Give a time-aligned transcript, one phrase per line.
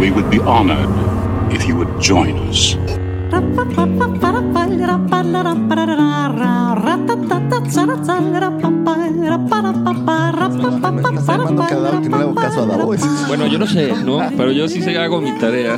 [0.00, 2.97] We would be honored if you would join us.
[13.28, 14.20] Bueno, yo no sé, ¿no?
[14.36, 15.76] Pero yo sí sé que hago mi tarea.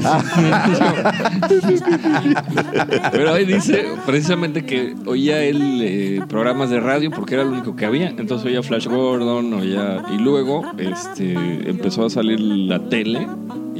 [3.13, 7.77] Pero ahí dice precisamente que oía él eh, programas de radio porque era lo único
[7.77, 8.09] que había.
[8.09, 10.05] Entonces oía Flash Gordon, oía...
[10.13, 11.35] Y luego este,
[11.69, 13.27] empezó a salir la tele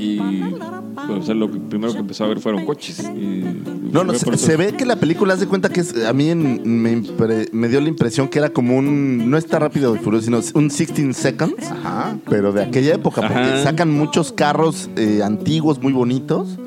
[0.01, 0.19] y...
[0.19, 3.01] bueno, o sea, lo que- primero que empezó a ver fueron coches.
[3.01, 3.45] Y
[3.93, 6.83] No, no, se, ve que la película, haz de cuenta que es, a mí en-
[6.83, 10.25] me, impre- me dio la impresión que era como un, no está rápido y furioso,
[10.27, 12.17] sino un 16 seconds, Ajá.
[12.29, 13.63] pero de aquella época, porque Ajá.
[13.63, 16.59] sacan muchos carros eh, antiguos, muy bonitos,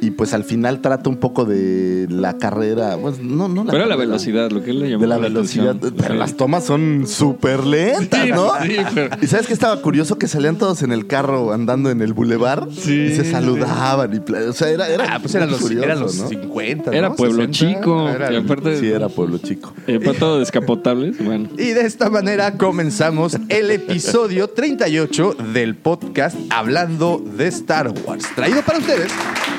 [0.00, 3.84] y pues al final trata un poco de la carrera, pues no, no la Pero
[3.84, 5.94] era la carrera, velocidad, lo que él le llamó De la velocidad, atención.
[5.98, 8.50] pero las tomas son súper lentas, Sí, ¿no?
[8.62, 12.00] sí, pero- Y sabes que estaba curioso que salían todos en el carro andando en
[12.02, 13.30] el bulevar Sí, y se sí.
[13.30, 16.28] saludaban y o sea, era, era Ah, pues eran los, curioso, eran los ¿no?
[16.28, 16.90] 50.
[16.96, 17.16] Era ¿no?
[17.16, 17.52] pueblo 60.
[17.80, 18.08] chico.
[18.08, 19.72] Era- y aparte, Sí, era pueblo chico.
[19.86, 21.48] eh, para todo descapotables, bueno.
[21.58, 28.24] Y de esta manera comenzamos el episodio 38 del podcast Hablando de Star Wars.
[28.34, 29.10] Traído para ustedes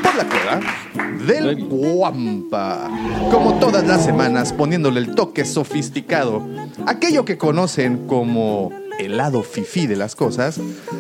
[0.02, 0.60] por la cueva
[1.26, 2.90] del Guampa.
[3.32, 6.44] Como todas las semanas, poniéndole el toque sofisticado,
[6.86, 10.60] aquello que conocen como el lado fifí de las cosas,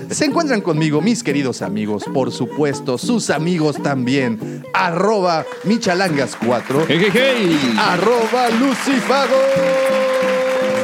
[0.10, 7.10] se encuentran conmigo mis queridos amigos, por supuesto, sus amigos también, arroba michalangas4, ¡Hey, hey,
[7.14, 7.76] hey!
[7.78, 9.36] arroba lucifago.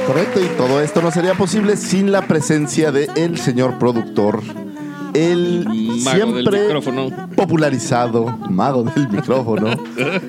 [0.06, 4.42] Correcto, y todo esto no sería posible sin la presencia de el señor productor,
[5.14, 6.60] el Mago siempre
[7.36, 9.70] popularizado mago del micrófono,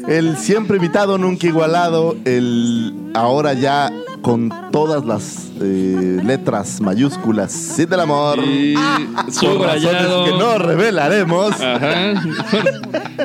[0.07, 3.91] el siempre invitado, nunca igualado, el ahora ya
[4.23, 9.93] con todas las eh, letras mayúsculas, Cid del Amor, Y por subrayado.
[9.93, 11.61] razones que no revelaremos.
[11.61, 12.15] Ajá.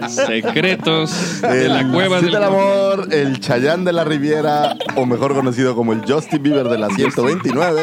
[0.09, 5.33] Secretos de la cueva Cid del del Amor, el Chayán de la Riviera, o mejor
[5.33, 7.81] conocido como el Justin Bieber de la 129,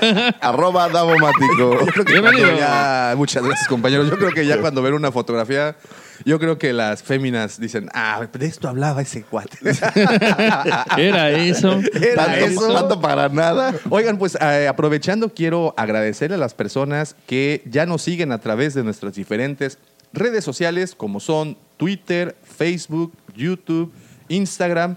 [0.40, 1.78] arroba Davomático.
[2.06, 2.56] Bienvenido.
[2.56, 4.08] Ya- muchas gracias, compañeros.
[4.10, 5.76] Yo creo que ya cuando ven una fotografía,
[6.24, 9.58] yo creo que las féminas dicen, ah, de esto hablaba ese cuate.
[10.96, 11.80] Era eso.
[11.94, 12.74] Era Tanto, eso.
[12.74, 13.74] tanto para nada.
[13.90, 18.74] Oigan, pues eh, aprovechando, quiero agradecerle a las personas que ya nos siguen a través
[18.74, 19.78] de nuestras diferentes
[20.12, 23.92] redes sociales, como son Twitter, Facebook, YouTube,
[24.28, 24.96] Instagram.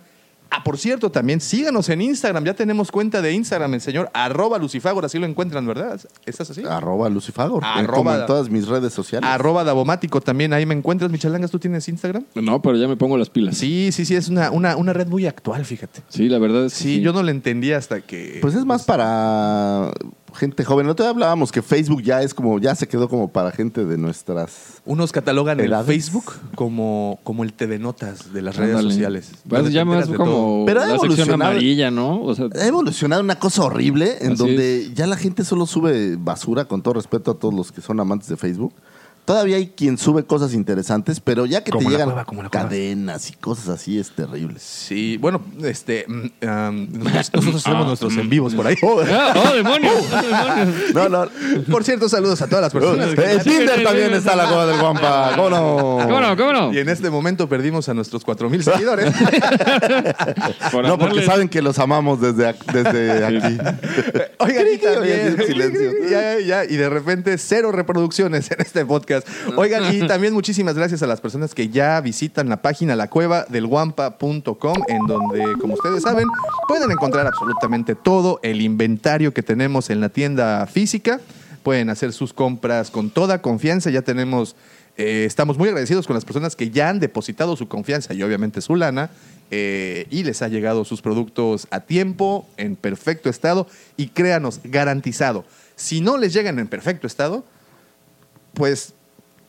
[0.57, 2.45] Ah, por cierto, también síganos en Instagram.
[2.45, 5.99] Ya tenemos cuenta de Instagram, el señor arroba Lucifagor, así lo encuentran, ¿verdad?
[6.25, 6.63] ¿Estás así?
[6.63, 9.29] Arroba Lucifagor, en- Arroba- como en todas mis redes sociales.
[9.29, 11.51] Arroba Davomático también, ahí me encuentras, Michalangas.
[11.51, 12.23] ¿Tú tienes Instagram?
[12.35, 13.57] No, pero ya me pongo las pilas.
[13.57, 16.01] Sí, sí, sí, es una, una, una red muy actual, fíjate.
[16.09, 18.39] Sí, la verdad es que Sí, yo no la entendía hasta que...
[18.41, 19.91] Pues es más para
[20.35, 20.87] gente joven.
[20.87, 23.97] Otro día hablábamos que Facebook ya es como, ya se quedó como para gente de
[23.97, 24.81] nuestras.
[24.85, 25.73] Unos catalogan el.
[25.85, 28.93] Facebook como, como el TV Notas de las redes Ándale.
[28.93, 29.31] sociales.
[29.47, 30.25] Pues donde te ya más enteras de todo.
[30.25, 31.51] como Pero ha la sección evolucionado.
[31.51, 32.21] amarilla, ¿no?
[32.21, 36.15] O sea, Ha evolucionado una cosa horrible en Así donde ya la gente solo sube
[36.17, 38.73] basura, con todo respeto a todos los que son amantes de Facebook.
[39.25, 43.29] Todavía hay quien sube cosas interesantes, pero ya que Como te llegan cueva, como cadenas
[43.31, 44.59] y cosas así es terrible.
[44.59, 48.75] Sí, bueno, este, mm, nosotros, nosotros hacemos nuestros en vivos por ahí.
[49.11, 49.93] ¡Ah, ¡Oh, demonios!
[50.11, 50.93] ¡Oh, demonios!
[50.93, 51.27] No, no.
[51.71, 53.15] Por cierto, saludos a todas las personas.
[53.15, 55.31] que- En Tinder también está la cueva del Guampa.
[55.35, 55.75] ¿Cómo no?
[56.03, 56.37] ¿Cómo no?
[56.37, 56.73] ¿Cómo no?
[56.73, 59.11] Y en este momento perdimos a nuestros 4000 seguidores.
[60.71, 63.57] Por No, porque saben que los amamos desde, ac- desde aquí.
[64.39, 65.33] Oigan, y Creí que había también.
[65.35, 65.91] sido silencio.
[66.09, 69.14] Ya, ya, y de repente cero reproducciones en este podcast.
[69.55, 73.45] Oigan, y también muchísimas gracias a las personas que ya visitan la página la cueva
[73.49, 76.27] del guampa.com, en donde, como ustedes saben,
[76.67, 81.19] pueden encontrar absolutamente todo el inventario que tenemos en la tienda física.
[81.63, 83.89] Pueden hacer sus compras con toda confianza.
[83.89, 84.55] Ya tenemos.
[84.97, 88.61] eh, estamos muy agradecidos con las personas que ya han depositado su confianza y obviamente
[88.61, 89.09] su lana
[89.51, 95.45] eh, y les ha llegado sus productos a tiempo, en perfecto estado y créanos, garantizado.
[95.75, 97.45] Si no les llegan en perfecto estado,
[98.53, 98.95] pues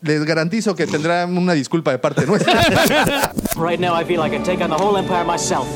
[0.03, 2.53] les garantizo que tendrán una disculpa de parte nuestra.
[3.57, 5.67] Right now I feel I take on the whole empire myself.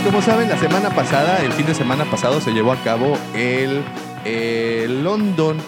[0.00, 3.18] Pues como saben, la semana pasada, el fin de semana pasado, se llevó a cabo
[3.34, 3.82] el,
[4.24, 5.58] el London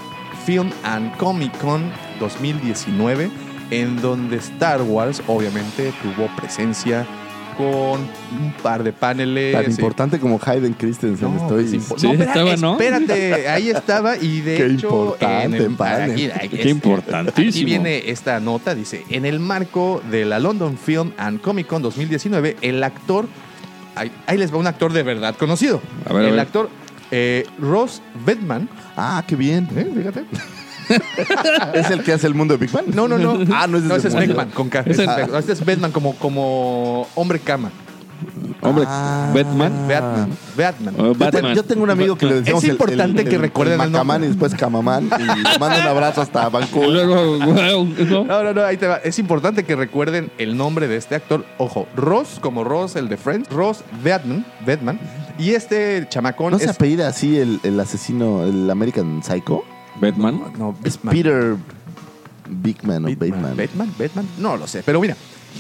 [0.44, 1.90] Film and Comic Con
[2.20, 3.30] 2019,
[3.70, 7.06] en donde Star Wars obviamente tuvo presencia
[7.56, 8.00] con
[8.40, 9.52] un par de paneles.
[9.54, 11.34] Tan eh, importante como Hayden Christensen.
[11.36, 11.64] no, estoy...
[11.78, 12.72] impo- Sí, no, espera- estaba, ¿no?
[12.72, 16.10] Espérate, ahí estaba y de Qué hecho importante, panel.
[16.12, 17.50] aquí- aquí- Qué este, importantísimo.
[17.50, 21.82] Aquí viene esta nota, dice, en el marco de la London Film and Comic Con
[21.82, 23.26] 2019, el actor,
[23.96, 26.40] ahí, ahí les va un actor de verdad conocido, A ver, a el ver.
[26.40, 26.70] actor
[27.12, 29.68] eh, Ross Bedman, Ah, qué bien.
[29.76, 29.88] ¿eh?
[29.96, 30.24] fíjate,
[31.78, 32.86] ¿Es el que hace el mundo de Big Bang?
[32.94, 34.28] no, no, no, Ah, no es no, ese ese es mundo.
[34.28, 35.34] Beckman, con K, es Beckman.
[35.38, 37.70] este es Bedman como, como hombre cama,
[38.62, 39.30] Hombre, Ah.
[39.34, 39.72] Batman.
[39.88, 40.94] Batman, Batman.
[40.98, 41.54] Oh, Yo, te- Batman.
[41.56, 44.26] yo tengo un amigo que le decíamos Es importante que recuerden el Macamán nombre.
[44.26, 47.06] y después Camamán y le mando un abrazo hasta Vancouver.
[47.06, 47.84] ¿no?
[48.24, 48.96] No, no, no, ahí te va.
[48.98, 51.44] Es importante que recuerden el nombre de este actor.
[51.58, 53.48] Ojo, Ross, como Ross, el de Friends.
[53.50, 55.00] Ross Batman, Batman.
[55.38, 56.70] Y este chamacón ¿No se es...
[56.70, 59.64] apellida así el, el asesino, el American Psycho?
[60.00, 60.40] Batman.
[60.56, 61.14] No, Es Batman.
[61.14, 61.56] Peter
[62.48, 63.56] Bigman o Batman.
[63.56, 64.26] Batman, Batman.
[64.38, 64.82] No lo sé.
[64.84, 65.16] Pero mira,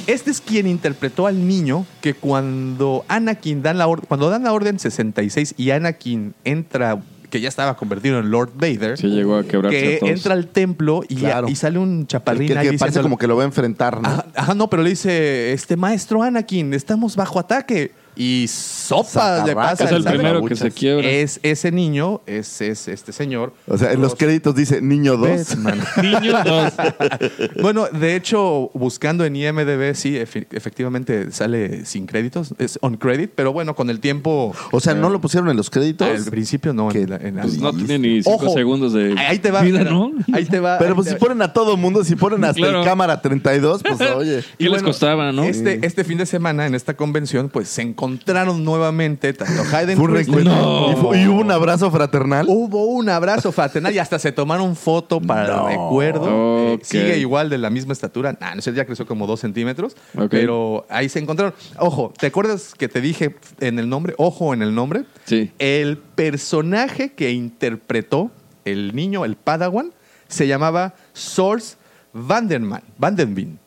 [0.06, 4.06] este es quien interpretó al niño que cuando Anakin dan la orden...
[4.08, 7.00] Cuando dan la orden 66 y Anakin entra...
[7.30, 8.98] Que ya estaba convertido en Lord Vader.
[8.98, 10.12] Sí, llegó a quebrarse que a todos.
[10.12, 11.48] entra al templo y, Claro.
[11.48, 14.02] y sale un El chaparrín que, ahí que parece como que lo va a enfrentar,
[14.02, 14.08] ¿no?
[14.08, 17.92] Ajá, ajá, no, pero le dice, este maestro Anakin, estamos bajo ataque.
[18.14, 21.08] Y sopa le pasa Es el primero que se quiebra.
[21.08, 23.54] Es ese niño, es, es este señor.
[23.66, 25.28] O sea, en los créditos dice niño 2.
[25.56, 25.80] Batman.
[26.02, 26.72] Niño dos.
[27.62, 33.30] bueno, de hecho, buscando en IMDB, sí, efe- efectivamente sale sin créditos, es on credit,
[33.34, 34.54] pero bueno, con el tiempo.
[34.72, 36.08] O sea, ¿no lo pusieron en los créditos?
[36.08, 36.88] Al principio no.
[36.88, 38.52] Que- En la- en la- Pues no tiene ni cinco Ojo.
[38.54, 39.62] segundos de Ahí te va.
[39.62, 40.12] vida, ¿no?
[40.32, 40.78] Ahí te va.
[40.78, 41.18] Pero pues si va.
[41.18, 42.80] ponen a todo mundo, si ponen hasta Claro.
[42.80, 44.44] el cámara 32, pues oye.
[44.58, 45.44] ¿Qué les costaba, no?
[45.44, 50.06] Este, este fin de semana, en esta convención, pues se encontraron nuevamente tanto Hayden Fue
[50.08, 51.14] un Christensen- reencuentro.
[51.14, 52.46] Y, hubo un abrazo fraternal.
[52.48, 55.68] Hubo un abrazo fraternal y hasta se tomaron foto para No.
[55.68, 56.26] el recuerdo.
[56.68, 56.84] Eh, Ok.
[56.84, 58.36] sigue igual de la misma estatura.
[58.40, 59.96] Nah, no sé, ya creció como dos centímetros.
[60.16, 60.30] Ok.
[60.30, 61.54] Pero ahí se encontraron.
[61.78, 64.14] Ojo, ¿te acuerdas que te dije en el nombre?
[64.18, 65.04] Ojo en el nombre.
[65.24, 65.52] Sí.
[65.60, 68.32] El personaje que interpretó
[68.64, 69.92] el niño, el Padawan,
[70.28, 71.76] se llamaba Source
[72.12, 73.58] Vanderman, Vandenbeen.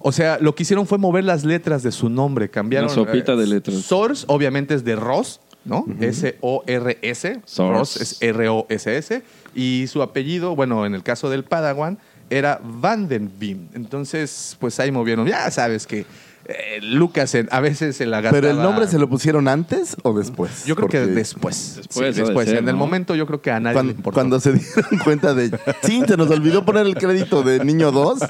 [0.00, 2.90] O sea, lo que hicieron fue mover las letras de su nombre, cambiaron.
[2.90, 3.76] Una sopita eh, de letras.
[3.82, 5.84] Source, obviamente, es de Ross, ¿no?
[6.00, 7.40] S-O-R-S.
[7.56, 9.22] Ross es R-O-S-S.
[9.54, 11.98] Y su apellido, bueno, en el caso del Padawan,
[12.30, 13.68] era Vandenbeam.
[13.74, 15.26] Entonces, pues ahí movieron.
[15.26, 16.06] Ya sabes que
[16.48, 20.16] eh, Lucas en- a veces se la ¿Pero el nombre se lo pusieron antes o
[20.16, 20.64] después?
[20.64, 21.74] Yo creo que Porque después.
[21.76, 22.48] Después, Sí, ha de después.
[22.48, 22.78] ser, en el ¿no?
[22.78, 24.14] momento yo creo que a nadie le Cuando, importó.
[24.14, 25.50] cuando se dieron cuenta de,
[25.82, 28.20] sí, se nos olvidó poner el crédito de niño 2.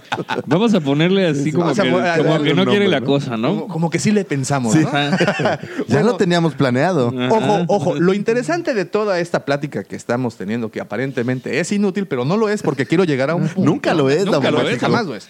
[0.47, 2.85] Vamos a ponerle así como, Vamos a que, poner- como darle que un no quiere
[2.87, 3.06] nombre, la ¿no?
[3.06, 3.49] cosa, ¿no?
[3.50, 4.81] como, como que sí le pensamos, Sí.
[4.81, 4.88] ¿no?
[4.88, 5.59] Ajá.
[5.88, 7.09] Ya lo teníamos planeado.
[7.31, 12.06] Ojo, ojo, lo interesante de toda esta plática que estamos teniendo, que aparentemente es inútil,
[12.06, 13.70] pero no lo es porque quiero llegar a un punto.
[13.70, 15.29] Nunca lo es, Nunca lo es, jamás lo es.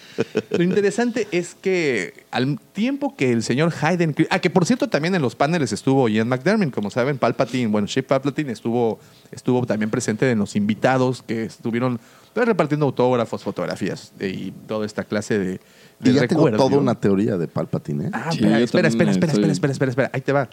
[0.49, 4.15] Lo interesante es que al tiempo que el señor Hayden...
[4.29, 7.87] Ah, que por cierto también en los paneles estuvo Ian McDermott, como saben, Palpatine, bueno,
[7.87, 8.99] Ship Palpatine estuvo,
[9.31, 11.99] estuvo también presente en los invitados que estuvieron
[12.33, 15.45] pues, repartiendo autógrafos, fotografías y toda esta clase de,
[15.99, 18.05] de Y ya tengo toda una teoría de Palpatine.
[18.05, 18.11] ¿eh?
[18.13, 20.09] Ah, Sí, espera, espera, espera, espera, estoy- espera, espera, espera, espera.
[20.13, 20.49] Ahí te va.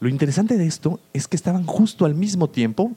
[0.00, 2.90] Lo interesante de esto es que estaban justo al mismo tiempo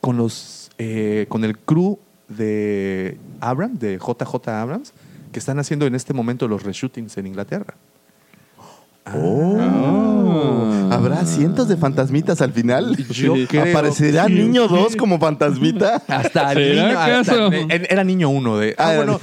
[0.00, 1.98] con los eh, con el crew
[2.28, 4.92] de Abrams, de JJ Abrams,
[5.34, 7.74] que están haciendo en este momento los reshootings en Inglaterra.
[9.14, 10.88] Oh.
[10.90, 12.96] ¿Habrá cientos de fantasmitas al final?
[13.10, 13.46] Yo Sí.
[13.46, 14.38] creo ¿Aparecerá que sí.
[14.42, 15.96] niño 2 como fantasmita?
[16.08, 16.98] Hasta el ¿Será niño.
[17.20, 17.48] hasta-
[17.90, 18.74] era niño uno de.
[18.78, 19.20] Ah, Ah, bueno.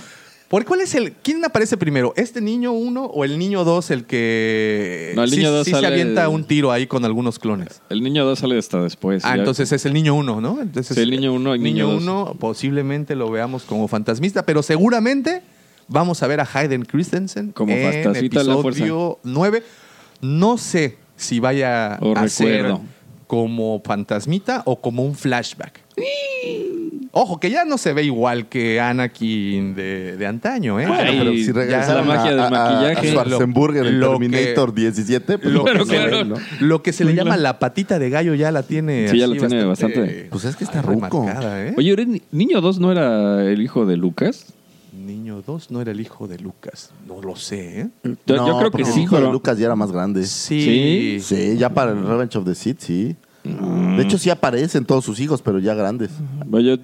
[0.49, 1.13] ¿Por cuál es el.
[1.13, 2.13] ¿Quién aparece primero?
[2.17, 5.13] ¿Este niño uno o el niño dos el que.
[5.15, 7.81] No, el sí- niño dos sí se sale- avienta un tiro ahí con algunos clones?
[7.89, 9.23] El niño 2 sale hasta después.
[9.23, 9.35] Ah, ya.
[9.39, 10.61] entonces es el niño uno, ¿no?
[10.61, 12.01] Entonces, Sí, el niño uno y niño niño dos.
[12.03, 15.41] uno posiblemente lo veamos como fantasmista, pero seguramente
[15.91, 19.63] vamos a ver a Hayden Christensen Como en de la episodio 9.
[20.21, 22.81] No sé si vaya O a ser recuerdo.
[23.27, 25.81] como fantasmita o como un flashback.
[27.13, 30.87] Ojo, que ya no se ve igual que Anakin de, de antaño, ¿eh?
[30.87, 33.07] Bueno, Bueno, pero Ay, si ya, regresaron la magia a, del maquillaje.
[33.09, 36.17] a Schwarzenegger en Terminator 17, pues lo, que claro.
[36.17, 36.35] ve, ¿no?
[36.61, 39.09] lo que se le llama la patita de gallo ya la tiene.
[39.09, 40.27] Sí, ya lo tiene bastante.
[40.31, 41.25] Pues es que está ay, ruco.
[41.25, 41.73] remarcada, ¿eh?
[41.77, 44.53] Oye, ¿eres ni- ¿niño 2 no era el hijo de Lucas?
[45.05, 46.91] Niño 2 no era el hijo de Lucas.
[47.07, 47.89] No lo sé, ¿eh?
[48.25, 49.33] Yo, No, yo creo que porque el sí, hijo de pero...
[49.33, 50.25] Lucas ya era más grande.
[50.25, 51.17] Sí.
[51.21, 53.15] Sí, ya para el Revenge of the Sith, sí.
[53.43, 56.11] De hecho, sí aparecen todos sus hijos, pero ya grandes.
[56.45, 56.81] Bueno, yo,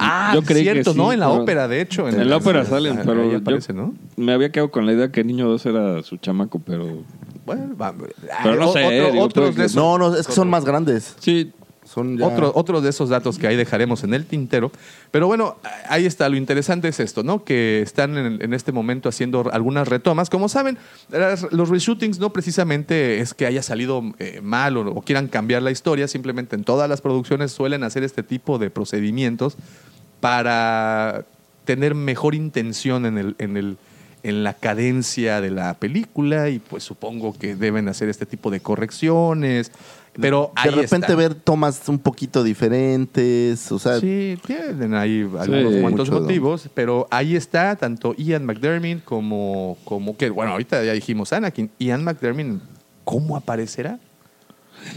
[0.00, 1.12] Ah, yo creí cierto, que sí, ¿no?
[1.12, 2.08] En la pero- ópera, de hecho.
[2.08, 3.94] En el- la ópera salen, pero aparece, yo ¿no?
[4.16, 7.02] me había quedado con la idea que Niño 2 era su chamaco, pero
[7.44, 7.94] Bueno, va-
[8.42, 11.16] Pero no sé, otro- digo, otros de esos- No, no, es que son más grandes.
[11.18, 11.50] Sí,
[11.88, 12.26] Son ya...
[12.26, 14.70] Otro, de esos datos que ahí dejaremos en el tintero.
[15.10, 15.56] Pero bueno,
[15.88, 16.28] ahí está.
[16.28, 17.44] Lo interesante es esto, ¿no?
[17.44, 20.30] Que están en, este momento haciendo algunas retomas.
[20.30, 20.78] Como saben,
[21.50, 25.70] los reshootings no precisamente es que haya salido eh, mal o, o quieran cambiar la
[25.70, 26.06] historia.
[26.08, 29.56] Simplemente en todas las producciones suelen hacer este tipo de procedimientos
[30.20, 31.24] para
[31.64, 33.78] tener mejor intención en el, en el
[34.22, 38.60] en la cadencia de la película y pues supongo que deben hacer este tipo de
[38.60, 39.70] correcciones
[40.20, 41.14] pero de ahí repente está.
[41.14, 45.80] ver tomas un poquito diferentes, o sea, Sí, tienen ahí algunos Sí.
[45.80, 51.32] cuantos motivos, pero ahí está tanto Ian McDermott como, como que, bueno, ahorita ya dijimos
[51.32, 51.70] Anakin.
[51.78, 52.60] Ian McDermott,
[53.04, 53.98] ¿cómo aparecerá?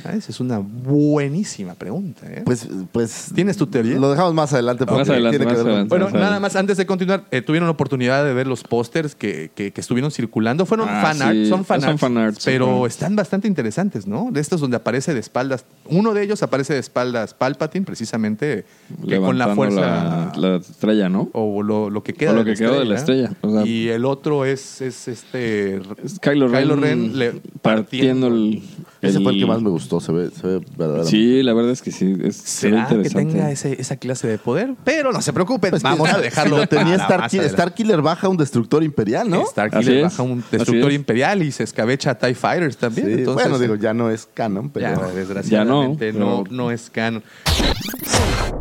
[0.06, 2.26] Ah, Esa es una buenísima pregunta.
[2.32, 2.42] ¿eh?
[2.46, 3.98] pues, pues ¿Tienes tu teoría?
[3.98, 5.90] Lo dejamos más adelante porque Más adelante, tiene que ver- adelante.
[5.90, 9.52] Bueno, nada más antes de continuar, eh, tuvieron la oportunidad de ver los pósters que,
[9.56, 10.66] que- que estuvieron circulando.
[10.66, 11.24] Fueron Ah, fan sí.
[11.24, 14.30] art, son fan Son arts, fan arts, son pero están bastante interesantes, ¿no?
[14.32, 15.66] De estos donde aparece de espaldas.
[15.90, 18.66] Uno de ellos aparece de espaldas Palpatine, precisamente,
[19.08, 20.32] que con la levantando fuerza.
[20.36, 21.30] La, la estrella, ¿no?
[21.34, 23.90] o lo, lo que queda O lo que quedó de la estrella, o sea- y
[23.90, 28.62] el otro es, es este Es Kylo Ren, le- partiendo el,
[29.02, 31.10] Ese fue el que más me gustó, se ve, se ve verdaderamente.
[31.10, 32.16] Sí, la verdad es que sí.
[32.24, 33.34] Es, se ve ¿Será que interesante.
[33.34, 34.76] tenga ese- esa clase de poder?
[34.84, 36.58] Pero no se preocupen, Pues que vamos a si dejarlo.
[36.58, 37.56] lo tenía para Star, más Ki- adelante.
[37.62, 39.46] Star Killer baja un destructor imperial, ¿no?
[39.46, 40.96] Starkiller baja un destructor es.
[40.96, 43.08] imperial y se escabecha a TIE Fighters también.
[43.08, 44.86] Sí, entonces, bueno, digo, ya no es canon, pero...
[44.88, 47.24] ya, desgraciadamente Ya no, no, es canon.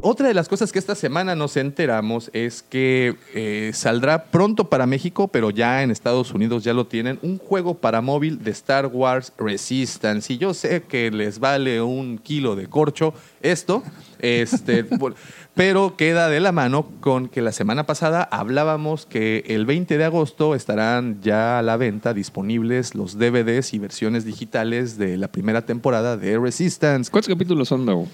[0.03, 4.87] Otra de las cosas que esta semana nos enteramos es que eh, saldrá pronto para
[4.87, 8.87] México, pero ya en Estados Unidos ya lo tienen, un juego para móvil de Star
[8.87, 10.30] Wars Resistance.
[10.31, 13.83] Y yo sé que les vale un kilo de corcho esto,
[14.21, 14.87] este,
[15.55, 20.05] pero queda de la mano con que la semana pasada hablábamos que el 20 de
[20.05, 25.67] agosto estarán ya a la venta disponibles los DVDs y versiones digitales de la primera
[25.67, 27.11] temporada de Resistance.
[27.11, 28.07] ¿Cuántos capítulos son, Davo?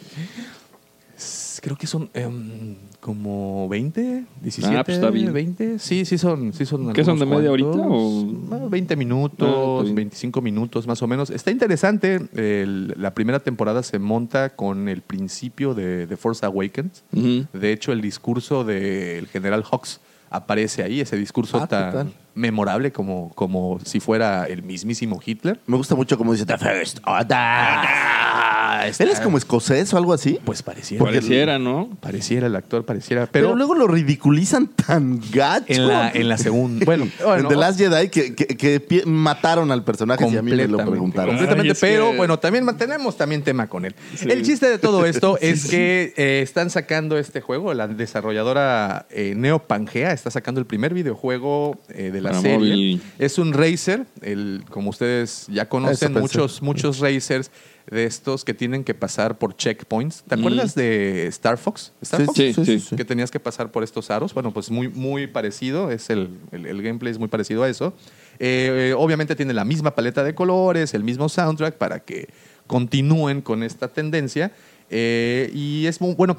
[1.61, 5.33] Creo que son em, como 20, 17, Ah, pues está bien.
[5.33, 5.79] 20.
[5.79, 8.27] Sí, sí son, sí son ¿Qué son, de media horita cuantos.
[8.51, 9.95] Ah, 20 Ah, minutos, bien.
[9.95, 11.31] 25 minutos más o menos.
[11.31, 12.19] Está interesante.
[12.35, 17.05] El- la primera temporada se monta con el principio de, de Force Awakens.
[17.13, 17.47] Ujú.
[17.53, 22.13] De hecho, el discurso del general Hawks aparece ahí, ese discurso Ah, tan total.
[22.37, 25.59] Memorable como, como si fuera el mismísimo Hitler.
[25.67, 28.87] Me gusta mucho como dice The First Order.
[28.99, 30.39] Él es como escocés o algo así.
[30.45, 31.05] Pues pareciera.
[31.05, 31.89] Pareciera, ¿no?
[32.01, 33.27] Pareciera el actor, pareciera.
[33.27, 35.65] Pero, Pero, luego lo ridiculizan tan gacho.
[35.69, 36.77] en la, en la segunda.
[36.87, 40.57] Bueno, bueno, en The Last Jedi que, que- mataron al personaje si a mí me
[40.57, 41.29] lo Completamente, preguntaron.
[41.37, 43.95] Completamente, Ay, pero que- bueno, también mantenemos también tema con él.
[44.15, 44.29] Sí.
[44.31, 49.35] El chiste de todo esto es que eh, están sacando este juego, la desarrolladora eh,
[49.37, 52.57] Neo Pangea está sacando el primer videojuego eh, de la Para serie.
[52.59, 53.03] móvil.
[53.19, 56.21] Es un racer, el, como ustedes ya conocen, Eso pensé.
[56.21, 57.51] muchos, muchos racers
[57.91, 60.25] de estos que tienen que pasar por checkpoints.
[60.29, 60.39] ¿Te Mm.
[60.41, 61.93] acuerdas de Star Fox?
[62.03, 62.37] ¿Star Sí, Fox?
[62.37, 62.97] Sí, sí, sí.
[62.97, 64.35] que tenías que pasar por estos aros.
[64.35, 67.95] Bueno, pues muy, muy parecido, es el, el- el gameplay es muy parecido a eso.
[68.39, 72.29] Eh, eh, obviamente tiene la misma paleta de colores, el mismo soundtrack para que
[72.67, 74.53] continúen con esta tendencia.
[74.91, 76.37] Eh, y es muy bueno.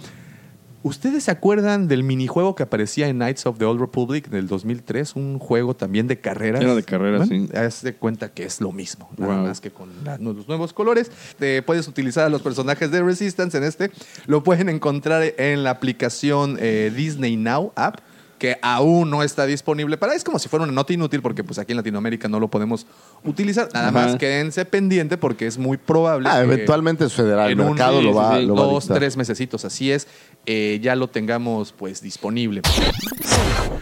[0.87, 5.15] ¿Ustedes se acuerdan del minijuego que aparecía en Knights of the Old Republic del 2003?
[5.17, 6.61] Un juego también de carreras.
[6.61, 7.49] Era de carreras, sí.
[7.53, 9.47] Haz de cuenta que es lo mismo, nada Wow.
[9.47, 11.11] más que con la- los nuevos colores.
[11.37, 13.91] Te puedes utilizar a los personajes de Resistance en este.
[14.27, 17.99] Lo pueden encontrar en la aplicación eh, Disney Now app
[18.37, 21.57] que aún no está disponible para es como si fuera una nota inútil porque pues
[21.59, 22.85] aquí en Latinoamérica no lo podemos
[23.23, 24.07] utilizar nada Ajá.
[24.07, 27.49] más quédense pendiente porque es muy probable Ah, que eventualmente es federal.
[27.51, 30.07] El un- mercado sí, lo va, lo va a dos, tres mesecitos, así es,
[30.45, 32.61] eh, ya lo tengamos pues disponible.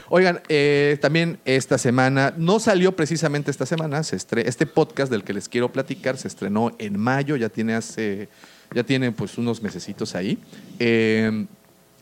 [0.10, 5.24] Oigan, eh, también esta semana, no salió precisamente esta semana, se estre- este podcast del
[5.24, 8.30] que les quiero platicar se estrenó en mayo, ya tiene hace,
[8.74, 10.38] ya tiene pues unos mesecitos ahí.
[10.80, 11.46] Eh,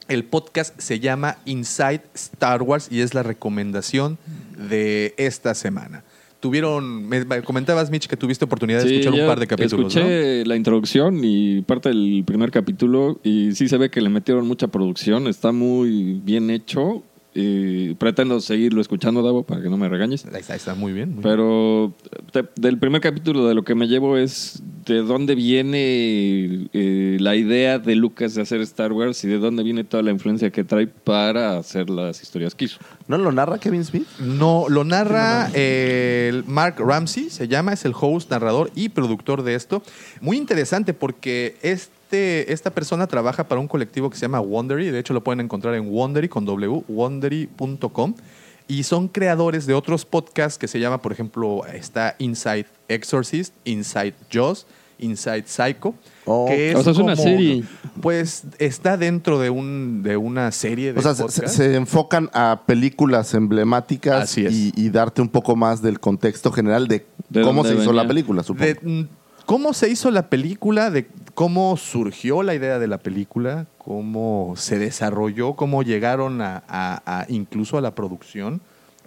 [0.08, 4.18] el podcast se llama Inside Star Wars y es la recomendación
[4.58, 6.04] de esta semana.
[6.40, 9.96] Tuvieron, me me comentabas, Mitch, que tuviste oportunidad de Sí, escuchar un par de capítulos,
[9.96, 10.02] ¿no?
[10.02, 14.46] Escuché la introducción y parte del primer capítulo y sí se ve que le metieron
[14.46, 17.04] mucha producción, está muy bien hecho.
[17.36, 20.26] Y pretendo seguirlo escuchando, Davo, para que no me regañes.
[20.26, 21.16] Ahí está, está muy bien.
[21.16, 21.24] muy.
[21.24, 21.94] Pero
[22.32, 27.36] te- del primer capítulo de lo que me llevo es de dónde viene eh, la
[27.36, 30.64] idea de Lucas de hacer Star Wars y de dónde viene toda la influencia que
[30.64, 32.78] trae para hacer las historias que hizo.
[33.08, 34.06] ¿No lo narra Kevin Smith?
[34.20, 39.44] No, lo narra eh, el Mark Ramsey, se llama, es el host, narrador y productor
[39.44, 39.82] de esto.
[40.22, 45.00] Muy interesante porque este, esta persona trabaja para un colectivo que se llama Wondery, de
[45.00, 48.16] hecho lo pueden encontrar en Wondery con w, wondery.com.
[48.68, 54.16] y son creadores de otros podcasts que se llama, por ejemplo, está Inside Exorcist, Inside
[54.32, 54.66] Jaws,
[55.00, 55.96] Inside Psycho.
[56.26, 56.46] Oh.
[56.48, 57.64] que O sea, es una serie.
[58.02, 63.34] Pues está dentro de, un, de una serie de O sea, se, enfocan a películas
[63.34, 64.54] emblemáticas Así es.
[64.54, 68.08] y, y darte un poco más del contexto general de, ¿De cómo se hizo la
[68.08, 68.66] película, supongo.
[68.66, 69.08] de mm,
[69.46, 74.80] cómo se hizo la película, de cómo surgió la idea de la película, cómo se
[74.80, 78.62] desarrolló, cómo llegaron a, a- a- incluso a la producción,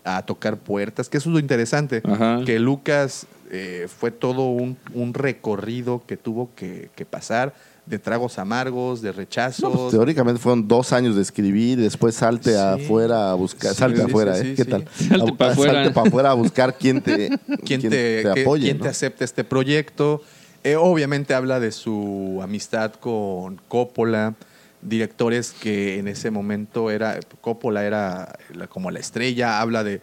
[0.05, 2.41] a tocar puertas, que eso es lo interesante, Ajá.
[2.45, 7.55] que Lucas eh, fue todo un, un recorrido que tuvo que, que pasar
[7.87, 9.63] de tragos amargos, de rechazos.
[9.63, 12.57] No, pues, teóricamente fueron dos años de escribir, después salte Sí.
[12.59, 14.45] afuera a buscar, Sí, salte sí, afuera, sí, ¿eh?
[14.51, 14.71] sí, ¿Qué sí.
[14.71, 14.85] tal?
[15.19, 15.93] Salte afuera.
[15.93, 17.29] Para afuera a buscar quién te,
[17.65, 18.65] quién quién te, apoye.
[18.65, 18.83] quién ¿no?
[18.85, 20.21] te acepta este proyecto.
[20.65, 24.35] Eh, obviamente habla de su amistad con Coppola,
[24.83, 30.01] directores que en ese momento era Coppola era la- como la estrella, habla de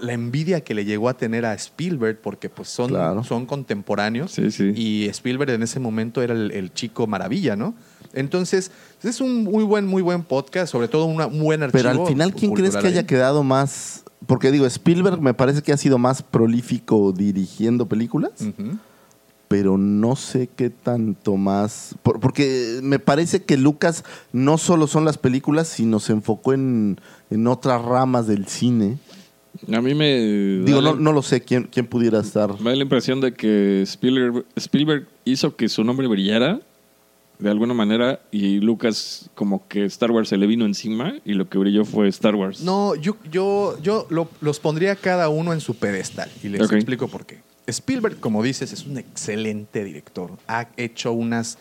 [0.00, 3.22] la envidia que le llegó a tener a Spielberg porque pues son, Claro.
[3.24, 4.72] son contemporáneos Sí, sí.
[4.74, 7.74] y Spielberg en ese momento era el, el chico maravilla, ¿no?
[8.14, 8.70] Entonces
[9.02, 11.82] es un muy buen muy buen podcast, sobre todo una- un buen archivo.
[11.90, 14.04] Pero al final, ¿quién crees que haya quedado más?
[14.26, 18.32] Porque digo, Spielberg me parece que ha sido más prolífico dirigiendo películas,
[19.48, 21.94] pero no sé qué tanto más.
[22.02, 26.98] por- porque me parece que Lucas no solo son las películas, sino se enfocó en,
[27.30, 28.96] en otras ramas del cine.
[29.72, 30.18] A mí me.
[30.64, 32.60] Digo, no, la- no lo sé quién, quién pudiera estar.
[32.60, 36.60] Me da la impresión de que Spielberg, Spielberg hizo que su nombre brillara
[37.38, 41.48] de alguna manera y Lucas como que Star Wars se le vino encima y lo
[41.48, 42.60] que brilló fue Star Wars.
[42.62, 47.08] No, yo, yo, yo lo- los pondría cada uno en su pedestal y les explico
[47.08, 47.40] por qué.
[47.66, 50.32] Spielberg, como dices, es un excelente director.
[50.48, 51.58] Ha hecho unas,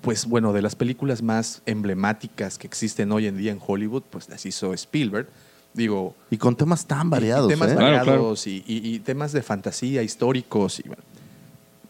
[0.00, 4.28] pues bueno, de las películas más emblemáticas que existen hoy en día en Hollywood, pues
[4.28, 5.28] las hizo Spielberg.
[5.74, 7.48] Digo, Y con temas tan y- y variados.
[7.48, 7.74] temas ¿eh?
[7.76, 10.78] Claro, variados Y, y- y temas de fantasía, históricos.
[10.80, 11.02] Y, bueno.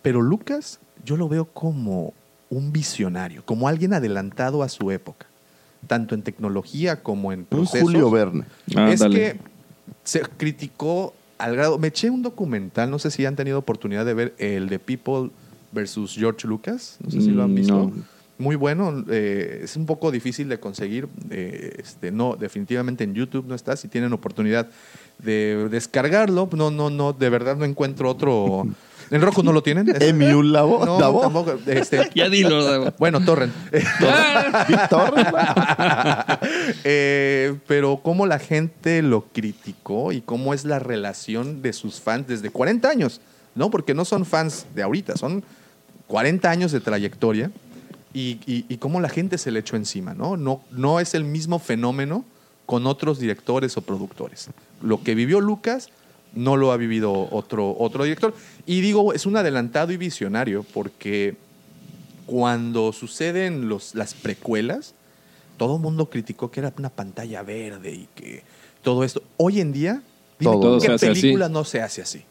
[0.03, 2.13] Pero Lucas, yo lo veo como
[2.51, 5.27] un visionario, como alguien adelantado a su época,
[5.87, 7.83] tanto en tecnología como en Un procesos.
[7.83, 8.45] Julio Verne.
[8.69, 9.15] Es Ándale.
[9.19, 9.41] que
[10.03, 11.79] se criticó al grado.
[11.79, 15.31] Me eché un documental, no sé si han tenido oportunidad de ver el de People
[15.73, 16.97] versus George Lucas.
[17.05, 17.75] No sé si lo han Mm, visto.
[17.75, 17.93] no.
[18.37, 21.09] Muy bueno, eh, es un poco difícil de conseguir.
[21.31, 23.77] eh, este, no, definitivamente en YouTube no está.
[23.77, 24.69] Si tienen oportunidad
[25.19, 28.67] de descargarlo, no, no, no, de verdad no encuentro otro.
[29.11, 29.89] ¿En Roku no lo tienen?
[29.95, 31.55] ¿Es- Emi un lavo, No, tampoco.
[31.67, 32.93] Este, Ya dilo, Davo.
[32.99, 33.53] bueno, Torrent.
[34.69, 35.15] Víctor.
[36.85, 42.27] Eh, pero cómo la gente lo criticó y cómo es la relación de sus fans
[42.27, 43.21] desde 40 años,
[43.55, 43.71] ¿no?
[43.71, 45.45] Porque no son fans de ahorita, son
[46.09, 47.51] 40 años de trayectoria
[48.15, 50.37] y, y- y cómo la gente se le echó encima, ¿no?
[50.39, 52.25] No, no es el mismo fenómeno
[52.65, 54.49] con otros directores o productores.
[54.83, 55.89] Lo que vivió Lucas
[56.35, 58.35] no lo ha vivido otro, otro director.
[58.67, 61.37] Y digo, es un adelantado y visionario porque
[62.27, 64.95] cuando suceden los, las precuelas,
[65.59, 68.43] todo el mundo criticó que era una pantalla verde y que
[68.83, 69.23] todo esto.
[69.37, 70.03] Hoy en día,
[70.39, 70.81] dime Todo.
[70.81, 71.07] Qué así.
[71.07, 72.25] película no se hace así.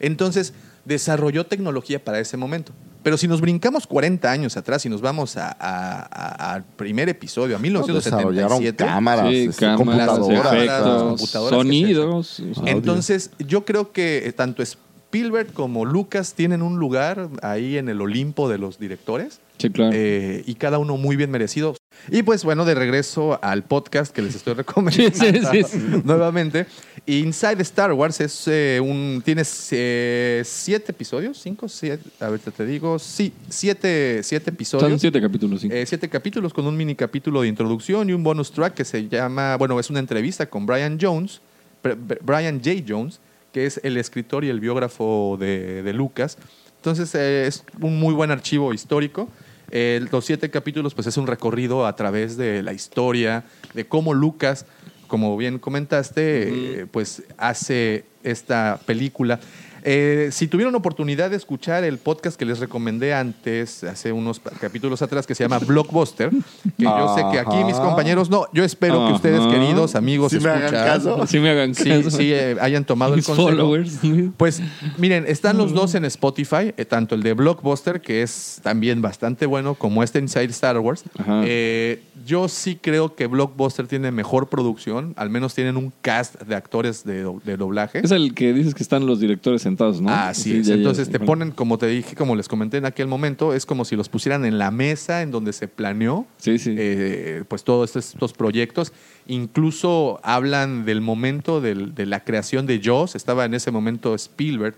[0.00, 0.52] Entonces,
[0.84, 2.72] desarrolló tecnología para ese momento.
[3.02, 7.08] Pero si nos brincamos 40 años atrás y nos vamos a- a- a- al primer
[7.08, 10.52] episodio, a Desarrollaron 1977, cámaras, Sí, este, cámaras, computadoras.
[10.54, 12.42] efectos, computadoras sonidos.
[12.66, 14.62] entonces, yo creo que eh, tanto
[15.10, 19.40] Spielberg como Lucas tienen un lugar ahí en el Olimpo de los directores.
[19.58, 19.90] Sí, claro.
[19.92, 21.74] eh, y cada uno muy bien merecido.
[22.10, 25.78] Y pues bueno, de regreso al podcast que les estoy recomendando Sí, sí, sí.
[26.04, 26.66] nuevamente.
[27.06, 29.20] Inside Star Wars es eh, un.
[29.24, 29.42] Tiene
[29.72, 32.04] eh, siete episodios, cinco, siete.
[32.20, 32.98] A ver, te, te digo.
[33.00, 34.88] Sí, siete, siete episodios.
[34.88, 35.68] Son siete capítulos, sí.
[35.86, 39.56] Siete capítulos con un mini capítulo de introducción y un bonus track que se llama,
[39.56, 41.40] bueno, es una entrevista con Brian Jones,
[41.82, 42.84] Br- Br- Brian J.
[42.88, 43.18] Jones,
[43.52, 46.38] que es el escritor y el biógrafo de, de Lucas.
[46.76, 49.28] Entonces eh, es un muy buen archivo histórico.
[49.70, 54.14] Eh, los siete capítulos, pues es un recorrido a través de la historia, de cómo
[54.14, 54.66] Lucas,
[55.06, 59.40] como bien comentaste, eh, pues hace esta película.
[59.84, 65.02] Eh, si tuvieron oportunidad de escuchar el podcast que les recomendé antes, hace unos capítulos
[65.02, 69.06] atrás, que se llama Blockbuster, que yo sé que aquí mis compañeros, no, yo espero
[69.06, 71.26] que ustedes, queridos amigos, Sí me hagan caso.
[71.26, 72.10] Sí me hagan sí, caso.
[72.10, 73.48] sí, eh, hayan tomado el Mis consejo.
[73.48, 73.98] followers.
[74.36, 74.62] Pues
[74.98, 79.46] miren, están los dos en Spotify, eh, tanto el de Blockbuster, que es también bastante
[79.46, 81.04] bueno, como este Inside Star Wars.
[81.44, 86.54] Eh, yo sí creo que Blockbuster tiene mejor producción, al menos tienen un cast de
[86.54, 88.00] actores de, de doblaje.
[88.04, 90.10] Es el que dices que están los directores sentados, ¿no?
[90.10, 90.66] Así Sí, es.
[90.66, 93.64] ya, ya, Entonces te ponen, como te dije, como les comenté en aquel momento, es
[93.66, 96.74] como si los pusieran en la mesa en donde se planeó Sí, sí.
[96.76, 98.92] eh, pues todos estos, estos proyectos.
[99.26, 103.14] Incluso hablan del momento del- de la creación de Jaws.
[103.14, 104.74] Estaba en ese momento Spielberg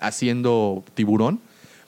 [0.00, 1.40] haciendo Tiburón.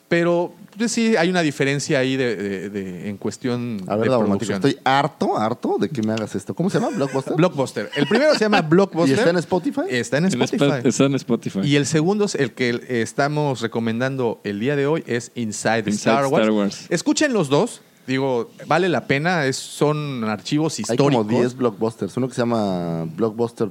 [0.07, 4.17] Pero pues, sí, hay una diferencia ahí de, de- de- en cuestión A ver, de
[4.17, 4.55] producción.
[4.55, 6.55] estoy harto, harto de que me hagas esto.
[6.55, 6.95] ¿Cómo se llama?
[6.95, 7.35] ¿Blockbuster?
[7.35, 7.89] Blockbuster.
[7.95, 9.15] El primero se llama Blockbuster.
[9.15, 9.81] ¿Y está en Spotify?
[9.89, 10.65] Está en Spotify.
[10.81, 11.59] Sp- Está en Spotify.
[11.63, 15.91] Y el segundo, es el que estamos recomendando el día de hoy, es Inside, Inside
[15.95, 16.43] Star, Wars.
[16.45, 16.85] Star Wars.
[16.89, 17.81] Escuchen los dos.
[18.07, 19.45] Digo, vale la pena.
[19.45, 21.25] Es, son archivos Hay históricos.
[21.27, 22.17] como 10 blockbusters.
[22.17, 23.69] Uno que se llama Blockbuster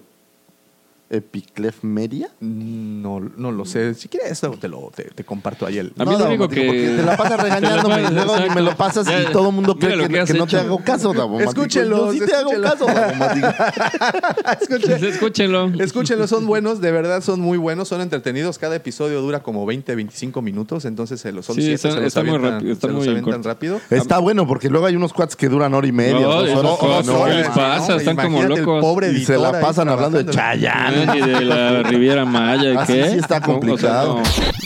[1.11, 2.29] Epiclef Media.
[2.41, 3.95] No, no lo sé.
[3.95, 5.93] Si quieres, eso te lo te, te comparto ahí el.
[5.99, 8.55] A mí lo único Daumático, que- porque te la pasas regañándome y luego pasas, ni
[8.55, 10.47] me lo pasas Ya, y todo el mundo cree lo que, que has que no
[10.47, 11.51] te hago caso, Daumático.
[11.51, 12.87] Escúchenlos, Yo sí te hago caso.
[14.61, 15.71] Escuchen- Escúchenlo.
[15.83, 18.59] Escúchenlo, son buenos, de verdad son muy buenos, son entretenidos.
[18.59, 21.97] Cada episodio dura como 20, 25 minutos, entonces se los son Sí, siete, está- se
[21.97, 23.81] los está muy avientan- rápido, está se los muy avientan rápido.
[23.91, 26.51] Está bueno porque luego hay unos cuates que duran hora y media, No, dos
[26.83, 27.07] horas.
[27.07, 27.55] No, ¿qué les man.
[27.57, 27.97] pasa?
[27.97, 28.81] Están como Imagínate el locos.
[28.83, 30.98] pobre Y se la pasan hablando de trabajando.
[31.07, 33.11] De la Riviera Maya, ¿y Así qué?
[33.11, 34.17] sí está complicado.
[34.17, 34.59] O sea, no.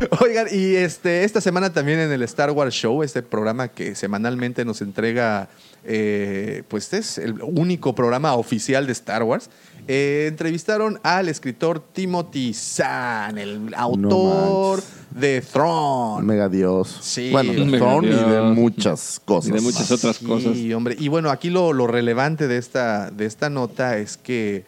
[0.20, 4.64] Oigan, y este, esta semana también en el Star Wars Show, este programa que semanalmente
[4.64, 5.48] nos entrega,
[5.84, 9.50] eh, pues es el único programa oficial de Star Wars,
[9.88, 16.26] eh, entrevistaron al escritor Timothy Zahn, el autor de Throne.
[16.26, 16.98] Mega Dios.
[17.00, 17.30] Sí.
[17.30, 19.50] Bueno, de Thorn y de muchas cosas.
[19.50, 20.54] Y de muchas otras cosas.
[20.54, 20.96] Sí, hombre.
[20.98, 24.64] Y bueno, aquí lo, lo relevante de esta, de esta nota es que,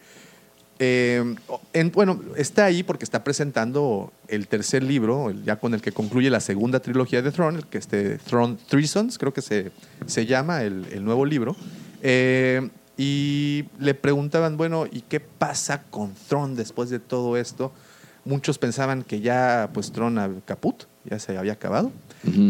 [0.85, 1.35] eh,
[1.73, 6.29] en- bueno, está ahí porque está presentando el tercer libro, ya con el que concluye
[6.29, 9.71] la segunda trilogía de Throne, el que este Throne Threesons, creo que se,
[10.05, 11.55] se llama el, el nuevo libro.
[12.01, 17.71] Eh, y le preguntaban, bueno, ¿y qué pasa con Throne después de todo esto?
[18.25, 21.91] Muchos pensaban que ya, pues, Throne caput, ya se había acabado.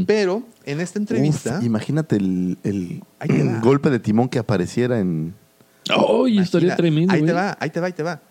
[0.05, 1.57] Pero en esta entrevista...
[1.59, 3.01] Uf, imagínate el, el
[3.61, 5.33] golpe de timón que apareciera en.
[5.89, 7.13] ¡Ay, estaría Imagina, tremendo!
[7.13, 8.21] Ahí te va, ahí te va, ahí te va.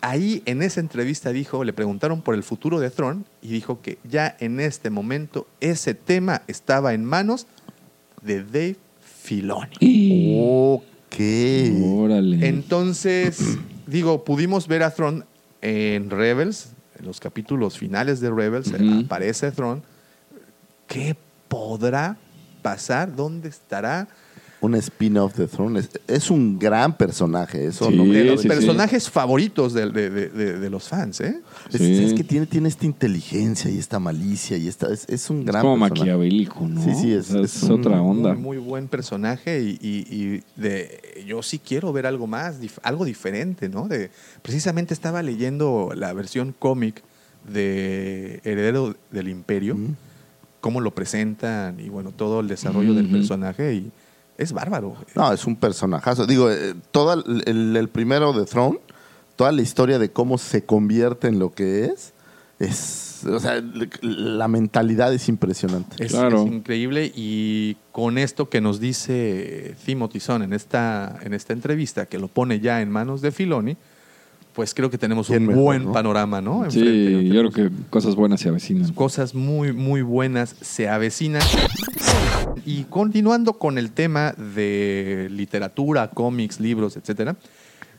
[0.00, 3.98] Ahí en esa entrevista dijo, le preguntaron por el futuro de Throne y dijo que
[4.04, 7.46] ya en este momento ese tema estaba en manos
[8.22, 10.38] de Dave Filoni.
[10.38, 11.16] Ok.
[11.82, 12.46] Órale.
[12.46, 15.22] Entonces, digo, pudimos ver a Throne
[15.62, 18.72] en Rebels, en los capítulos finales de Rebels,
[19.04, 19.82] aparece Throne.
[20.86, 21.16] ¿Qué
[21.48, 22.16] podrá
[22.62, 23.14] pasar?
[23.14, 24.08] ¿Dónde estará?
[24.62, 25.80] Un spin-off de Throne.
[25.80, 27.64] Es, es un gran personaje.
[27.66, 28.48] Eso Sí, no de los sí, sí.
[28.48, 31.40] personajes favoritos de, de- de- de- de los fans, ¿eh?
[31.72, 32.04] Es, Sí.
[32.04, 35.46] es que tiene, tiene esta inteligencia y esta malicia y esta, es, es un Es
[35.46, 36.00] gran como personaje.
[36.00, 36.84] maquiavélico, ¿no?
[36.84, 38.34] Sí, sí, es- O sea, es es otra un- onda.
[38.34, 42.80] Muy, muy buen personaje y, y- y de, yo sí quiero ver algo más, dif-
[42.82, 43.88] algo diferente, ¿no?
[43.88, 44.10] De,
[44.42, 47.02] precisamente estaba leyendo la versión cómic
[47.50, 49.94] de Heredero del Imperio, Mm.
[50.60, 53.90] cómo lo presentan y bueno, todo el desarrollo del personaje y
[54.40, 54.96] es bárbaro.
[55.14, 56.26] No, es un personajazo.
[56.26, 58.78] Digo, eh, todo el, el- el primero de Throne,
[59.36, 62.12] toda la historia de cómo se convierte en lo que es,
[62.58, 63.06] es.
[63.30, 63.62] O sea,
[64.00, 66.02] la mentalidad es impresionante.
[66.02, 66.42] Es, Claro.
[66.42, 72.06] es increíble y con esto que nos dice Timothy Zahn en esta, en esta entrevista,
[72.06, 73.76] que lo pone ya en manos de Filoni,
[74.52, 75.92] pues creo que tenemos un ¿Quién mejor, buen no?
[75.92, 76.68] panorama, ¿no?
[76.70, 78.92] Sí, yo creo que cosas buenas se avecinan.
[78.92, 81.42] cosas muy, muy buenas se avecinan.
[82.66, 87.36] Y continuando con el tema de literatura, cómics, libros, etcétera,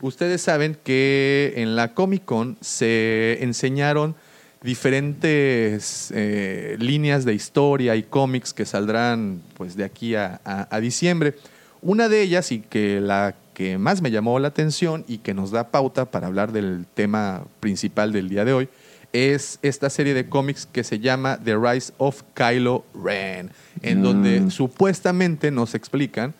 [0.02, 4.14] ustedes saben que en la Comic Con se enseñaron
[4.62, 10.80] diferentes eh, líneas de historia y cómics que saldrán pues de aquí a, a- a
[10.80, 11.34] diciembre.
[11.80, 15.52] Una de ellas y que la que más me llamó la atención y que nos
[15.52, 18.68] da pauta para hablar del tema principal del día de hoy
[19.12, 23.50] es esta serie de cómics que se llama The Rise of Kylo Ren,
[23.82, 24.02] en Ah.
[24.02, 26.34] donde supuestamente nos explican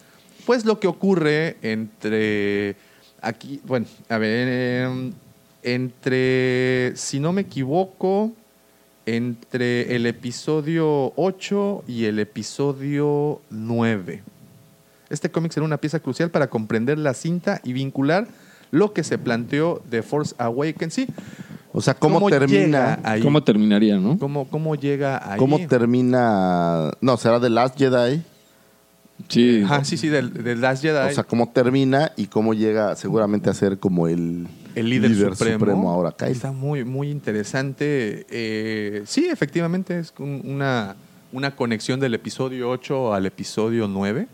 [0.46, 2.74] pues lo que ocurre entre
[3.20, 5.12] aquí, bueno, a ver, em,
[5.62, 8.32] entre, si no me equivoco,
[9.06, 14.22] entre el episodio 8 y el episodio 9.
[15.12, 18.26] Este cómic será una pieza crucial para comprender la cinta y vincular
[18.70, 20.94] lo que se planteó de Force Awakens.
[20.94, 21.06] Sí,
[21.72, 22.98] O sea, cómo, termina.
[23.04, 23.20] ahí?
[23.22, 24.18] ¿Cómo terminaría, no?
[24.18, 25.38] ¿Cómo, cómo llega ahí?
[25.38, 26.90] ¿Cómo termina?
[27.00, 28.22] No, será The Last Jedi.
[29.28, 29.62] Sí.
[29.64, 31.10] Ajá, sí, sí, del, del Last Jedi.
[31.10, 35.90] O sea, cómo termina y cómo llega seguramente a ser como el, el líder, supremo.
[35.90, 36.30] ahora, Kylo.
[36.32, 38.26] Está muy, muy interesante.
[38.30, 40.96] Eh, sí, efectivamente, es un- una,
[41.32, 44.26] una conexión del episodio 8 al episodio 9.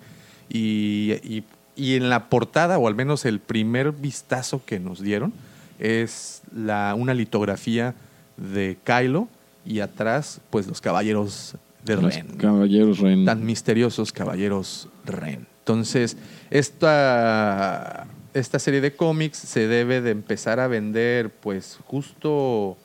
[0.49, 1.45] Y, y-
[1.77, 5.33] y en la portada, o al menos el primer vistazo que nos dieron,
[5.79, 7.95] es la, una litografía
[8.37, 9.29] de Kylo
[9.65, 12.27] y atrás, pues los caballeros de Los Ren.
[12.37, 13.25] Caballeros Ren.
[13.25, 15.47] Tan misteriosos caballeros Ren.
[15.61, 16.17] Entonces,
[16.51, 22.77] esta, esta serie de cómics se debe de empezar a vender, pues justo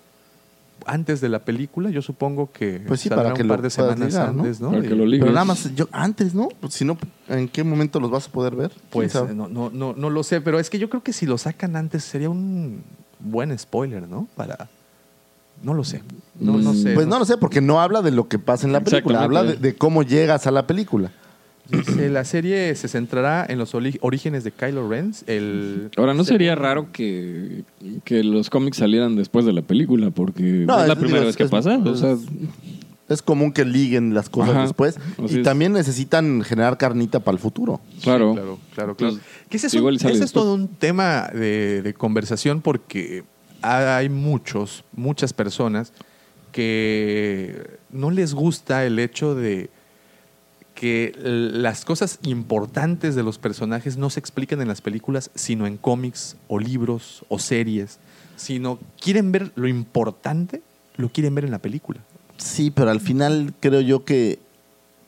[0.85, 1.89] antes de la película.
[1.89, 4.71] Yo supongo que Pues sí, saldrá para que un lo par de semanas antes, ¿no?
[4.71, 5.21] Para que lo ligues.
[5.21, 6.49] Pero nada más, yo antes, ¿no?
[6.59, 6.97] Pues, si no,
[7.29, 8.71] ¿en qué momento los vas a poder ver?
[8.89, 11.37] Pues no, no, no, no lo sé, pero es que yo creo que si lo
[11.37, 12.83] sacan antes sería un
[13.19, 14.27] buen spoiler, ¿no?
[14.35, 14.69] Para.
[15.61, 16.03] No lo sé.
[16.39, 16.93] No, no sé.
[16.93, 19.43] Pues no lo sé, porque no habla de lo que pasa en la película, habla
[19.43, 21.11] de, de cómo llegas a la película.
[21.69, 25.13] Dice, la serie se centrará en los orígenes de Kylo Ren.
[25.27, 27.63] El Ahora, ¿no sería raro que,
[28.03, 30.11] que los cómics salieran después de la película?
[30.11, 31.77] Porque No, es la es- primera digo, vez que es- pasa.
[31.77, 32.15] o es- sea,
[33.09, 34.97] Es común que liguen las cosas Ajá, después.
[35.23, 35.43] así Y es.
[35.43, 37.79] también necesitan generar carnita para el futuro.
[38.01, 38.33] claro.
[38.33, 39.17] Claro, claro, claro.
[39.49, 43.23] Que ese es, un- ese es todo un tema de, de conversación porque
[43.61, 45.91] hay muchos, muchas personas
[46.51, 49.69] que no les gusta el hecho de
[50.83, 55.77] que las cosas importantes de los personajes no se explican en las películas, sino en
[55.77, 57.99] cómics o libros o series,
[58.35, 60.61] sino quieren ver lo importante,
[60.97, 62.01] lo quieren ver en la película.
[62.35, 64.39] Sí, pero al final creo yo que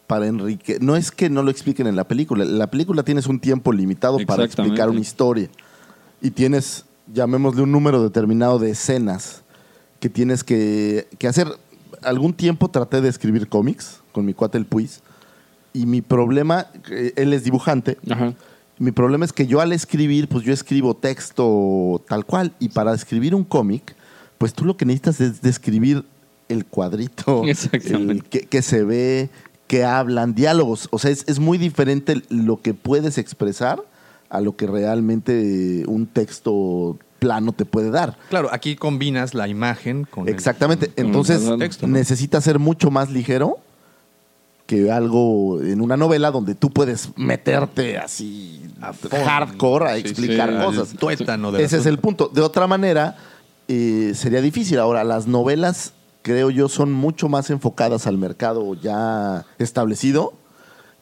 [0.07, 3.27] para Enrique, no es que no lo expliquen en la película, en la película tienes
[3.27, 5.49] un tiempo limitado para explicar una historia
[6.21, 9.43] y tienes, llamémosle un número determinado de escenas
[9.99, 11.49] que tienes que, que hacer.
[12.01, 15.01] Algún tiempo traté de escribir cómics con mi cuate el Puis
[15.75, 18.33] y mi problema, eh, él es dibujante, Ajá.
[18.79, 22.53] mi problema es que yo al escribir, pues yo escribo texto tal cual.
[22.59, 23.95] Y para escribir un cómic,
[24.37, 26.05] pues tú lo que necesitas es describir
[26.49, 28.13] el cuadrito, Exactamente.
[28.13, 29.29] el que, que se ve,
[29.67, 30.87] que hablan, diálogos.
[30.91, 33.81] O sea, es, es muy diferente lo que puedes expresar
[34.29, 38.17] a lo que realmente un texto plano te puede dar.
[38.29, 40.87] Claro, aquí combinas la imagen con el- Exactamente.
[40.89, 41.93] con Entonces, el texto, ¿no?
[41.93, 43.57] necesita ser mucho más ligero
[44.65, 48.93] que algo en una novela donde tú puedes meterte así A
[49.25, 50.95] hardcore a explicar sí, cosas.
[50.97, 52.29] tuétano Ese es el punto.
[52.33, 53.15] De otra manera,
[53.67, 54.79] eh, sería difícil.
[54.79, 60.33] Ahora, las novelas, creo yo, son mucho más enfocadas al mercado ya establecido.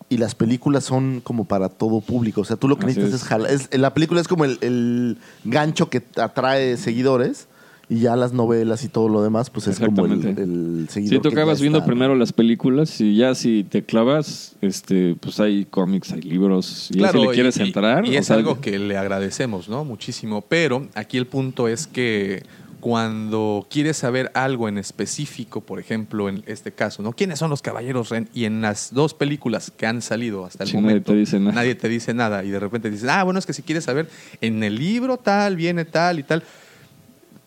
[0.09, 2.41] Y las películas son como para todo público.
[2.41, 3.23] O sea, tú lo que Así necesitas es.
[3.23, 3.51] es jalar.
[3.51, 7.47] es- la película es como el, el gancho que atrae seguidores.
[7.93, 10.41] Y ya las novelas y todo lo demás, pues es como el, Exactamente.
[10.43, 11.21] el seguidor.
[11.21, 11.85] Sí, acabas viendo está.
[11.85, 16.89] primero las películas y ya si te clavas, este, pues hay cómics, hay libros.
[16.91, 18.05] Y ya si le quieres y- entrar.
[18.05, 19.85] Y, es sea, algo que le agradecemos, ¿no?
[19.85, 20.41] Muchísimo.
[20.41, 22.41] Pero aquí el punto es que
[22.79, 27.13] cuando quieres saber algo en específico, por ejemplo, en este caso, ¿no?
[27.13, 28.27] ¿Quiénes son los caballeros Ren?
[28.33, 31.39] Y en las dos películas que han salido hasta el Sí, nadie momento, te dice
[31.39, 31.51] nada.
[31.53, 32.43] nadie te dice nada.
[32.43, 34.09] Y de repente dices, ah, bueno, es que si quieres saber,
[34.41, 36.43] en el libro tal, viene tal y tal.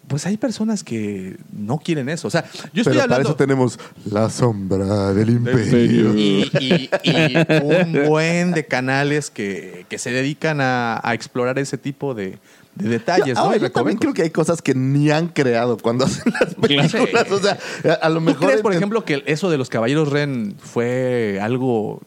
[0.09, 2.29] Pues hay personas que no quieren eso.
[2.29, 3.29] O sea, yo estoy Pero para hablando.
[3.31, 6.15] eso tenemos la sombra del imperio.
[6.17, 11.77] y, y- y un buen de canales que, que se dedican a, a explorar ese
[11.77, 12.39] tipo de,
[12.77, 13.41] de detalles, Yo, ¿no?
[13.41, 17.31] ahora, yo también creo que hay cosas que ni han creado cuando hacen las películas.
[17.33, 17.59] O sea,
[18.01, 18.47] a, lo ¿Tú mejor.
[18.47, 22.01] crees, por ejemplo, que eso de los caballeros Ren fue algo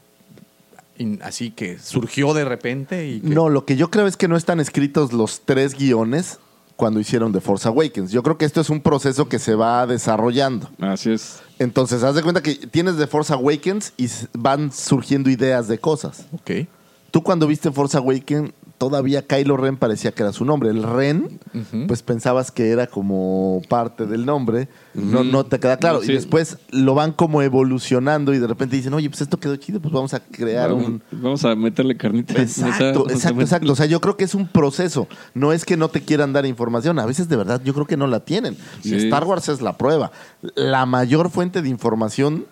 [1.21, 3.07] así que surgió de repente?
[3.07, 6.39] Y que- No, lo que yo creo es que no están escritos los tres guiones
[6.80, 8.10] cuando hicieron The Force Awakens.
[8.10, 10.70] Yo creo que esto es un proceso que se va desarrollando.
[10.80, 11.42] Así es.
[11.60, 16.26] Entonces, haz de cuenta que tienes The Force Awakens y van surgiendo ideas de cosas.
[16.32, 16.70] Ok.
[17.12, 20.70] Tú cuando viste Force Awakens, todavía Kylo Ren parecía que era su nombre.
[20.70, 21.39] El Ren,
[21.88, 24.70] pues pensabas que era como parte del nombre.
[24.96, 26.00] No, no te queda claro.
[26.00, 26.12] No, sí.
[26.12, 29.80] Y después lo van como evolucionando y de repente dicen, oye, pues esto quedó chido,
[29.82, 31.04] pues vamos a crear Vamos, un...
[31.12, 32.42] vamos a meterle carnita.
[32.42, 33.72] Exacto, exacto, exacto.
[33.74, 35.08] O sea, yo creo que es un proceso.
[35.34, 36.98] No es que no te quieran dar información.
[37.00, 38.58] A veces de verdad yo creo que no la tienen.
[38.84, 38.96] Y.
[38.96, 40.12] Star Wars es la prueba.
[40.56, 42.46] La mayor fuente de información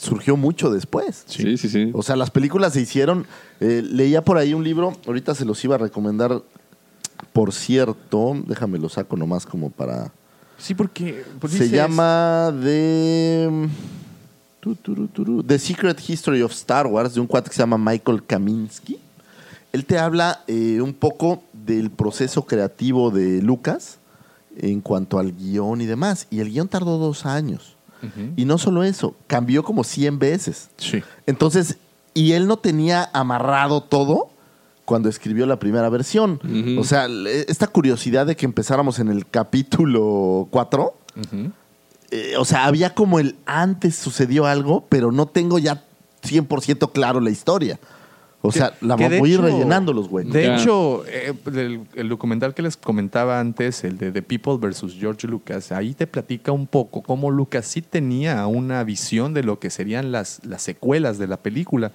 [0.00, 1.24] surgió mucho después.
[1.26, 1.90] Sí, sí, sí.
[1.92, 3.26] O sea, las películas se hicieron.
[3.60, 6.42] eh, leía por ahí un libro, ahorita se los iba a recomendar.
[7.34, 10.10] Por cierto, déjame lo saco nomás como para.
[10.58, 11.24] Sí, porque.
[11.38, 13.68] pues se dices- llama de.
[14.82, 18.98] turu, The Secret History of Star Wars, de un cuate que se llama Michael Kaminsky.
[19.72, 23.98] Él te habla eh, un poco del proceso creativo de Lucas
[24.56, 26.26] en cuanto al guion y demás.
[26.30, 27.76] Y el guion tardó dos años.
[28.36, 30.70] Y no solo eso, cambió como 100 veces.
[30.76, 31.02] Sí.
[31.26, 31.78] Entonces,
[32.14, 34.30] y él no tenía amarrado todo
[34.84, 36.40] cuando escribió la primera versión.
[36.78, 37.06] O sea,
[37.46, 41.52] esta curiosidad de que empezáramos en el capítulo 4, Ujú.
[42.10, 45.84] eh, o sea, había como el antes sucedió algo, pero no tengo ya
[46.22, 47.78] 100% claro la historia.
[48.42, 50.32] O sea, la que voy a ir rellenando los güeyes.
[50.32, 54.96] De hecho, eh, el, el documental que les comentaba antes, el de The People versus
[54.98, 59.58] George Lucas, ahí te platica un poco cómo Lucas sí tenía una visión de lo
[59.58, 61.92] que serían las, las secuelas de la película.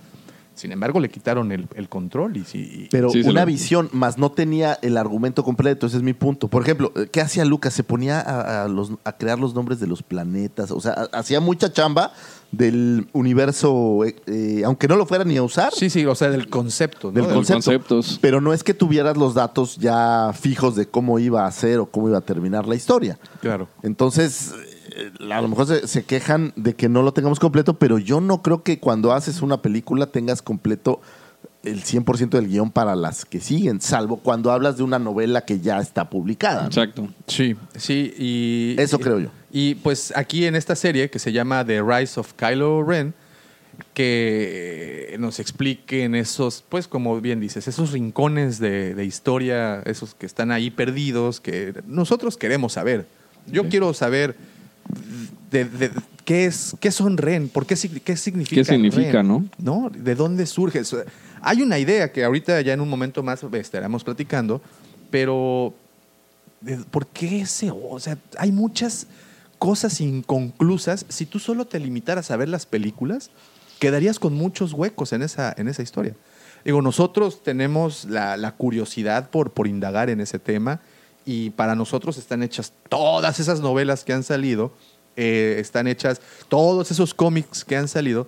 [0.53, 2.60] Sin embargo, le quitaron el, el control y sí.
[2.60, 6.13] y- Pero Sí, una lo- visión, más no tenía el argumento completo, ese es mi
[6.13, 6.47] punto.
[6.47, 7.73] Por ejemplo, eh, ¿qué hacía Lucas?
[7.73, 11.17] Se ponía a, a los- a crear los nombres de los planetas, o sea, ha-
[11.19, 12.13] hacía mucha chamba
[12.57, 16.29] del universo, eh, eh, aunque no lo fuera ni a usar, sí, sí, o sea,
[16.29, 17.07] del concepto.
[17.07, 17.13] ¿no?
[17.13, 17.71] del concepto.
[17.71, 18.19] conceptos.
[18.21, 21.85] Pero no es que tuvieras los datos ya fijos de cómo iba a ser o
[21.85, 23.17] cómo iba a terminar la historia.
[23.41, 23.67] Claro.
[23.83, 24.53] Entonces,
[24.95, 28.21] eh, a lo mejor se, se quejan de que no lo tengamos completo, pero yo
[28.21, 31.01] no creo que cuando haces una película tengas completo
[31.65, 35.59] el 100% del guion para las que siguen, salvo cuando hablas de una novela que
[35.59, 36.61] ya está publicada.
[36.61, 36.67] ¿no?
[36.67, 37.07] Exacto.
[37.27, 38.75] Sí, sí, y...
[38.79, 39.29] Eso creo yo.
[39.57, 43.13] Y pues aquí en esta serie que se llama The Rise of Kylo Ren,
[43.93, 50.25] que nos expliquen esos, pues como bien dices, esos rincones de, de historia, esos que
[50.25, 53.05] están ahí perdidos, que nosotros queremos saber.
[53.47, 54.35] Yo quiero saber
[55.51, 55.91] de, de-
[56.25, 58.61] qué es, qué son Ren, por qué, qué significa.
[58.61, 59.45] ¿Qué significa, Ren, no?
[59.57, 59.89] ¿no?
[59.89, 60.81] ¿De dónde surge?
[61.39, 64.61] Hay una idea que ahorita ya en un momento más estaremos platicando,
[65.09, 65.73] pero
[66.91, 67.71] ¿por qué ese?
[67.71, 69.07] O sea, hay muchas
[69.59, 71.05] cosas inconclusas.
[71.09, 73.29] Si tú solo te limitaras a ver las películas,
[73.79, 76.13] quedarías con muchos huecos en esa, en esa historia.
[76.63, 80.79] Digo, nosotros tenemos la, la curiosidad por, por indagar en ese tema
[81.25, 84.71] y para nosotros están hechas todas esas novelas que han salido,
[85.15, 88.27] eh, están hechas todos esos cómics que han salido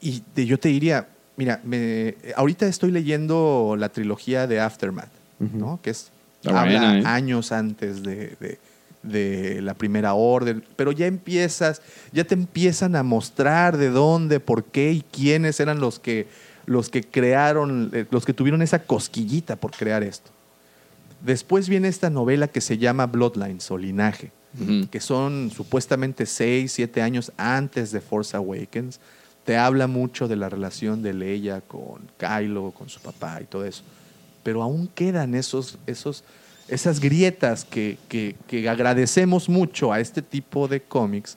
[0.00, 5.80] y te- yo te diría, mira, me- ahorita estoy leyendo la trilogía de Aftermath, ¿no?
[5.82, 6.10] Que es
[6.42, 7.02] Está habla buena, ¿eh?
[7.06, 8.58] años antes de, de-
[9.02, 11.82] de la primera orden, pero ya empiezas,
[12.12, 16.26] ya te empiezan a mostrar de dónde, por qué y quiénes eran los que
[16.68, 20.30] los que crearon, eh, los que tuvieron esa cosquillita por crear esto.
[21.24, 24.30] Después viene esta novela que se llama Bloodlines o Linaje,
[24.90, 29.00] que son supuestamente 6, 7 años antes de Force Awakens.
[29.44, 33.64] Te habla mucho de la relación de Leia con Kylo, con su papá y todo
[33.64, 33.82] eso.
[34.42, 36.22] Pero aún quedan esos, esos,
[36.68, 41.36] esas grietas que, que- que agradecemos mucho a este tipo de cómics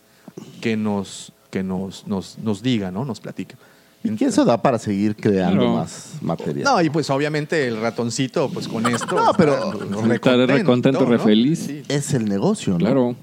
[0.62, 3.06] que nos, que nos, nos, nos digan, ¿no?
[3.06, 3.58] Nos platican.
[4.04, 6.64] Y que eso da para seguir creando más material.
[6.64, 9.16] No, y pues obviamente el ratoncito, pues con esto.
[9.16, 9.74] No, pero-
[10.14, 11.60] Está re contento, re feliz.
[11.68, 11.84] Sí.
[11.88, 12.80] es el negocio, ¿no?
[12.80, 13.16] Claro.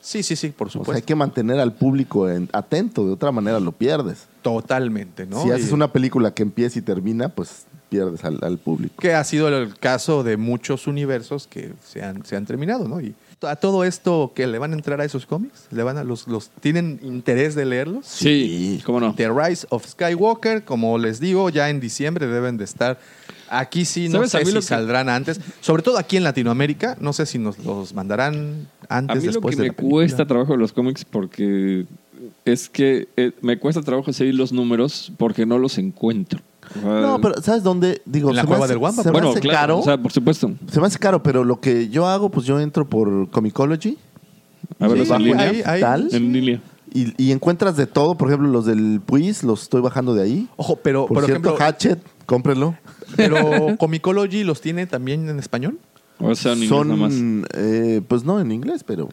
[0.00, 1.06] sí, sí, sí, por O sea, hay supuesto.
[1.06, 4.26] que mantener al público en- atento, de otra manera lo pierdes.
[4.40, 5.42] Totalmente, ¿no?
[5.42, 8.94] si haces una película que empieza y termina, pues pierdes al, al público.
[9.00, 13.00] Que ha sido el caso de muchos universos que se han, se han terminado, ¿no?
[13.00, 15.66] Y a todo esto, que le van a entrar a esos cómics?
[15.70, 18.06] ¿Le van a los, los ¿Tienen interés de leerlos?
[18.06, 18.80] Sí.
[18.86, 19.14] ¿Cómo no?
[19.14, 22.98] The Rise of Skywalker, como les digo, ya en diciembre deben de estar.
[23.50, 24.34] Aquí sí, no ¿Sabes?
[24.34, 25.40] A sé mí si lo que- saldrán antes.
[25.60, 29.32] Sobre todo aquí en Latinoamérica, no sé si nos los mandarán A antes, mí lo
[29.32, 31.84] después que de me cuesta trabajo de los cómics porque
[32.46, 36.40] es que eh, me cuesta trabajo seguir los números porque no los encuentro.
[36.82, 38.02] No, pero ¿sabes dónde?
[38.04, 39.78] Digo, En la se me cueva hace- del Wampa, Se me bueno, hace claro, caro.
[39.78, 40.50] o sea, por supuesto.
[40.70, 43.96] se me hace caro, pero lo que yo hago, pues yo entro por Comicology
[44.80, 45.48] A ver, Sí, los en línea.
[45.50, 46.08] ahí- ahí- tal.
[46.12, 46.60] En línea.
[46.92, 48.14] y, y encuentras de todo.
[48.16, 50.48] Por ejemplo, los del Puis los estoy bajando de ahí.
[50.56, 52.76] Ojo, pero Por, por, cierto, ejemplo, Hatchet, cómprenlo.
[53.16, 55.78] pero Comicology los tiene también en español.
[56.20, 57.12] O sea, en inglés nada más.
[57.12, 59.08] Son, eh, pues no en inglés, pero...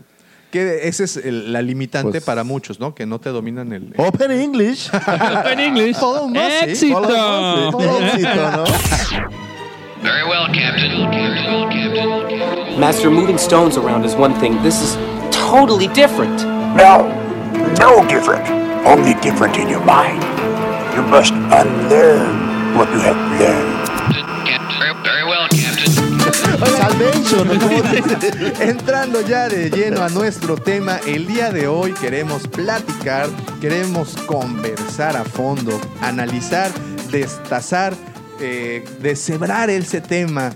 [0.52, 2.94] Que ese es el- la limitante Pues- para muchos, ¿no?
[2.94, 3.94] Que no te dominan el.
[3.98, 4.90] Open English.
[5.52, 5.98] en inglés.
[6.00, 6.92] Todo un más, sí.
[6.92, 7.00] ¡Éxito!
[8.02, 8.64] Éxito, ¿no?
[10.04, 11.06] Very well, Captain.
[11.12, 12.80] Captain, Captain.
[12.80, 14.62] Master, moving stones around is one thing.
[14.64, 14.98] This is
[15.32, 16.44] totally different.
[16.76, 17.08] No,
[17.80, 18.44] no different.
[18.86, 20.22] Only different in your mind.
[20.96, 23.88] You must unlearn what you have learned.
[24.48, 24.71] Captain.
[27.02, 27.24] Very well, Captain.
[27.24, 27.48] Salvation.
[27.48, 27.60] ¿no?
[27.60, 28.54] ¿Cómo dice?
[28.70, 35.18] Entrando ya de lleno a nuestro tema, el día de hoy queremos platicar, queremos conversar
[35.18, 36.72] a fondo, analizar,
[37.12, 37.94] destazar,
[38.40, 40.54] eh, deshebrar ese tema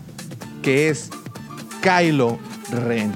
[0.62, 1.10] que es
[1.82, 2.40] Kylo
[2.72, 3.16] Ren.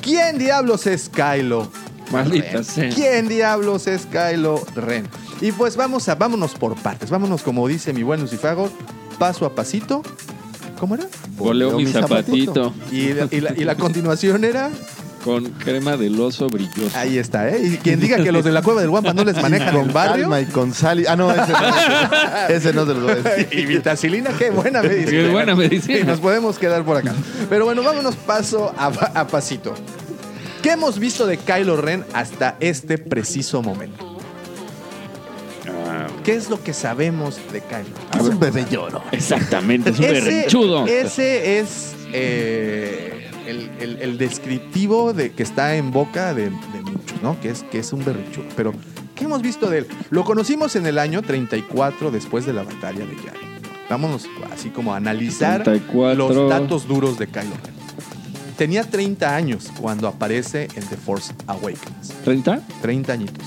[0.00, 1.70] ¿Quién diablos es Kylo?
[2.10, 2.90] Maldita sea.
[2.90, 5.08] ¿Quién diablos es Kylo Ren?
[5.40, 8.70] Y pues vamos a, vámonos por partes, vámonos como dice mi buen Lucifago,
[9.18, 10.02] paso a pasito.
[10.84, 11.06] ¿Cómo era?
[11.38, 14.70] Voleo mi mi zapatito Y la, y la- y la continuación era.
[15.24, 16.90] con crema del oso brilloso.
[16.94, 17.58] Ahí está, ¿eh?
[17.66, 20.28] Y quien diga que los de la cueva del Guampa no les manejan con barrio.
[20.38, 21.00] y con sal.
[21.00, 22.54] y- Ah, no, ese no.
[22.54, 23.48] ese no se los voy a decir.
[23.58, 25.10] Y vitacilina, qué buena medicina.
[25.10, 25.98] Qué buena medicina.
[26.00, 27.14] Y nos podemos quedar por acá.
[27.48, 29.72] Pero bueno, vámonos paso a, a pasito.
[30.62, 34.13] ¿Qué hemos visto de Kylo Ren hasta este preciso momento?
[36.24, 38.20] ¿Qué es lo que sabemos de Kylo?
[38.20, 39.02] Es un bebé lloro.
[39.12, 40.86] Exactamente, es un berrinchudo.
[40.86, 46.50] ese es eh, el, el- el descriptivo de que está en boca de, de
[46.82, 47.38] muchos, ¿no?
[47.40, 48.46] Que es, que es un berrinchudo.
[48.56, 48.72] Pero,
[49.14, 49.86] ¿qué hemos visto de él?
[50.10, 53.54] Lo conocimos en el año 34 después de la batalla de Yavin.
[53.90, 56.14] Vámonos así como a analizar 34.
[56.14, 57.74] los datos duros de Kylo Ren.
[58.56, 62.14] Tenía 30 años cuando aparece en The Force Awakens.
[62.24, 62.62] ¿30?
[62.80, 63.44] 30 añitos.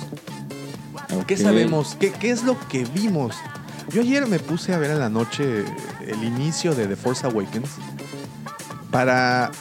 [1.25, 1.41] ¿Qué Ok.
[1.41, 1.95] sabemos?
[1.99, 3.35] ¿Qué, ¿Qué es lo que vimos?
[3.89, 5.63] Yo ayer me puse a ver en la noche
[6.05, 7.69] el inicio de The Force Awakens
[8.91, 9.51] para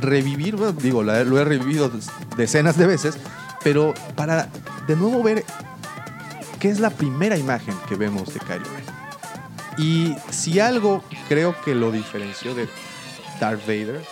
[0.00, 1.90] revivir, bueno, digo, lo he revivido
[2.36, 3.16] decenas de veces,
[3.64, 4.48] pero para
[4.86, 5.44] de nuevo ver
[6.60, 8.84] qué es la primera imagen que vemos de Kylo Ren.
[9.78, 12.68] Y si algo creo que lo diferenció de
[13.40, 14.04] Darth Vader,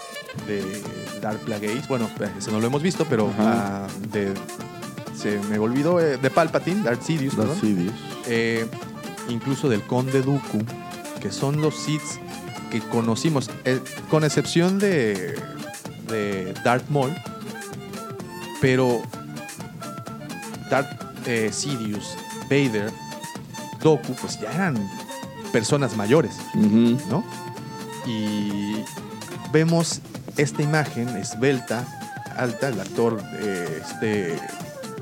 [0.47, 0.82] de
[1.22, 4.35] Darth Plagueis, bueno, eso no lo hemos visto, pero ah, de,
[5.24, 7.60] se me olvidó eh, de Palpatine, Darth Sidious, Darth perdón.
[7.62, 7.94] Sidious.
[8.26, 8.66] Eh,
[9.30, 10.62] incluso del Conde Dooku,
[11.18, 12.02] que son los Sith
[12.70, 15.34] que conocimos, eh, con excepción de,
[16.08, 17.14] de Darth Maul,
[18.60, 19.00] pero
[20.70, 20.92] Darth
[21.50, 22.18] Sidious,
[22.50, 22.92] Vader,
[23.82, 24.76] Dooku, pues ya eran
[25.52, 26.36] personas mayores.
[26.54, 27.24] ¿no?
[28.06, 28.74] Y
[29.52, 30.02] vemos
[30.36, 31.86] esta imagen esbelta,
[32.36, 34.38] alta, el actor, eh, este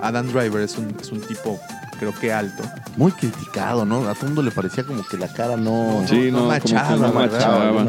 [0.03, 1.59] Adam Driver es un, es un tipo,
[1.99, 2.63] creo que alto.
[2.97, 4.09] Muy criticado, ¿no?
[4.09, 6.03] A todo mundo le parecía como que la cara no.
[6.07, 7.31] Sí, no, machaba, no ¿verdad?
[7.33, 7.87] machaba.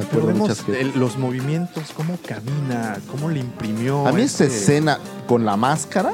[0.65, 4.07] Que- el- los movimientos, cómo camina, cómo le imprimió.
[4.07, 6.11] A mí esta este- escena con la máscara.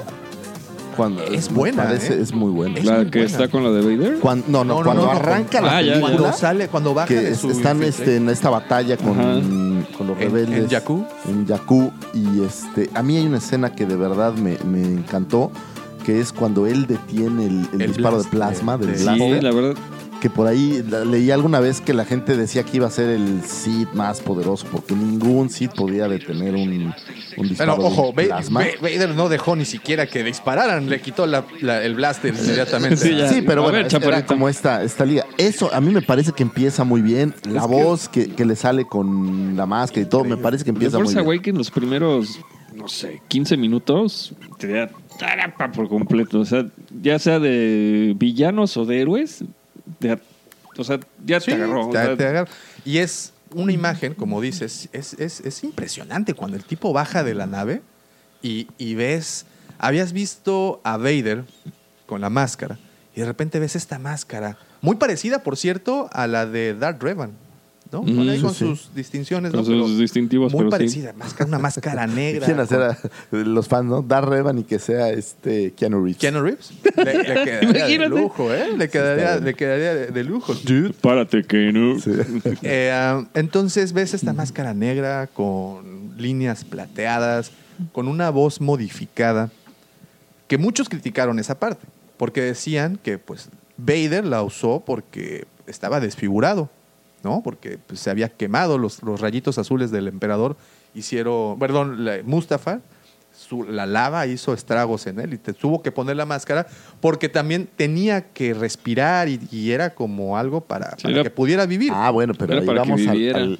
[0.97, 2.21] Cuando, Es buena, parece- ¿eh?
[2.21, 2.77] Es muy buena.
[2.77, 3.31] Es ¿La muy que buena.
[3.31, 4.19] está con la de Vader?
[4.19, 5.93] Cuando, no, no, No, no, cuando no, arranca cuando- la Ah, ya, ya.
[5.93, 6.17] película.
[6.17, 9.15] Cuando sale, cuando baja que de su están este, en esta batalla con,
[9.97, 10.69] con los En- en rebeldes.
[10.69, 11.05] Jakku.
[11.29, 11.91] En Jakku.
[12.13, 15.51] Y este, a mí hay una escena que de verdad me, me encantó,
[16.05, 19.43] que es cuando él detiene el, el El disparo de plasma del de- Sí, blaster.
[19.43, 19.75] la verdad.
[20.21, 23.41] Que por ahí leí alguna vez que la gente decía que iba a ser el
[23.41, 26.93] Sith más poderoso, porque ningún Sith podía detener un, un
[27.37, 28.59] Pero disparo ojo, de plasma.
[28.59, 32.97] Va- Vader no dejó ni siquiera que dispararan, le quitó la- la- el blaster inmediatamente.
[32.97, 33.29] Sí, ya.
[33.29, 35.25] Sí, pero A bueno, ver, era como esta, esta liga.
[35.37, 37.33] Eso a mí me parece que empieza muy bien.
[37.49, 40.71] La Es voz que, que le sale con la máscara y todo, me parece que
[40.71, 41.25] The empieza muy Force bien.
[41.33, 42.39] Awakens los primeros,
[42.75, 44.89] no sé, 15 minutos te da
[45.19, 46.39] tarapa por completo.
[46.39, 46.65] O sea,
[47.01, 49.43] ya sea de villanos o de héroes,
[49.99, 50.17] de-
[50.77, 51.89] o sea, ya Sí, te agarró.
[51.89, 52.45] te- te.
[52.85, 57.35] Y es una imagen, como dices, es, es- es impresionante cuando el tipo baja de
[57.35, 57.81] la nave
[58.41, 59.45] y, y ves,
[59.77, 61.43] habías visto a Vader
[62.05, 62.79] con la máscara
[63.15, 67.31] y de repente ves esta máscara, muy parecida, por cierto, a la de Darth Revan,
[67.91, 68.01] ¿no?
[68.01, 68.15] Ujú.
[68.15, 68.59] Con, ahí Sí, con sí.
[68.65, 69.65] sus distinciones, Con ¿no?
[69.67, 70.71] Pero sus distintivos, Muy pero sí.
[70.71, 72.45] parecida, máscara, una máscara negra.
[72.45, 72.97] Quieren hacer a
[73.31, 74.01] los fans, ¿no?
[74.01, 76.17] Dar Revan y que sea este Keanu Reeves.
[76.17, 76.71] Keanu Reeves.
[76.97, 78.77] Le, le quedaría de lujo, ¿eh?
[78.77, 80.53] Le quedaría, le quedaría de, de lujo.
[81.01, 81.99] Párate que no.
[81.99, 82.11] Sí.
[82.61, 87.51] Eh, ah, entonces ves esta máscara negra con líneas plateadas,
[87.91, 89.49] con una voz modificada,
[90.47, 91.85] que muchos criticaron esa parte,
[92.17, 96.69] porque decían que pues Vader la usó porque estaba desfigurado,
[97.23, 97.41] ¿no?
[97.43, 100.55] Porque pues, se había quemado los, los rayitos azules del emperador,
[100.95, 102.79] hicieron, perdón, la- Mustafa,
[103.31, 106.67] su- la lava hizo estragos en él y te tuvo que poner la máscara
[106.99, 111.29] porque también tenía que respirar y, y era como algo para, Sí, para era- que
[111.29, 111.91] pudiera vivir.
[111.95, 113.59] Ah, bueno, pero ahí vamos al-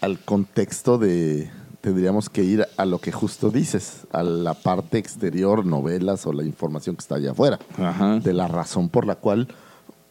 [0.00, 1.50] al contexto de.
[1.80, 6.42] Tendríamos que ir a lo que justo dices, a la parte exterior, novelas o la
[6.42, 7.60] información que está allá afuera.
[7.78, 8.18] Ajá.
[8.18, 9.46] De la razón por la cual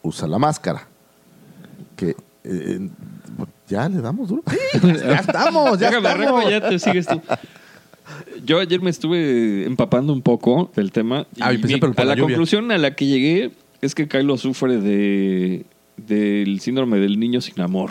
[0.02, 0.88] usa la máscara.
[1.96, 2.16] Que
[2.48, 2.88] eh,
[3.68, 4.42] ya le damos duro.
[4.82, 6.50] ya estamos, ya Déjame, estamos.
[6.50, 7.20] ya te sigues tú.
[8.44, 11.26] Yo ayer me estuve empapando un poco del tema.
[11.40, 13.50] Ah, y mi- por a la conclusión a la que llegué
[13.82, 15.64] es que Kylo sufre de
[15.96, 17.90] del síndrome del niño sin amor.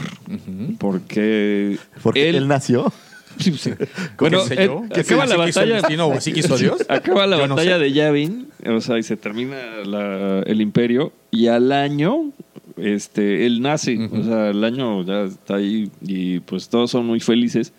[0.80, 2.92] Porque, Porque él, nació.
[3.38, 3.72] Sí, sí.
[4.18, 4.84] Bueno, ¿Qué sé eh, yo?
[4.94, 5.76] ¿Qué acaba la ¿Sí quiso el batalla.
[5.76, 6.86] destino o así quiso Dios?
[6.88, 7.84] Acaba la Yo no batalla sé.
[7.84, 12.32] de Yavin, o sea, y se termina la- el imperio, y al año,
[12.78, 17.20] este, él nace, o sea, el año ya está ahí, y pues todos son muy
[17.20, 17.74] felices.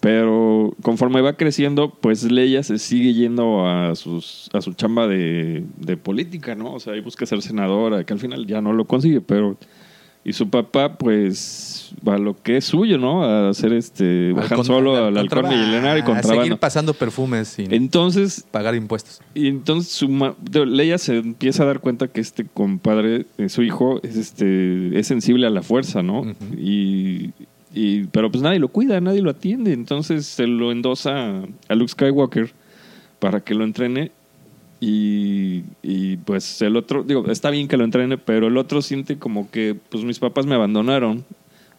[0.00, 5.64] Pero conforme va creciendo, pues Leia se sigue yendo a, sus, a su chamba de,
[5.78, 6.74] de política, ¿no?
[6.74, 9.56] O sea, ahí busca ser senadora, que al final ya no lo consigue, pero...
[10.28, 13.22] Y su papá, pues, a lo que es suyo, ¿no?
[13.22, 14.32] A hacer este...
[14.32, 15.56] Bajar solo al contrabando.
[15.56, 16.56] milenario y A seguir contrabando.
[16.56, 19.20] pasando perfumes sin Entonces, pagar impuestos.
[19.34, 23.62] y entonces su ma- Leia se empieza a dar cuenta que este compadre, eh, su
[23.62, 26.24] hijo, es este es sensible a la fuerza, ¿no?
[26.58, 27.30] y,
[27.72, 29.72] y- pero pues nadie lo cuida, nadie lo atiende.
[29.74, 32.50] Entonces se lo endosa a Luke Skywalker
[33.20, 34.10] para que lo entrene.
[34.80, 39.18] Y, y, pues el otro, digo, está bien que lo entrene, pero el otro siente
[39.18, 41.24] como que pues mis papás me abandonaron,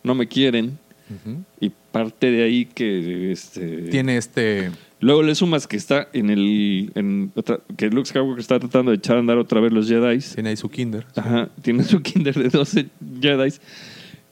[0.04, 0.80] no me quieren.
[1.62, 4.72] Y parte de ahí que este Tiene este.
[5.00, 8.98] Luego le sumas que está en el en otra, que Luke Skywalker está tratando de
[8.98, 10.20] echar a andar otra vez los Jedi.
[10.20, 11.06] Tiene ahí su kinder.
[11.16, 12.88] Ajá, tiene su kinder de 12
[13.22, 13.54] Jedi.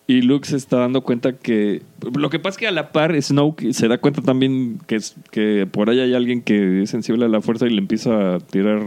[0.08, 1.82] Y Luke se está dando cuenta que.
[2.16, 5.16] Lo que pasa es que a la par, Snoke se da cuenta también que, es,
[5.32, 8.40] que por ahí hay alguien que es sensible a la fuerza y le empieza a
[8.40, 8.84] tirar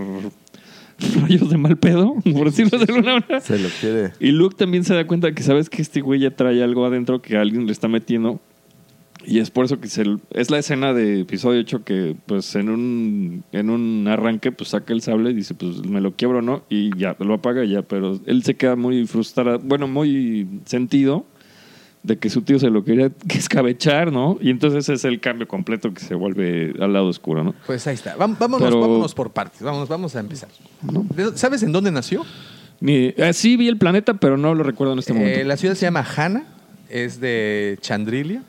[1.23, 3.41] rayos de mal pedo, por decirlo de alguna manera.
[3.41, 4.13] Se lo quiere.
[4.21, 7.21] Y Luke también se da cuenta que sabes que este güey ya trae algo adentro
[7.21, 8.41] que alguien le está metiendo.
[9.31, 12.71] Y es por eso que se, es la escena de episodio 8 que pues en
[12.71, 16.63] un, en un arranque pues saca el sable y dice pues me lo quiebro no
[16.71, 21.27] y ya lo apaga ya, pero él se queda muy frustrado, bueno, muy sentido
[22.05, 24.39] de que su tío se lo quería escabechar, ¿no?
[24.41, 27.55] Y entonces es el cambio completo que se vuelve al lado oscuro, ¿no?
[27.67, 28.17] Pues ahí está.
[28.17, 29.61] Vámonos, Pero- vámonos por partes.
[29.61, 30.49] Vamos, vamos a empezar.
[31.15, 32.25] ¿De- ¿Sabes en dónde nació?
[32.81, 35.39] Ni, eh, sí vi el planeta, pero no lo recuerdo en este momento.
[35.41, 36.45] Eh, la ciudad se llama Hana,
[36.89, 38.43] es de Chandrilia.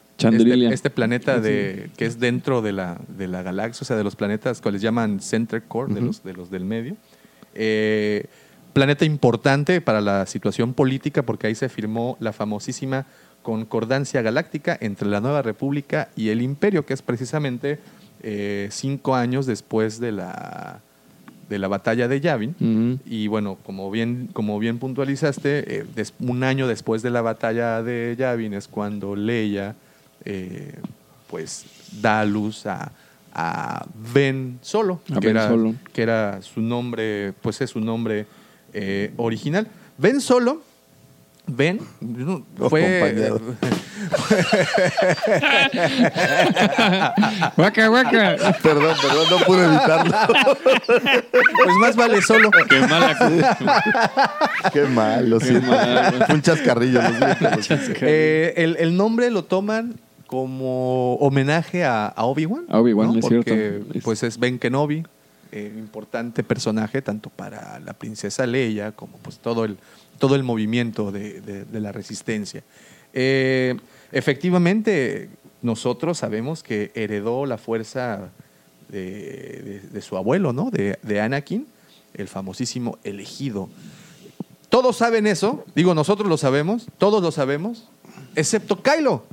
[0.67, 4.03] Este, este planeta de, que es dentro de la, de la galaxia, o sea, de
[4.03, 6.95] los planetas cuales llaman Center Core, de, los, de los del medio.
[7.55, 8.25] Eh,
[8.73, 13.05] planeta importante para la situación política porque ahí se firmó la famosísima
[13.41, 17.79] concordancia galáctica entre la Nueva República y el Imperio, que es precisamente
[18.21, 20.81] eh, cinco años después de la,
[21.49, 22.99] de la batalla de Yavin.
[23.05, 27.81] Y bueno, como bien, como bien puntualizaste, eh, des- un año después de la batalla
[27.81, 29.75] de Yavin es cuando Leia
[30.25, 30.75] eh,
[31.27, 31.65] pues
[32.01, 32.91] da a luz a,
[33.33, 35.75] a Ben Solo, A que, Ben era, Solo.
[35.93, 38.25] que era su nombre, pues es su nombre
[38.73, 39.67] eh, original.
[39.97, 40.61] Ben Solo,
[41.51, 41.79] Ben,
[42.69, 43.31] fue...
[47.55, 48.35] Guaca, guaca.
[48.61, 50.13] Perdón, perdón, no pude evitarlo.
[50.85, 52.51] pues más vale solo.
[52.69, 53.17] Qué mala.
[54.71, 55.53] Qué malo, sí.
[55.53, 56.27] Qué mal.
[56.29, 57.01] Un chascarrillo.
[57.01, 57.93] lo siento.
[58.01, 59.95] Eh, el, el nombre lo toman
[60.29, 62.65] como homenaje a, a Obi-Wan.
[62.69, 63.99] A Obi-Wan, es Porque, cierto.
[64.03, 65.03] Pues es Ben Kenobi,
[65.51, 69.77] eh, importante personaje tanto para la princesa Leia como pues todo el,
[70.19, 72.61] todo el movimiento de, de- de la resistencia.
[73.13, 73.75] Eh,
[74.11, 75.29] efectivamente,
[75.63, 78.29] nosotros sabemos que heredó la fuerza
[78.89, 80.69] de, de- su abuelo, ¿no?
[80.69, 81.65] De Anakin,
[82.13, 83.67] el famosísimo elegido.
[84.69, 87.89] Todos saben eso, digo, nosotros lo sabemos, todos lo sabemos,
[88.35, 89.23] excepto Kylo.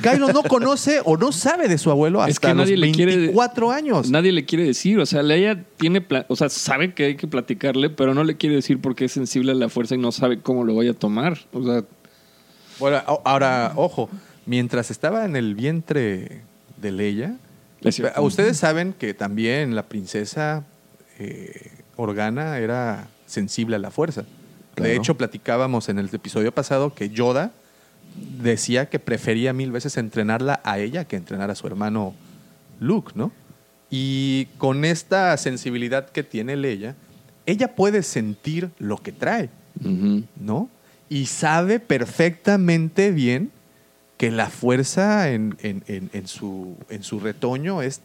[0.00, 2.92] Kylo no conoce o no sabe de su abuelo hasta Es que nadie los le
[2.92, 4.10] quiere- 24 años.
[4.10, 7.90] Nadie le quiere decir, o sea, Leia tiene, o sea, sabe que hay que platicarle,
[7.90, 10.64] pero no le quiere decir porque es sensible a la fuerza y no sabe cómo
[10.64, 11.38] lo vaya a tomar.
[11.52, 11.84] O sea,
[12.78, 14.08] Bueno, ahora, ojo,
[14.46, 16.42] mientras estaba en el vientre
[16.80, 17.36] de Leia,
[18.18, 20.64] ustedes saben que también la princesa
[21.18, 24.24] eh, Organa era sensible a la fuerza.
[24.76, 27.52] De hecho, platicábamos en el episodio pasado que Yoda
[28.42, 32.14] decía que prefería mil veces entrenarla a ella que entrenar a su hermano
[32.80, 33.32] Luke, ¿no?
[33.90, 36.94] Y con esta sensibilidad que tiene Leia,
[37.46, 39.50] ella puede sentir lo que trae.
[40.40, 40.68] ¿no?
[41.08, 43.50] Y sabe perfectamente bien
[44.16, 48.00] que la fuerza en, en- en- en su, en su retoño es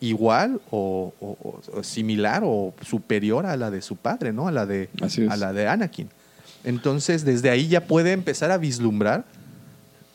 [0.00, 4.46] igual o, o- similar o superior a la de su padre, ¿no?
[4.48, 4.90] A la de,
[5.30, 6.08] a la de Anakin.
[6.64, 9.24] Entonces, desde ahí ya puede empezar a vislumbrar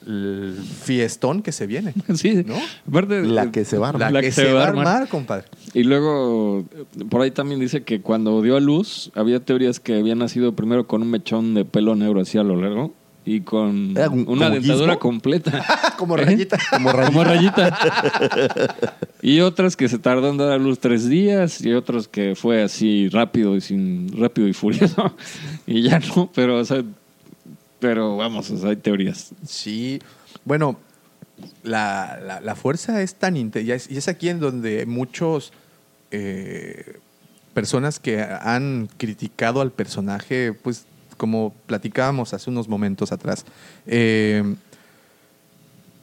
[0.08, 1.94] el fiestón que se viene.
[2.16, 2.56] sí, ¿No?
[2.88, 4.12] Aparte, La que se va a armar.
[4.12, 5.46] La, que, se, va a armar, compadre.
[5.74, 6.66] Y luego,
[7.10, 10.88] por ahí también dice que cuando dio a luz, había teorías que había nacido primero
[10.88, 12.94] con un mechón de pelo negro así a lo largo
[13.24, 15.00] y con ¿Era un- una dentadura Gizmo?
[15.00, 15.64] completa.
[15.98, 16.26] Como ¿Eh?
[16.26, 16.58] rayita.
[16.72, 17.12] Como rayita.
[17.12, 17.78] Como rayita.
[19.22, 22.64] y otras que se tardó en dar a luz tres días y otros que fue
[22.64, 25.14] así rápido y sin rápido y furioso
[25.68, 26.84] y ya no, pero o sea,
[27.82, 29.32] pero vamos, hay teorías.
[29.46, 30.00] Sí,
[30.46, 30.78] bueno,
[31.64, 35.52] la, la- fuerza es tan inte- y es, aquí en donde muchos
[36.12, 37.00] eh,
[37.54, 40.86] personas que han criticado al personaje, pues
[41.18, 43.46] como platicábamos hace unos momentos atrás,
[43.88, 44.44] eh,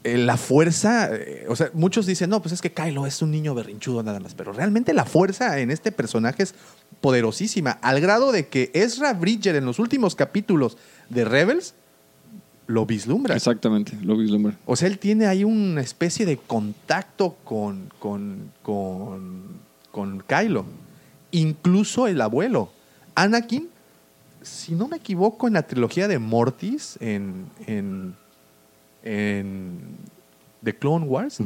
[0.05, 1.11] eh, la fuerza,
[1.49, 4.35] o sea, muchos dicen, no, pues es que Kylo es un niño berrinchudo nada más,
[4.35, 6.55] pero realmente la fuerza en este personaje es
[7.01, 10.76] poderosísima, al grado de que Ezra Bridger en los últimos capítulos
[11.09, 11.74] de Rebels
[12.66, 13.34] lo vislumbra.
[13.34, 14.54] Exactamente, lo vislumbra.
[14.66, 19.42] O sea, él tiene ahí una especie de contacto con, con, con,
[19.90, 20.66] con Kylo.
[21.30, 22.70] Incluso el abuelo.
[23.14, 23.68] Anakin,
[24.42, 28.14] si no me equivoco, en la trilogía de Mortis, en, en,
[29.02, 29.78] en
[30.62, 31.38] The Clone Wars,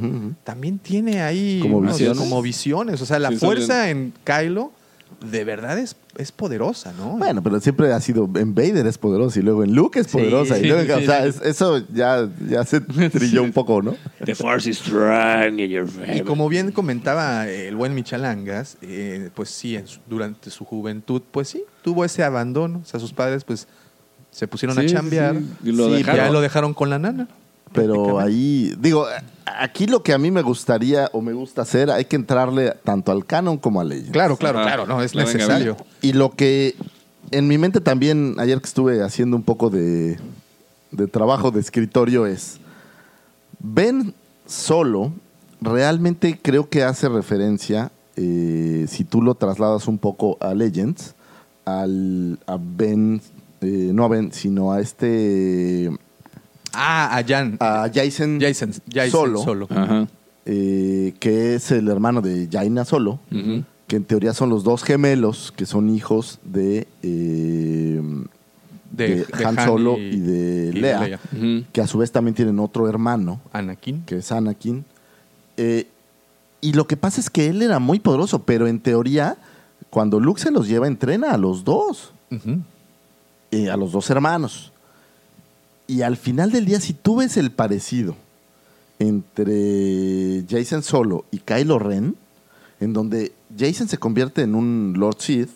[0.45, 2.19] también tiene ahí Como unos- visiones.
[2.19, 3.01] como visiones.
[3.01, 4.73] O sea, la Sí, fuerza en Kylo
[5.21, 7.19] de verdad es, es poderosa, ¿no?
[7.19, 10.59] Bueno, pero siempre ha sido en Vader es poderosa y luego en Luke es poderosa.
[10.59, 11.29] y luego, sí, o sea, sí.
[11.29, 13.95] es- eso ya, ya se trilló un poco, ¿no?
[14.25, 16.25] The force is strong in your Y favor.
[16.25, 21.49] como bien comentaba el buen Michalangas, eh, pues sí, en su- durante su juventud, pues
[21.49, 22.81] sí, tuvo ese abandono.
[22.83, 23.67] O sea, sus padres pues
[24.31, 25.47] se pusieron Sí, a chambear sí.
[25.65, 26.25] Y lo y dejaron.
[26.27, 27.29] ya lo dejaron con la nana.
[27.73, 29.07] Pero ahí, digo,
[29.45, 33.13] aquí lo que a mí me gustaría o me gusta hacer, hay que entrarle tanto
[33.13, 34.13] al canon como a Legends.
[34.13, 34.69] Claro, claro, Ajá.
[34.69, 35.77] claro, no, es necesario.
[36.01, 36.77] Y lo que
[37.31, 40.19] en mi mente también, ayer que estuve haciendo un poco de,
[40.91, 42.59] de trabajo de escritorio, es
[43.59, 44.15] Ben
[44.47, 45.13] Solo
[45.63, 51.15] realmente creo que hace referencia, eh, si tú lo trasladas un poco a Legends,
[51.65, 53.21] al, a Ben,
[53.61, 55.91] eh, no a Ben, sino a este,
[56.73, 57.57] Ah, a Jan.
[57.61, 59.67] a Jason, Jason, Jason Solo, Solo.
[59.71, 60.07] Ajá.
[60.47, 63.19] eh, que es el hermano de Jaina Solo.
[63.87, 68.01] Que en teoría son los dos gemelos que son hijos de, eh,
[68.91, 71.19] de Han Solo y de Lea.
[71.73, 74.03] Que a su vez también tienen otro hermano, Anakin.
[74.07, 74.85] que es Anakin.
[75.59, 75.87] Eh,
[76.63, 79.37] y lo que pasa es que él era muy poderoso, pero en teoría,
[79.91, 82.13] cuando Luke se los lleva, entrena a los dos,
[83.51, 84.72] eh, a los dos hermanos.
[85.87, 88.17] Y al final del día, si tú ves el parecido
[88.99, 92.17] entre Jason Solo y Kylo Ren,
[92.81, 95.51] en donde Jason se convierte en un Lord Sith,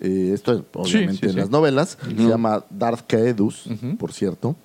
[0.00, 1.36] eh, esto es obviamente sí, en sí.
[1.38, 3.68] las novelas, se llama Darth Caedus,
[3.98, 4.56] por cierto,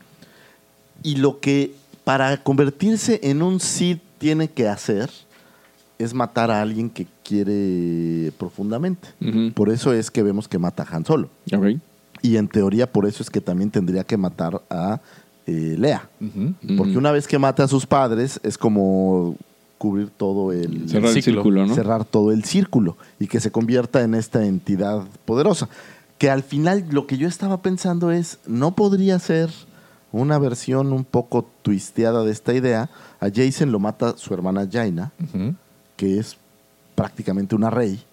[1.03, 5.09] y lo que para convertirse en un Sith tiene que hacer
[5.97, 9.07] es matar a alguien que quiere profundamente.
[9.53, 11.29] Por eso es que vemos que mata a Han Solo.
[12.21, 14.99] Y en teoría por eso es que también tendría que matar a
[15.47, 16.09] eh, Lea.
[16.77, 19.35] Porque una vez que mata a sus padres es como
[19.77, 20.87] cubrir todo el...
[20.87, 21.33] Cerrar el ciclo.
[21.33, 21.73] círculo, ¿no?
[21.73, 25.69] cerrar todo el círculo y que se convierta en esta entidad poderosa.
[26.19, 29.49] Que al final lo que yo estaba pensando es, ¿no podría ser
[30.11, 32.91] una versión un poco twisteada de esta idea?
[33.19, 35.11] A Jason lo mata su hermana Jaina,
[35.97, 36.37] que es
[36.93, 38.03] prácticamente una rey.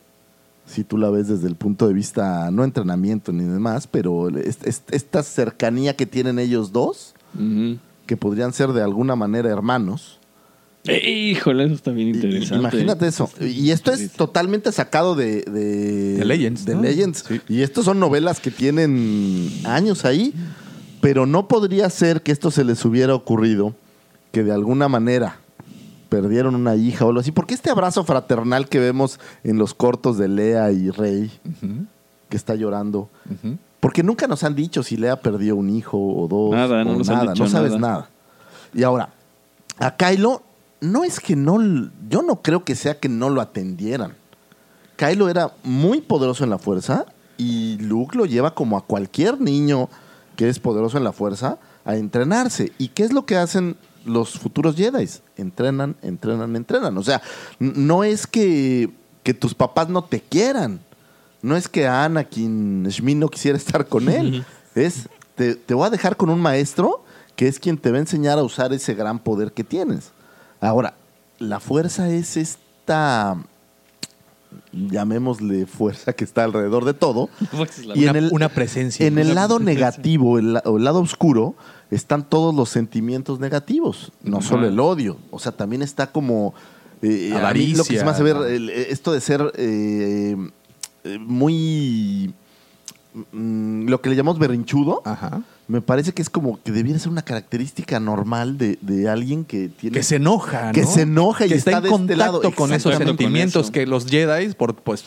[0.68, 4.58] Si tú la ves desde el punto de vista, no entrenamiento ni demás, pero es-
[4.64, 7.14] es- esta cercanía que tienen ellos dos,
[8.06, 10.18] que podrían ser de alguna manera hermanos.
[10.84, 12.56] Eh, híjole, eso está bien interesante.
[12.56, 13.28] Imagínate eso.
[13.40, 16.82] Y esto es totalmente sacado de, de, De Legends, de ¿no?
[16.82, 17.24] Legends.
[17.28, 17.40] Sí.
[17.48, 20.32] Y estos son novelas que tienen años ahí,
[21.00, 23.74] pero no podría ser que esto se les hubiera ocurrido
[24.32, 25.40] que de alguna manera
[26.08, 27.32] perdieron una hija o algo así.
[27.32, 31.30] Porque este abrazo fraternal que vemos en los cortos de Lea y Rey,
[32.28, 33.56] que está llorando, Ujú.
[33.80, 36.50] porque nunca nos han dicho si Lea perdió un hijo o dos.
[36.52, 37.78] Nada, no o nos han nada, dicho no sabes nada.
[37.92, 38.10] nada.
[38.74, 39.10] Y ahora,
[39.78, 40.42] a Kylo,
[40.80, 41.58] no es que no,
[42.08, 44.14] yo no creo que sea que no lo atendieran.
[44.96, 47.06] Kylo era muy poderoso en la fuerza
[47.36, 49.88] y Luke lo lleva como a cualquier niño
[50.36, 52.72] que es poderoso en la fuerza a entrenarse.
[52.78, 53.76] ¿Y qué es lo que hacen
[54.08, 55.08] los futuros Jedi?
[55.36, 56.96] Entrenan, entrenan, entrenan.
[56.98, 57.22] O sea,
[57.58, 58.90] no es que,
[59.22, 60.80] que tus papás no te quieran.
[61.42, 64.44] No es que Anakin Shmi no quisiera estar con él.
[64.74, 67.04] es, te, te voy a dejar con un maestro
[67.36, 70.10] que es quien te va a enseñar a usar ese gran poder que tienes.
[70.60, 70.94] Ahora,
[71.38, 73.36] la fuerza es esta,
[74.72, 77.28] llamémosle fuerza que está alrededor de todo.
[77.94, 79.06] Y una, en el- una presencia.
[79.06, 81.54] En el lado negativo el la- o el lado oscuro
[81.90, 85.16] están todos los sentimientos negativos, no solo el odio.
[85.30, 86.54] O sea, también está como
[87.02, 87.76] eh, a mí Avaricia.
[87.78, 90.36] lo que se me hace ver el- eh, esto de ser eh,
[91.04, 92.34] eh, muy
[93.32, 95.02] mm, lo que le llamamos berrinchudo.
[95.04, 95.42] Ajá.
[95.68, 99.68] Me parece que es como que debiera ser una característica normal de, de alguien que
[99.68, 100.86] tiene Que se enoja, Que ¿no?
[100.88, 102.54] se enoja y que está está, de en este contacto lado.
[102.54, 105.04] con esos con sentimientos que los Jedi por, pues,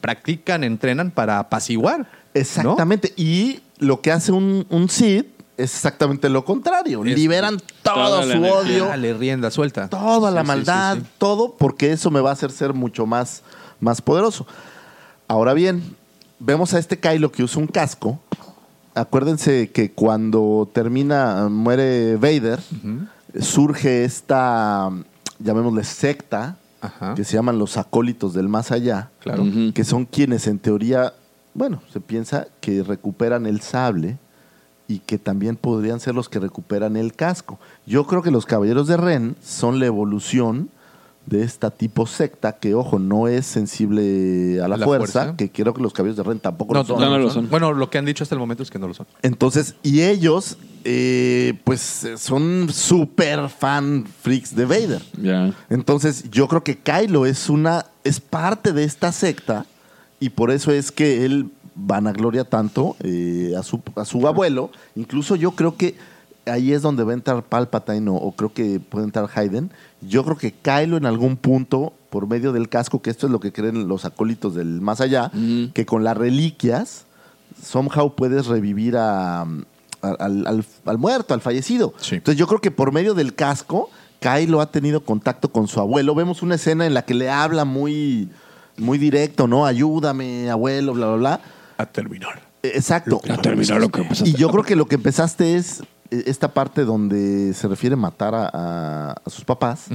[0.00, 2.10] practican, entrenan para apaciguar.
[2.32, 3.12] Exactamente.
[3.16, 5.26] Y lo que hace un, un Sith
[5.62, 7.04] es exactamente lo contrario.
[7.04, 8.54] Es- Liberan todo su energía.
[8.54, 9.88] odio, Dale rienda suelta.
[9.88, 11.06] toda la Sí, maldad, sí, sí.
[11.18, 13.42] todo, porque eso me va a hacer ser mucho más,
[13.80, 14.46] más poderoso.
[15.28, 15.96] Ahora bien,
[16.38, 18.18] vemos a este Kylo que usa un casco.
[18.94, 22.58] Acuérdense que cuando termina, muere Vader,
[23.40, 24.90] surge esta,
[25.38, 27.14] llamémosle secta, Ajá.
[27.14, 29.44] que se llaman los acólitos del más allá Claro.
[29.74, 31.12] Que son quienes en teoría,
[31.54, 34.18] bueno, se piensa que recuperan el sable
[34.90, 37.60] y que también podrían ser los que recuperan el casco.
[37.86, 40.68] Yo creo que los caballeros de Ren son la evolución
[41.26, 45.36] de esta tipo secta que, ojo, no es sensible a la, fuerza, fuerza.
[45.36, 47.00] que creo que los caballeros de Ren tampoco No, lo son.
[47.00, 47.48] no, no lo son.
[47.48, 49.06] Bueno, lo que han dicho hasta el momento es que no lo son.
[49.22, 55.02] Entonces, y ellos, eh, pues, son súper fan freaks de Vader.
[55.22, 55.54] Ya.
[55.68, 59.66] Entonces, yo creo que Kylo es una es parte de esta secta
[60.18, 64.70] y por eso es que él vanagloria tanto eh, a, su, a su abuelo.
[64.96, 65.96] Incluso yo creo que
[66.46, 69.70] ahí es donde va a entrar Palpatine o, o creo que puede entrar Hayden.
[70.00, 73.40] Yo creo que Kylo en algún punto, por medio del casco, que esto es lo
[73.40, 75.30] que creen los acólitos del más allá,
[75.74, 77.04] que con las reliquias
[77.62, 79.46] somehow puedes revivir a, a-
[80.18, 81.92] al, al- al muerto, al fallecido.
[82.00, 82.16] Sí.
[82.16, 83.90] Entonces yo creo que por medio del casco,
[84.20, 86.14] Kylo ha tenido contacto con su abuelo.
[86.14, 88.28] Vemos una escena en la que le habla muy,
[88.76, 89.66] muy directo, ¿no?
[89.66, 91.40] Ayúdame, abuelo, bla, bla, bla.
[91.80, 92.40] A terminar.
[92.62, 93.20] Exacto.
[93.30, 94.30] A terminar lo que empezaste.
[94.30, 98.34] Y yo creo que lo que empezaste es eh, esta parte donde se refiere matar
[98.34, 99.86] a, a- a sus papás.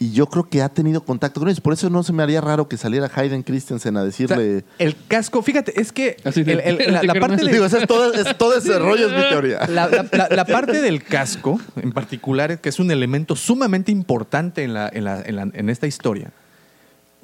[0.00, 1.60] Y yo creo que ha tenido contacto con ellos.
[1.60, 4.64] Por eso no se me haría raro que saliera Hayden Christensen a O sea, decirle...
[4.80, 8.36] el casco, fíjate, es que el- el- la, la parte Digo, de, es todo, es-
[8.36, 9.60] todo ese rollo es mi teoría.
[9.68, 14.64] la, la- la- la parte del casco, en particular, que es un elemento sumamente importante
[14.64, 16.32] en, la- en la- en la- en esta historia.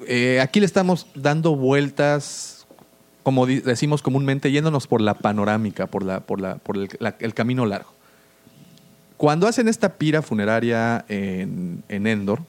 [0.07, 2.58] Eh, aquí le estamos dando vueltas,
[3.23, 7.33] como decimos comúnmente, yéndonos por la panorámica, por, la, por, la, por el, la- el
[7.33, 7.93] camino largo.
[9.17, 12.39] Cuando hacen esta pira funeraria en, en Endor,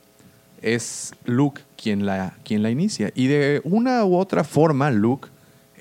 [0.62, 3.10] es Luke quien la, quien la inicia.
[3.14, 5.28] Y de una u otra forma, Luke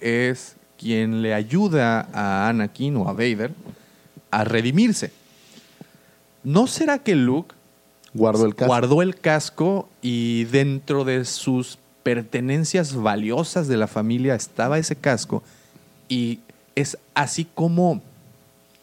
[0.02, 3.52] es quien le ayuda a Anakin o a Vader
[4.32, 5.12] a redimirse.
[6.44, 7.54] ¿No será que Luke
[8.14, 8.68] Guardo el casco.
[8.68, 15.44] guardó el casco y dentro de sus pertenencias valiosas de la familia estaba ese casco?
[16.08, 16.40] Y
[16.76, 18.02] es así como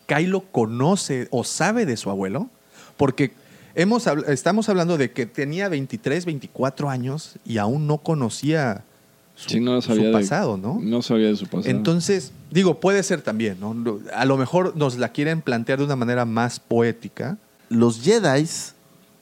[0.06, 2.48] Kylo conoce o sabe de su abuelo,
[2.96, 3.32] porque
[3.74, 8.84] hemos, estamos hablando de que tenía 23, 24 años y aún no conocía
[9.34, 10.78] su, Sí, no su sabía de- pasado, ¿no?
[10.80, 11.68] No sabía de su pasado.
[11.74, 13.74] Entonces, digo, puede ser también, ¿no?
[13.74, 17.36] No, A lo mejor nos la quieren plantear de una manera más poética.
[17.68, 18.46] Los Jedi,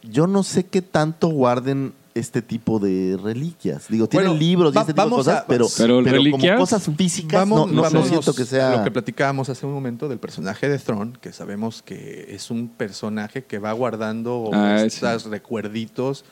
[0.02, 3.86] yo no sé qué tanto guarden este tipo de reliquias.
[3.88, 6.52] Digo, tienen Bueno, libros y va- este tipo de cosas, a- pero, Pero pero reliquias,
[6.52, 8.76] como cosas físicas Vamos, no, no, siento que a sea...
[8.76, 12.68] lo que platicábamos hace un momento del personaje de Thrawn, que sabemos que es un
[12.68, 16.24] personaje que va guardando Ah, estos recuerditos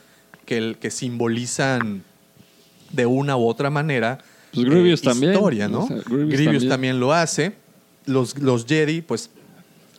[0.47, 2.05] que, que simbolizan
[2.93, 4.19] de una u otra manera
[4.55, 5.33] Pues Grievous eh, también.
[5.33, 5.81] historia, ¿no?
[5.85, 6.69] O sea, Grievous Grievous también.
[6.69, 7.01] también.
[7.01, 7.55] lo hace.
[8.07, 9.31] Los, los Jedi, pues,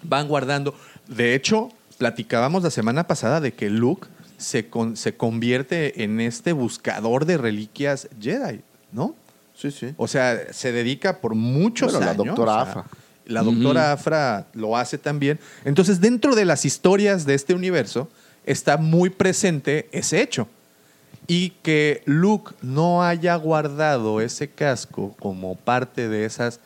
[0.03, 0.75] van guardando.
[1.07, 4.07] De hecho, platicábamos la semana pasada de que Luke
[4.43, 9.15] se, con- se convierte en este buscador de reliquias Jedi, ¿no?
[9.55, 9.93] Sí, sí.
[9.97, 12.25] O sea, se dedica por muchos Bueno, la años.
[12.25, 12.85] doctora o sea, Afra.
[13.25, 15.39] La doctora Afra lo hace también.
[15.63, 18.09] Entonces, dentro de las historias de este universo,
[18.45, 20.47] está muy presente ese hecho.
[21.25, 26.59] Y que Luke no haya guardado ese casco como parte de esas,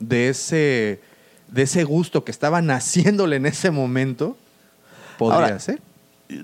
[0.00, 1.00] de ese,
[1.46, 4.36] de ese gusto que estaba naciéndole en ese momento,
[5.16, 5.80] podría Ahora, ser.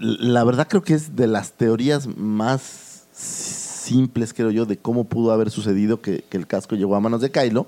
[0.01, 5.33] La verdad creo que es de las teorías más simples, creo yo, de cómo pudo
[5.33, 7.67] haber sucedido que, que el casco llegó a manos de Kylo.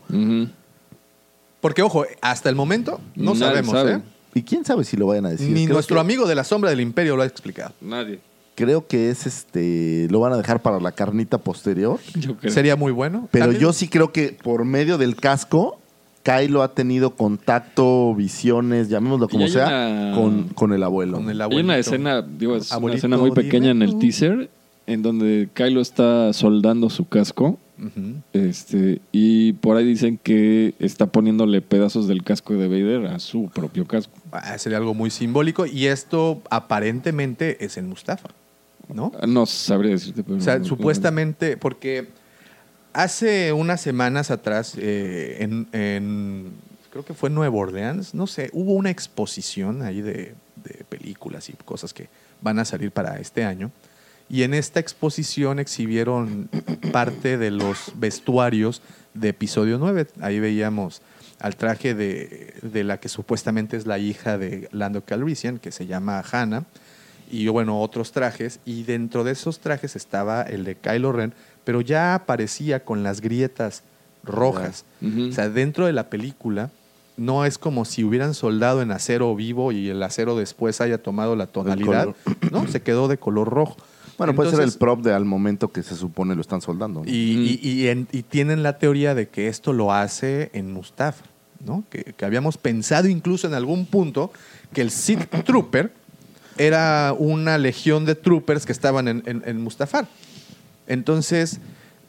[1.60, 3.92] Porque, ojo, hasta el momento no Nadie sabemos, sabe.
[3.94, 4.00] ¿eh?
[4.34, 5.48] Y quién sabe si lo vayan a decir.
[5.50, 7.72] Ni Creo nuestro que- amigo de la sombra del imperio lo ha explicado.
[7.80, 8.20] Nadie.
[8.54, 10.08] Creo que es este.
[10.10, 11.98] Lo van a dejar para la carnita posterior.
[12.14, 12.52] Yo creo.
[12.52, 13.28] Sería muy bueno.
[13.30, 15.77] Pero También- yo sí creo que por medio del casco,
[16.28, 21.16] Kylo ha tenido contacto, visiones, llamémoslo como sea, una- con, con el abuelo.
[21.16, 24.50] Con el Hay una escena, digo, es una escena muy pequeña en el teaser,
[24.86, 27.58] en donde Kylo está soldando su casco.
[28.32, 33.48] Este, y por ahí dicen que está poniéndole pedazos del casco de Vader a su
[33.54, 34.12] propio casco.
[34.32, 35.64] Ah, sería algo muy simbólico.
[35.64, 38.28] Y esto aparentemente es en Mustafa,
[38.92, 39.12] ¿no?
[39.28, 40.38] No sabría decirte, pero.
[40.38, 42.08] O sea, supuestamente, porque
[42.98, 46.52] hace unas semanas atrás, eh, en,
[46.90, 51.48] creo que fue en Nueva Orleans, no sé, hubo una exposición ahí de, de películas
[51.48, 52.08] y cosas que
[52.40, 53.70] van a salir para este año.
[54.28, 56.50] Y en esta exposición exhibieron
[56.92, 58.82] parte de los vestuarios
[59.14, 60.08] de episodio 9.
[60.20, 61.00] Ahí veíamos
[61.38, 65.86] al traje de, de la que supuestamente es la hija de Lando Calrissian, que se
[65.86, 66.64] llama Hannah,
[67.30, 68.58] y bueno, otros trajes.
[68.64, 71.32] Y dentro de esos trajes estaba el de Kylo Ren,
[71.68, 73.82] pero ya aparecía con las grietas
[74.24, 74.86] rojas.
[75.02, 76.70] O sea, dentro de la película
[77.18, 81.36] no es como si hubieran soldado en acero vivo y el acero después haya tomado
[81.36, 82.14] la tonalidad.
[82.50, 83.76] No, se quedó de color rojo.
[84.16, 87.00] Bueno, puede ser el prop de al momento que se supone lo están soldando.
[87.04, 87.06] ¿no?
[87.06, 91.26] y, y- y en- y tienen la teoría de que esto lo hace en Mustafa,
[91.62, 91.84] ¿no?
[91.90, 94.32] Que, que habíamos pensado incluso en algún punto
[94.72, 95.92] que el Sith Trooper
[96.56, 100.08] era una legión de troopers que estaban en, en- en Mustafar.
[100.88, 101.60] Entonces,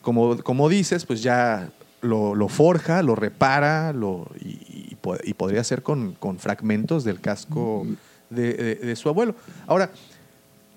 [0.01, 1.69] como, como dices, pues ya
[2.01, 3.93] lo, forja, lo repara
[4.39, 4.47] y,
[4.91, 7.85] y po- y podría ser con, con fragmentos del casco
[8.31, 9.35] de, su abuelo.
[9.67, 9.91] Ahora,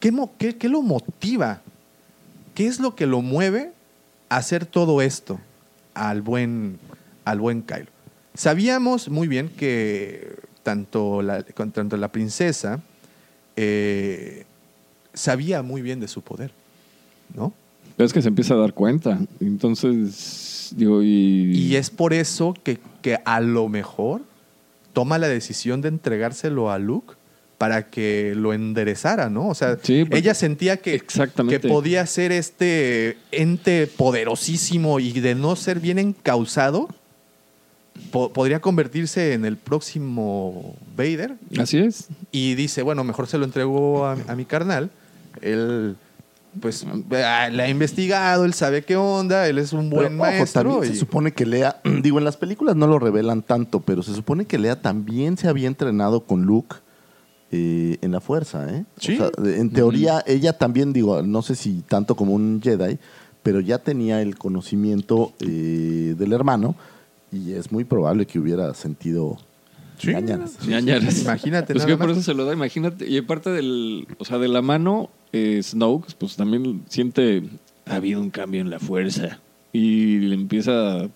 [0.01, 0.13] ¿qué,
[0.69, 1.63] lo motiva?
[2.55, 3.73] ¿Qué es lo que lo mueve
[4.29, 5.41] a hacer todo esto?
[5.95, 6.79] al buen,
[7.27, 7.91] al buen Kylo.
[8.35, 12.81] Sabíamos muy bien que tanto la, tanto la princesa
[13.57, 14.47] eh,
[15.13, 16.51] sabía muy bien de su poder,
[17.35, 17.53] ¿no?
[18.03, 19.21] Pero es que se empieza a dar cuenta.
[19.41, 21.53] Entonces, digo, y.
[21.55, 24.23] Y es por eso que, que a lo mejor
[24.93, 27.15] toma la decisión de entregárselo a Luke
[27.59, 29.49] para que lo enderezara, ¿no?
[29.49, 31.01] O sea, Sí, ella sentía que,
[31.49, 36.89] que podía ser este ente poderosísimo y de no ser bien encausado,
[38.11, 41.37] po- podría convertirse en el próximo Vader.
[41.57, 42.09] Así es.
[42.33, 44.91] Y dice, bueno, mejor se lo entrego a, a mi carnal.
[45.41, 45.95] Él,
[46.61, 50.23] pues, ah, la ha investigado, él sabe qué onda, él es un Pero, buen ojo,
[50.31, 50.63] maestro.
[50.63, 54.03] también y- se supone que Lea, digo, en las películas no lo revelan tanto, pero
[54.03, 56.77] se supone que Lea también se había entrenado con Luke
[57.51, 58.85] eh, en la fuerza, ¿eh?
[58.99, 59.15] Sí.
[59.15, 62.99] O sea, de- en teoría, ella también, digo, no sé si tanto como un Jedi,
[63.43, 66.75] pero ya tenía el conocimiento eh, del hermano
[67.33, 69.39] y es muy probable que hubiera sentido
[70.03, 70.11] Sí.
[70.13, 70.67] ñañaras.
[70.67, 71.23] Ñañaras.
[71.23, 72.17] Imagínate Pues nada que por más.
[72.19, 73.09] eso se lo da, imagínate.
[73.09, 77.43] Y aparte del, o sea, de la mano, eh, Snoke, pues también siente,
[77.87, 79.39] ha habido un cambio en la fuerza.
[79.73, 81.09] Y le empieza a,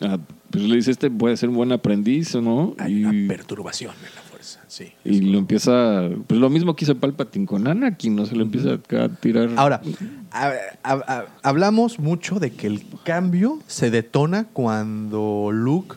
[0.00, 0.18] a-
[0.50, 2.74] pues le dice, este puede ser un buen aprendiz, ¿o no?
[2.78, 4.92] Hay y, una perturbación en la fuerza, sí.
[5.04, 8.26] y lo empieza, pues lo mismo que hizo Palpatine con Anakin, ¿no?
[8.26, 9.48] Se lo empieza a tirar.
[9.56, 9.80] Ahora,
[10.30, 10.52] a-
[10.82, 15.96] a- a- hablamos mucho de que el cambio se detona cuando Luke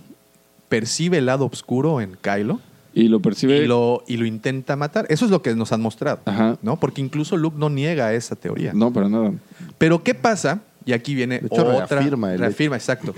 [0.70, 2.60] percibe el lado oscuro en Kylo
[2.94, 3.58] y lo percibe.
[3.58, 5.06] y lo, y lo intenta matar.
[5.10, 6.58] Eso es lo que nos han mostrado, Ajá.
[6.62, 6.80] ¿no?
[6.80, 8.72] Porque incluso Luke no niega esa teoría.
[8.74, 9.34] No, para nada.
[9.78, 10.62] Pero ¿qué pasa?
[10.86, 11.98] Y aquí viene De hecho, otra.
[12.00, 13.14] reafirma el reafirma, exacto.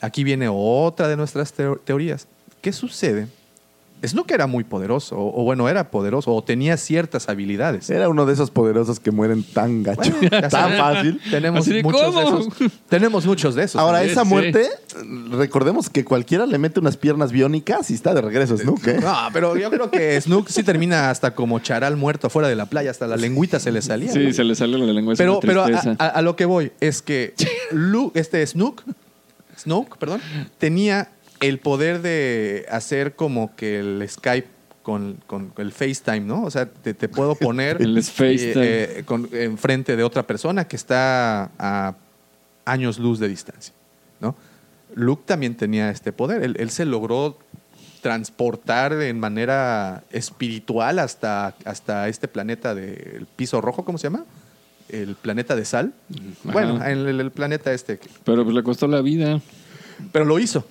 [0.00, 2.26] Aquí viene otra de nuestras teo- teorías.
[2.60, 3.26] ¿Qué sucede?
[4.06, 7.88] Snoke era muy poderoso, o, o bueno, era poderoso, o tenía ciertas habilidades.
[7.90, 11.20] Era uno de esos poderosos que mueren tan gacho, Bueno, tan fácil.
[11.30, 12.48] Tenemos de, muchos de esos.
[12.88, 13.80] Tenemos muchos de esos.
[13.80, 14.28] Ahora, esa sí.
[14.28, 14.68] muerte,
[15.30, 18.98] recordemos que cualquiera le mete unas piernas biónicas y está de regreso Snook, ¿eh?
[19.00, 22.66] No, pero yo creo que Snook sí termina hasta como charal muerto afuera de la
[22.66, 24.12] playa, hasta la lengüita se le salía.
[24.12, 25.14] Sí, se le sale la lengua.
[25.16, 25.96] pero, pero a, tristeza.
[25.98, 27.34] a- a lo que voy es que
[27.70, 28.82] Luke, este Snook,
[29.58, 30.20] Snoke, perdón,
[30.58, 31.08] tenía
[31.40, 34.48] el poder de hacer como que el Skype
[34.82, 36.42] con, con el FaceTime, ¿no?
[36.44, 38.52] O sea, te, te puedo poner El FaceTime.
[38.54, 41.94] eh, con- enfrente de otra persona que está a
[42.66, 43.74] años luz de distancia,
[44.20, 44.34] ¿no?
[44.94, 46.42] Luke también tenía este poder.
[46.42, 47.38] Él, él se logró
[48.00, 54.24] transportar en manera espiritual hasta, hasta este planeta del piso rojo, ¿cómo se llama?
[54.90, 55.94] El planeta de sal.
[56.12, 56.52] Ajá.
[56.52, 57.98] Bueno, el, el- el planeta este.
[58.24, 59.40] Pero pues le costó la vida.
[60.12, 60.66] Pero lo hizo.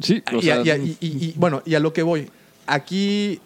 [0.00, 2.30] Sí, o Y, sea, y, bueno, y a lo que voy.
[2.66, 3.40] Aquí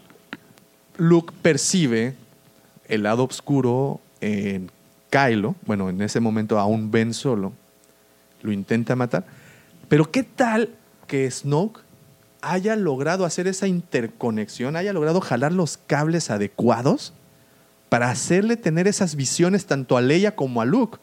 [0.96, 2.14] Luke percibe
[2.88, 4.70] el lado oscuro en
[5.10, 5.54] Kylo.
[5.66, 7.52] Bueno, en ese momento aún Ben solo.
[8.42, 9.24] Lo intenta matar.
[9.88, 10.70] Pero ¿qué tal
[11.06, 11.80] que Snoke
[12.42, 17.12] haya logrado hacer esa interconexión, haya logrado jalar los cables adecuados
[17.88, 20.98] para hacerle tener esas visiones tanto a Leia como a Luke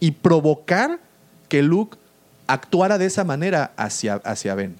[0.00, 1.00] y provocar
[1.48, 1.98] que Luke
[2.46, 4.76] actuara de esa manera hacia, hacia Ben.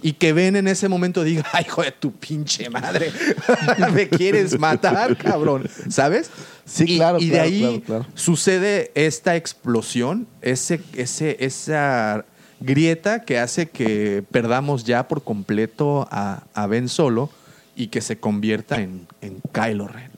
[0.00, 3.10] Y que Ben en ese momento diga, ay, hijo de tu pinche madre,
[3.92, 6.30] me quieres matar, cabrón, ¿sabes?
[6.64, 8.06] Sí, Y- claro, Y, de claro, ahí claro, claro.
[8.14, 12.24] sucede esta explosión, ese, ese, esa
[12.60, 17.30] grieta que hace que perdamos ya por completo a, a Ben Solo
[17.74, 20.10] y que se convierta en, en Kylo Ren.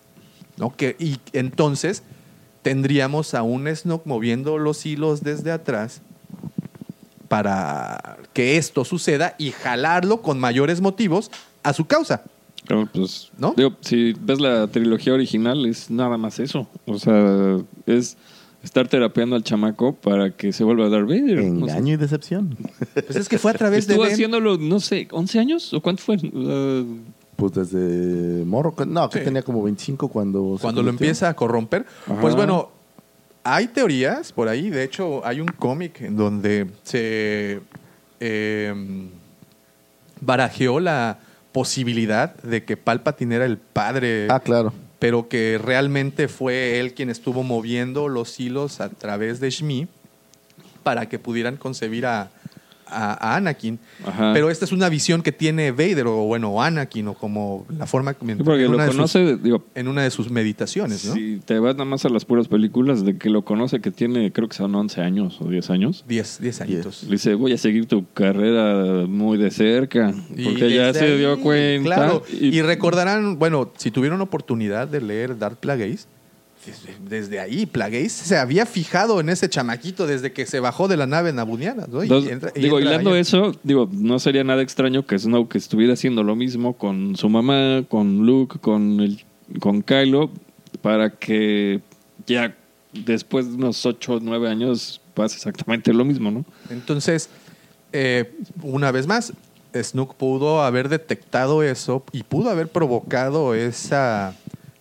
[0.58, 0.76] ¿no?
[0.76, 2.02] Que, y entonces
[2.62, 6.02] tendríamos a un Snoke moviendo los hilos desde atrás
[7.30, 11.30] para que esto suceda y jalarlo con mayores motivos
[11.62, 12.24] a su causa.
[12.66, 13.54] Pero, pues, ¿No?
[13.56, 16.66] digo, si ves la trilogía original, es nada más eso.
[16.86, 18.16] O sea, es
[18.64, 21.38] estar terapeando al chamaco para que se vuelva a dar Vader.
[21.38, 22.56] O sea, Engaño y decepción.
[22.94, 24.12] Pues es que fue a través de Estuvo Ben.
[24.12, 25.72] haciéndolo, no sé, ¿11 años?
[25.72, 26.16] ¿O cuánto fue?
[27.36, 29.24] Pues desde morro, no, que Sí.
[29.24, 30.58] tenía como 25 cuando...
[30.60, 31.86] cuando lo empieza a corromper.
[32.06, 32.20] Ajá.
[32.20, 32.70] Pues bueno,
[33.44, 34.70] hay teorías por ahí.
[34.70, 37.60] De hecho, hay un cómic en donde se
[38.20, 38.74] eh,
[40.20, 41.18] barajeó la
[41.52, 44.72] posibilidad de que Palpatine era el padre, Ah, claro.
[44.98, 49.88] pero que realmente fue él quien estuvo moviendo los hilos a través de Shmi
[50.82, 52.30] para que pudieran concebir a,
[52.90, 53.78] a- a Anakin.
[54.04, 54.32] Ajá.
[54.32, 58.14] Pero esta es una visión que tiene Vader, o bueno, Anakin, o como la forma
[58.14, 61.14] sí, porque en lo una de sus- conoce, digo, en una de sus meditaciones, ¿no?
[61.14, 64.32] si te vas nada más a las puras películas, de que lo conoce que tiene,
[64.32, 66.04] creo que son 11 años o 10 años.
[66.08, 67.02] 10, 10 añitos.
[67.04, 71.18] Le dice, voy a seguir tu carrera muy de cerca, Y porque ya se ahí,
[71.18, 71.84] dio cuenta.
[71.84, 76.06] Claro, y, y- recordarán, bueno, si tuvieron oportunidad de leer Dark Plagueis,
[77.08, 81.06] desde, ahí, Plagueis se había fijado en ese chamaquito desde que se bajó de la
[81.06, 81.86] nave nabuniana.
[81.88, 82.04] ¿no?
[82.04, 86.22] Y entra- y digo, hilando eso, digo, no sería nada extraño que Snoke estuviera haciendo
[86.22, 89.24] lo mismo con su mamá, con Luke, con el,
[89.58, 90.30] con Kylo,
[90.82, 91.80] para que
[92.26, 92.54] ya
[92.92, 96.44] después de unos 8 o 9 años pase exactamente lo mismo, ¿no?
[96.70, 97.28] Entonces,
[97.92, 99.32] eh, una vez más,
[99.74, 104.34] Snook pudo haber detectado eso y pudo haber provocado esa,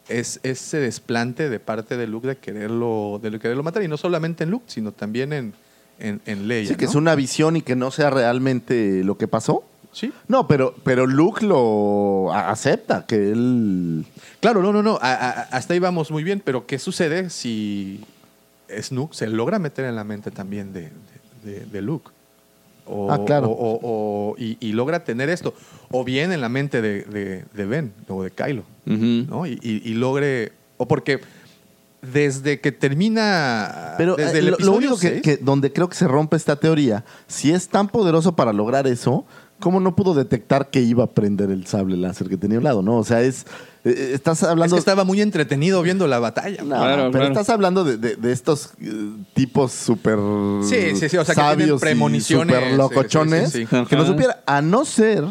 [0.09, 3.83] es, ese desplante de parte de Luke de quererlo, de quererlo matar.
[3.83, 5.53] Y no solamente en Luke, sino también en,
[5.99, 6.67] en, en Leia.
[6.69, 6.91] Sí, que ¿no?
[6.91, 9.63] es una visión y que no sea realmente lo que pasó.
[9.91, 10.11] Sí.
[10.27, 14.05] No, pero, pero Luke lo acepta, que él...
[14.39, 14.99] Claro, no, no, no.
[15.01, 18.03] a- a- hasta ahí vamos muy bien, pero ¿qué sucede si
[18.69, 20.91] Snook se logra meter en la mente también de,
[21.43, 22.11] de- de Luke?
[22.89, 23.49] O, Ah, claro.
[23.49, 23.79] o- o-
[24.31, 25.53] o- y, y logra tener esto.
[25.91, 28.63] O bien en la mente de, de- de Ben o de Kylo.
[28.85, 29.45] ¿no?
[29.45, 30.51] Y, y- y logre.
[30.77, 31.19] O porque
[32.01, 33.95] desde que termina.
[33.97, 37.51] Pero desde eh, el lo, único que, donde creo que se rompe esta teoría, si
[37.51, 39.25] es tan poderoso para lograr eso,
[39.59, 42.63] ¿cómo no pudo detectar que iba a prender el sable láser que tenía a un
[42.63, 42.81] lado?
[42.81, 43.45] No, o sea, es...
[43.85, 44.75] eh, estás es hablando...
[44.75, 46.61] que estaba muy entretenido viendo la batalla.
[46.63, 47.27] No, Claro, pero claro.
[47.27, 48.91] estás hablando de, de- de estos eh,
[49.33, 50.17] tipos súper
[50.63, 53.85] Sí, sí, sí, o sea, que tienen premoniciones, súper locochones sí, sí, sí.
[53.89, 55.23] que no supiera, a no ser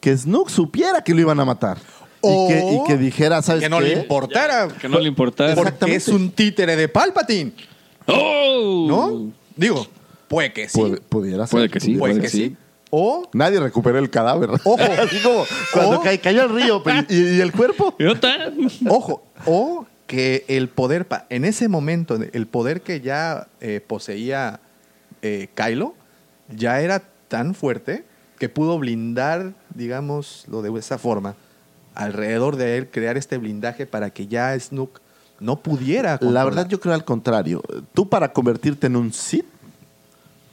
[0.00, 1.78] que Snook supiera que lo iban a matar
[2.20, 3.84] O y, que, y que dijera, ¿sabes que no qué?
[3.84, 4.68] le importara.
[4.68, 5.54] Que no le importara.
[5.54, 7.52] Porque es un títere de Palpatine.
[8.06, 8.86] ¡Oh!
[8.88, 9.32] ¿No?
[9.56, 9.86] Digo,
[10.28, 10.78] puede que sí.
[10.78, 11.50] Puede- pudiera ser.
[11.52, 12.56] Puede que sí, puede puede que que sí.
[12.96, 14.50] O Nadie recuperó el cadáver.
[14.64, 14.78] Ojo.
[14.78, 17.94] Así como cuando O- ca- cayó al río pero- y, y el cuerpo.
[18.88, 24.60] Ojo, o que el poder, pa- en ese momento, el poder que ya eh, poseía
[25.22, 25.94] eh, Kylo,
[26.54, 28.04] ya era tan fuerte
[28.38, 31.34] que pudo blindar, digámoslo de esa forma,
[31.94, 35.00] alrededor de él, crear este blindaje para que ya Snook
[35.40, 36.18] no pudiera.
[36.20, 37.60] La verdad, yo creo al contrario.
[37.92, 39.46] Tú para convertirte en un Sith,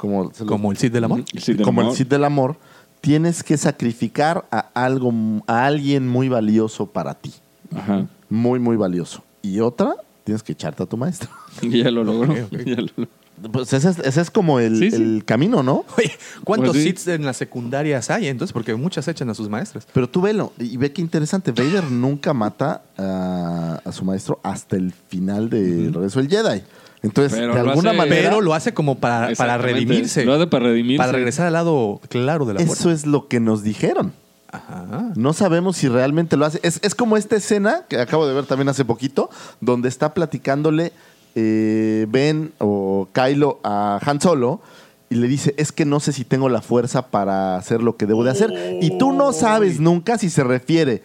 [0.01, 1.23] como, se lo- Como el Cid del Amor.
[1.31, 1.95] El Cid del como el.
[1.95, 2.57] Sith del amor,
[3.01, 5.13] tienes que sacrificar a algo,
[5.47, 7.33] a alguien muy valioso para ti.
[7.75, 8.07] Ajá.
[8.29, 9.23] Muy, muy valioso.
[9.43, 9.93] Y otra,
[10.23, 11.29] tienes que echarte a tu maestro.
[11.61, 12.33] Y ya lo logró.
[12.33, 12.59] Ok, ok.
[12.65, 13.07] Ya lo logró.
[13.51, 14.97] Pues ese es, ese es como el, Sí, sí.
[14.97, 15.83] el camino, ¿no?
[15.97, 16.11] Oye,
[16.43, 17.09] ¿cuántos Pues sí.
[17.11, 18.53] En las secundarias hay entonces?
[18.53, 19.87] Porque muchas echan a sus maestras.
[19.93, 21.51] Pero tú velo y ve qué interesante.
[21.51, 26.61] Vader nunca mata a, a su maestro hasta el final del regreso del Jedi.
[27.03, 30.23] Entonces, Pero de alguna hace- manera, Pero lo hace como para, para redimirse.
[30.25, 30.97] Lo hace para redimirse.
[30.99, 34.13] Para regresar al lado claro de la eso es lo que nos dijeron.
[34.51, 35.11] Ajá.
[35.15, 36.59] No sabemos si realmente lo hace.
[36.61, 39.29] Es, es como esta escena que acabo de ver también hace poquito,
[39.61, 40.91] donde está platicándole
[41.35, 44.61] eh, Ben o Kylo a Han Solo
[45.09, 48.05] y le dice, es que no sé si tengo la fuerza para hacer lo que
[48.05, 48.51] debo de hacer.
[48.81, 51.01] Y tú no sabes nunca si se refiere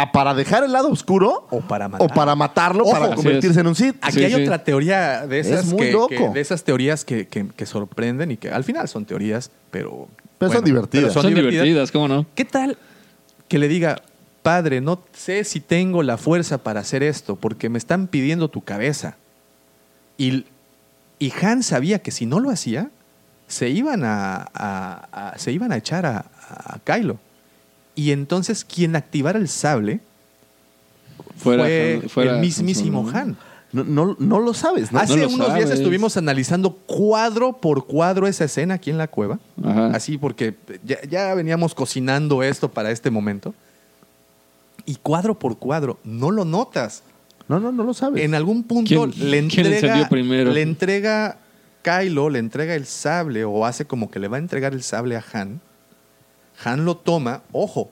[0.00, 2.06] a para dejar el lado oscuro O para matar.
[2.10, 2.92] o para matarlo, Ojo.
[2.92, 3.96] para convertirse en un Sith.
[4.00, 4.42] Aquí Sí, hay sí.
[4.42, 6.08] otra teoría de esas, Es muy que, loco.
[6.08, 10.08] que- de esas teorías que, que- que sorprenden y que al final son teorías, pero...
[10.38, 11.12] Pero son divertidas.
[11.12, 11.90] Son, divertidas.
[11.90, 12.24] ¿cómo no?
[12.36, 12.78] ¿Qué tal
[13.48, 14.00] que le diga,
[14.42, 18.60] padre, no sé si tengo la fuerza para hacer esto porque me están pidiendo tu
[18.62, 19.16] cabeza?
[20.16, 20.46] Y,
[21.18, 22.90] y Han sabía que si no lo hacía,
[23.48, 27.18] se iban a, a- a- se iban a echar a, a Kylo.
[27.98, 29.98] Y entonces quien activara el sable
[31.36, 33.08] Fuera fue Han- fuera el mismísimo.
[33.12, 33.36] Han.
[33.72, 35.00] No, no, no lo sabes, ¿no?
[35.00, 39.38] Hace lo unos días estuvimos analizando cuadro por cuadro esa escena aquí en la cueva.
[39.64, 39.88] Ajá.
[39.88, 43.52] Así porque ya, ya veníamos cocinando esto para este momento.
[44.86, 47.02] Y cuadro por cuadro, no lo notas.
[47.48, 48.22] No, no, no lo sabes.
[48.24, 50.52] En algún punto ¿Quién- le quién entrega, primero?
[50.52, 51.38] le entrega
[51.82, 55.16] Kylo, le entrega el sable o hace como que le va a entregar el sable
[55.16, 55.60] a Han.
[56.64, 57.90] Han lo toma, ojo,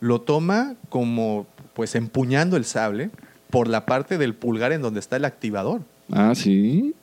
[0.00, 3.10] lo toma como pues empuñando el sable
[3.50, 5.82] por la parte del pulgar en donde está el activador.
[6.12, 6.94] Ah, sí.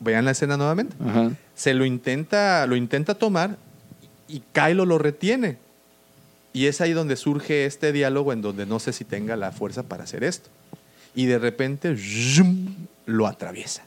[0.00, 0.96] Vean la escena nuevamente.
[1.04, 1.30] Ajá.
[1.54, 3.56] Se lo intenta, lo intenta tomar
[4.28, 5.58] y Kylo lo retiene.
[6.52, 9.84] Y es ahí donde surge este diálogo en donde no sé si tenga la fuerza
[9.84, 10.50] para hacer esto.
[11.14, 11.96] Y de repente
[13.06, 13.84] lo atraviesa.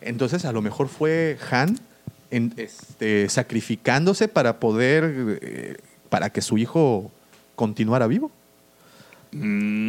[0.00, 1.78] Entonces a lo mejor fue Han
[2.36, 5.76] en- este, sacrificándose para poder, eh,
[6.08, 7.10] para que su hijo
[7.56, 8.30] continuara vivo.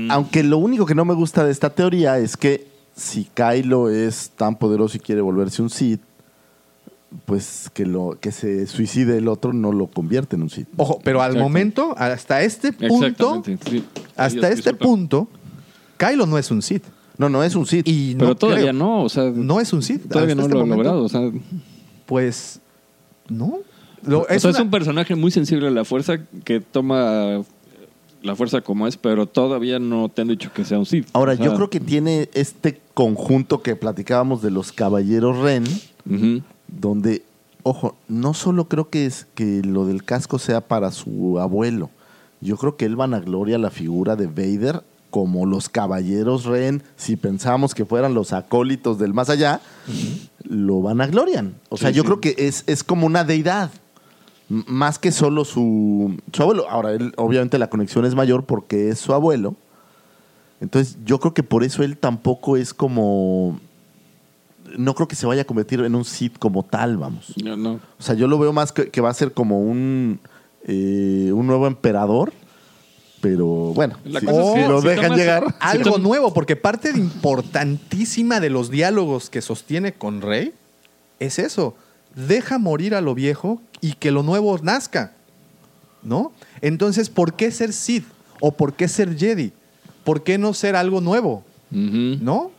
[0.10, 4.32] Aunque lo único que no me gusta de esta teoría es que si Kylo es
[4.36, 6.02] tan poderoso y quiere volverse un Sith,
[7.26, 10.68] pues que lo que se suicide el otro no lo convierte en un Sith.
[10.78, 13.84] Ojo, pero al momento, hasta este punto, sí.
[14.16, 14.86] hasta este disculpa.
[14.86, 15.28] punto,
[15.98, 16.84] Kylo no es un Sith.
[17.18, 17.88] No, no es un Sith.
[17.88, 20.10] Y Pero no todavía creo- no, o sea, No es un Sith.
[20.10, 21.04] todavía no este lo ha logrado.
[21.04, 21.22] O sea,
[22.06, 22.60] Pues,
[23.30, 23.60] no.
[24.06, 27.42] Lo- o sea, es un personaje muy sensible a la fuerza que toma
[28.22, 31.08] la fuerza como es, pero todavía no te han dicho que sea un Sith.
[31.14, 35.64] Ahora, O sea, yo creo que tiene este conjunto que platicábamos de los caballeros Ren,
[36.68, 37.24] donde,
[37.64, 41.90] ojo, no solo creo que es que lo del casco sea para su abuelo.
[42.42, 47.74] Yo creo que él vanagloria la figura de Vader como los caballeros Ren, si pensamos
[47.74, 49.62] que fueran los acólitos del más allá,
[50.46, 51.56] lo vanaglorian.
[51.70, 52.08] O sea, Sí, yo sí.
[52.08, 53.72] creo que es, es como una deidad.
[54.48, 56.70] Más que solo su, su abuelo.
[56.70, 59.56] Ahora, él, obviamente la conexión es mayor porque es su abuelo.
[60.62, 63.60] Entonces, yo creo que por eso él tampoco es como.
[64.78, 67.34] No creo que se vaya a convertir en un Sith como tal, vamos.
[67.44, 67.74] No, no.
[67.74, 70.20] O sea, yo lo veo más que, que va a ser como un,
[70.64, 72.32] eh, un nuevo emperador.
[73.28, 75.56] Pero bueno, La si, cosa es si que lo si dejan tomas- llegar.
[75.60, 80.54] Algo nuevo, porque parte de importantísima de los diálogos que sostiene con Rey
[81.20, 81.76] es eso.
[82.16, 85.14] Deja morir a lo viejo y que lo nuevo nazca.
[86.04, 86.32] ¿No?
[86.62, 88.06] Entonces, ¿por qué ser Sith?
[88.40, 89.54] ¿O por qué ser Jedi?
[90.04, 91.44] ¿Por qué no ser algo nuevo?
[91.72, 92.20] Ujú.
[92.22, 92.52] ¿no?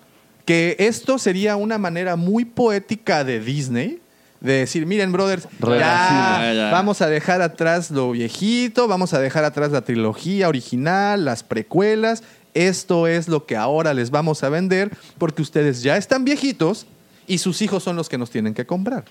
[0.44, 4.00] Que esto sería una manera muy poética de Disney
[4.40, 6.70] de decir, miren, brothers, ya, ya.
[6.70, 12.22] vamos a dejar atrás lo viejito, vamos a dejar atrás la trilogía original, las precuelas.
[12.54, 16.86] Esto es lo que ahora les vamos a vender porque ustedes ya están viejitos
[17.26, 19.04] y sus hijos son los que nos tienen que comprar,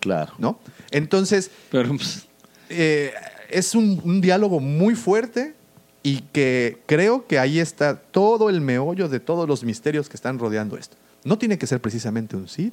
[0.00, 0.32] Claro.
[0.38, 0.58] ¿no?
[0.90, 2.26] Entonces, Pero pues,
[2.68, 3.12] eh,
[3.50, 5.54] es un, un diálogo muy fuerte
[6.02, 10.38] y que creo que ahí está todo el meollo de todos los misterios que están
[10.38, 10.96] rodeando esto.
[11.24, 12.72] No tiene que ser precisamente un Sith,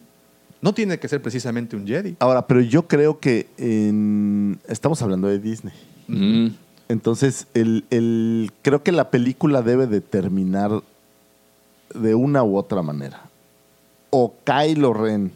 [0.61, 2.15] no tiene que ser precisamente un Jedi.
[2.19, 5.73] Ahora, pero yo creo que en- estamos hablando de Disney.
[6.07, 6.47] mm,
[6.89, 10.81] Entonces, el, el- creo que la película debe de terminar
[11.93, 13.23] de una u otra manera.
[14.09, 15.31] O Kylo Ren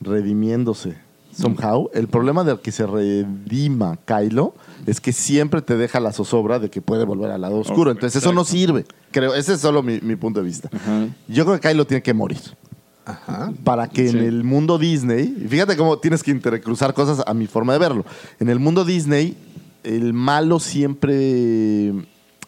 [0.00, 0.96] redimiéndose
[1.36, 1.90] somehow.
[1.94, 4.54] El problema del que se redima Kylo
[4.86, 7.90] es que siempre te deja la zozobra de que puede volver al lado oscuro.
[7.90, 8.84] Entonces, eso no sirve.
[9.12, 10.70] Creo, ese es solo mi, mi punto de vista.
[11.28, 12.40] Yo creo que Kylo tiene que morir.
[13.10, 13.52] Ajá.
[13.64, 14.16] Para que Sí.
[14.18, 17.78] en el mundo Disney, y fíjate cómo tienes que intercruzar cosas a mi forma de
[17.78, 18.04] verlo.
[18.38, 19.36] En el mundo Disney,
[19.84, 21.92] el malo siempre,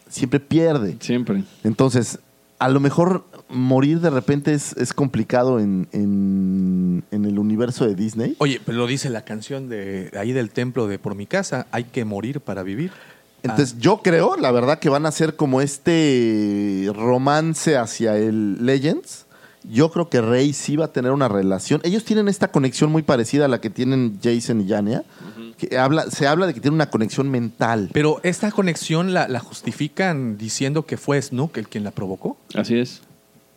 [0.09, 0.97] siempre pierde.
[0.99, 1.43] Siempre.
[1.63, 2.19] Entonces,
[2.59, 7.93] a lo mejor morir de repente es, es complicado en, en- en el universo de
[7.95, 8.35] Disney.
[8.39, 11.83] Oye, pero lo dice la canción de ahí del templo de Por mi casa, hay
[11.85, 12.91] que morir para vivir.
[13.43, 19.22] Entonces, yo creo, la verdad, que van a ser como este romance hacia el Legends.
[19.69, 21.81] Yo creo que Rey sí va a tener una relación.
[21.83, 25.03] Ellos tienen esta conexión muy parecida a la que tienen Jason y Yania.
[25.57, 27.89] que habla, se habla de que tienen una conexión mental.
[27.93, 32.37] Pero esta conexión la, la justifican diciendo que fue Snook el quien la provocó.
[32.55, 33.01] Así es.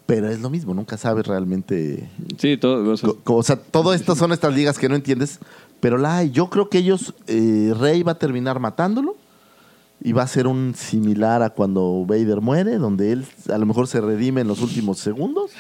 [0.07, 2.09] Pero es lo mismo, nunca sabes realmente.
[2.39, 2.93] Sí, todo.
[2.93, 5.41] o sea, O sea, todo esto son estas ligas que no entiendes.
[5.81, 6.31] Pero la hay.
[6.31, 9.17] Yo creo que ellos, eh, Rey va a terminar matándolo.
[10.01, 13.89] Y va a ser un similar a cuando Vader muere, donde él a lo mejor
[13.89, 15.53] se redime en los últimos segundos.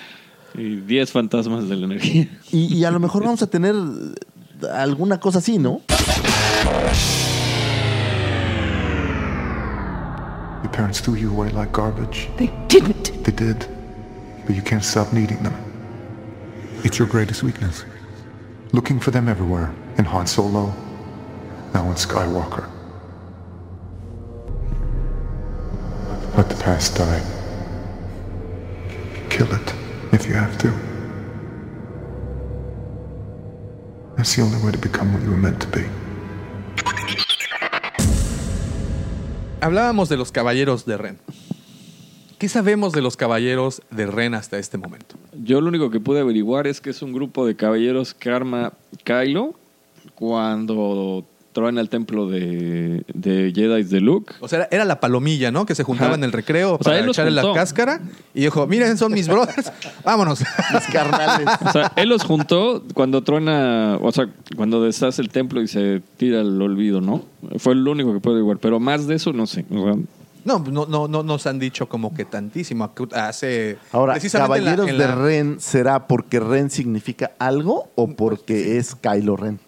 [0.56, 2.28] Y 10 fantasmas de la energía.
[2.50, 3.74] Y, y a lo mejor vamos a tener
[4.72, 5.82] alguna cosa así, ¿no?
[10.62, 12.28] Your parents threw you away like garbage.
[12.38, 13.12] They didn't.
[13.24, 13.66] They did.
[14.46, 15.54] But you can't stop needing them.
[16.84, 17.84] It's your greatest weakness.
[18.72, 19.70] Looking for them everywhere.
[19.98, 20.72] In Han Solo.
[21.74, 22.68] Now in Skywalker.
[26.36, 27.22] Let the past die.
[29.30, 29.85] Kill it
[30.16, 30.72] if you have to.
[34.16, 35.86] That's the only way to become what you were meant to be.
[39.60, 41.18] Hablábamos de los caballeros de Ren.
[42.38, 45.16] ¿Qué sabemos de los caballeros de Ren hasta este momento?
[45.42, 48.72] Yo lo único que pude averiguar es que es un grupo de caballeros que arma
[49.04, 49.54] Kylo
[50.14, 51.24] cuando
[51.56, 54.34] truena el templo de, de Jedi de Luke.
[54.40, 55.64] O sea, era, la palomilla, ¿no?
[55.64, 56.16] Que se juntaba Ajá.
[56.18, 58.02] en el recreo O sea, para los echarle la cáscara
[58.34, 59.72] y dijo, miren, son mis brothers,
[60.04, 60.40] vámonos.
[60.40, 61.48] Mis carnales.
[61.66, 66.02] O sea, él los juntó cuando truena, o sea, cuando deshace el templo y se
[66.18, 67.24] tira al olvido, ¿no?
[67.56, 69.64] Fue lo único que puedo averiguar, pero más de eso no sé.
[69.70, 69.94] O sea,
[70.44, 72.92] No, no, no, no nos han dicho como que tantísimo.
[73.14, 77.90] Hace Ahora, precisamente en la- Caballeros en de la- Ren, ¿será porque Ren significa algo
[77.94, 79.58] o porque es Kylo Ren?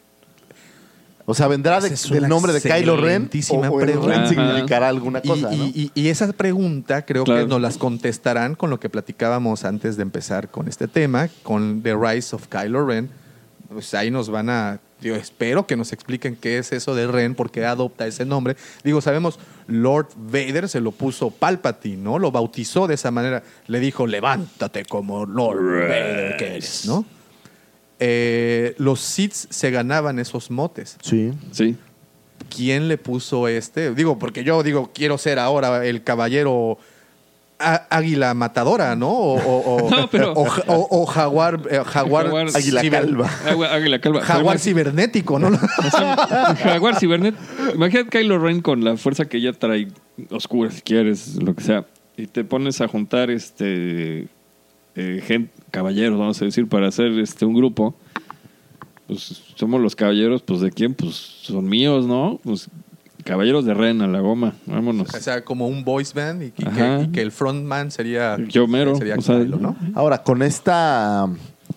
[1.31, 3.29] O sea, ¿vendrá de- del nombre de Kylo Ren?
[3.51, 4.15] O, o el pregunta.
[4.17, 5.65] Ren significará alguna Y, cosa, y- ¿no?
[5.67, 7.43] y- y esa pregunta creo Claro.
[7.43, 11.83] que nos las contestarán con lo que platicábamos antes de empezar con este tema, con
[11.83, 13.11] The Rise of Kylo Ren.
[13.71, 17.35] Pues ahí nos van a, yo espero que nos expliquen qué es eso de Ren,
[17.35, 18.57] por qué adopta ese nombre.
[18.83, 22.19] Digo, sabemos, Lord Vader se lo puso Palpatine, ¿no?
[22.19, 23.43] Lo bautizó de esa manera.
[23.67, 27.05] Le dijo, levántate como Lord Vader que eres, ¿no?
[28.01, 30.97] Eh, los Sith se ganaban esos motes.
[31.03, 31.33] Sí.
[31.53, 31.77] sí.
[32.55, 33.95] quién le puso este.
[33.95, 36.79] Digo, porque yo digo, quiero ser ahora el caballero
[37.61, 39.11] águila matadora, ¿no?
[39.11, 42.91] O, o- o- No, pero- o ja- o- o jaguar, eh, jaguar, Jaguar- Águila ciber-
[43.01, 43.31] calva.
[43.75, 44.21] Águila calva.
[44.23, 45.51] jaguar cibernético, ¿no?
[46.63, 47.35] Jaguar Cibernet.
[47.75, 49.89] Imagínate Kylo Ren con la fuerza que ella trae,
[50.31, 51.85] oscura si quieres, lo que sea,
[52.17, 54.29] y te pones a juntar este
[54.99, 57.95] eh, gen- caballeros, vamos a decir, para hacer este un grupo.
[59.07, 60.93] Pues somos los caballeros, pues de quién?
[60.95, 62.39] Pues son míos, ¿no?
[62.43, 62.69] Pues
[63.25, 65.15] caballeros de Ren a la goma, vámonos.
[65.15, 67.03] o sea, como un voice band y, y que, Ajá.
[67.03, 68.37] y que el frontman sería.
[68.49, 69.77] Yo mero, Sería o sea, Kylo, ¿no?
[69.95, 71.27] Ahora, con esta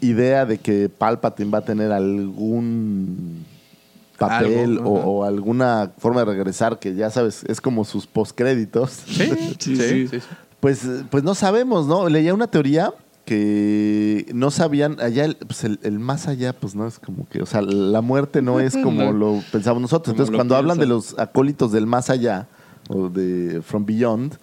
[0.01, 3.45] idea de que Palpatine va a tener algún
[4.17, 9.23] papel Algo, o, alguna forma de regresar, que ya sabes, es como sus postcréditos, Sí,
[9.59, 10.07] sí, Sí, sí.
[10.07, 10.19] sí.
[10.19, 10.27] sí.
[10.59, 12.07] pues, pues no sabemos, ¿no?
[12.09, 12.93] Leía una teoría
[13.31, 17.41] que no sabían, allá, el, pues el, el más allá, pues no es como que,
[17.41, 20.13] o sea, la muerte no es como lo pensamos nosotros.
[20.13, 22.47] Como Entonces, cuando hablan de los acólitos del más allá,
[22.89, 24.35] o de From Beyond,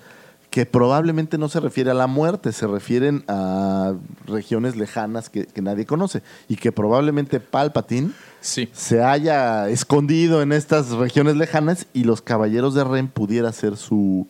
[0.48, 3.92] que probablemente no se refiere a la muerte, se refieren a
[4.26, 6.22] regiones lejanas que, que nadie conoce.
[6.48, 8.70] Y que probablemente Palpatine Sí.
[8.72, 14.26] se haya escondido en estas regiones lejanas y los caballeros de Ren pudiera ser su,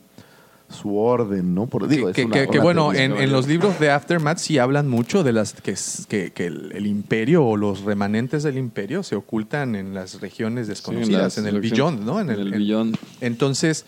[0.70, 1.66] su orden, ¿no?
[1.66, 3.90] Por, digo, que, es que- una- que- que una bueno, en, en los libros de
[3.90, 7.82] Aftermath sí hablan mucho de las que, es- que, que el, el imperio o los
[7.82, 12.20] remanentes del imperio se ocultan en las regiones desconocidas, en el Beyond, ¿no?
[12.20, 12.96] En en el en- Beyond.
[13.22, 13.86] Entonces,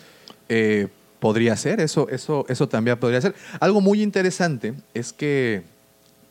[0.49, 0.87] eh,
[1.19, 3.35] podría ser, eso, eso, eso también podría ser.
[3.59, 5.61] Algo muy interesante es que,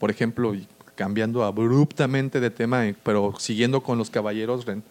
[0.00, 0.66] por ejemplo, y
[0.96, 4.82] cambiando abruptamente de tema, eh, pero siguiendo con los caballeros Ren,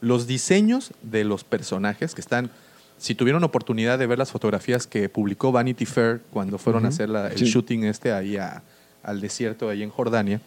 [0.00, 2.50] los diseños de los personajes que están,
[2.98, 7.08] si tuvieron oportunidad de ver las fotografías que publicó Vanity Fair cuando fueron a hacer
[7.08, 7.44] la- el Sí.
[7.46, 8.62] shooting este ahí a-
[9.02, 10.40] al desierto ahí en Jordania,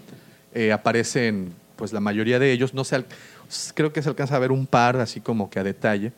[0.53, 3.05] eh, aparecen pues la mayoría de ellos, no se al-
[3.73, 6.11] creo que se alcanza a ver un par así como que a detalle.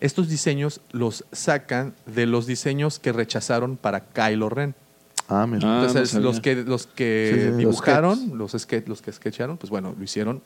[0.00, 4.74] Estos diseños los sacan de los diseños que rechazaron para Kylo Ren.
[5.28, 5.60] Ah, mira.
[5.66, 6.26] Ah, no Entonces, sabía.
[6.26, 9.94] los que, los que Sí, sí, los dibujaron, los, sketch, los que sketcharon, pues bueno,
[9.96, 10.42] lo hicieron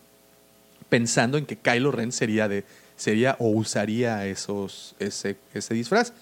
[0.89, 2.65] pensando en que Kylo Ren sería de
[2.97, 6.12] sería o usaría esos ese, ese disfraz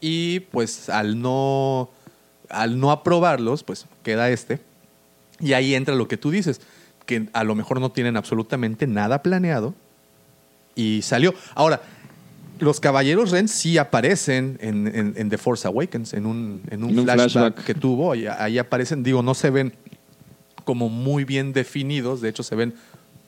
[0.00, 1.90] y pues al no
[2.48, 4.60] al no aprobarlos, pues queda este
[5.40, 6.60] y ahí entra lo que tú dices,
[7.06, 9.74] que a lo mejor no tienen absolutamente nada planeado
[10.74, 11.34] y salió.
[11.54, 11.80] Ahora,
[12.58, 16.90] los caballeros Ren sí aparecen en, en- en The Force Awakens, en un, en un
[16.90, 17.64] En un flashback, flashback.
[17.64, 18.12] que tuvo.
[18.12, 19.72] Ahí, ahí aparecen, digo, no se ven
[20.64, 22.74] como muy bien definidos, de hecho se ven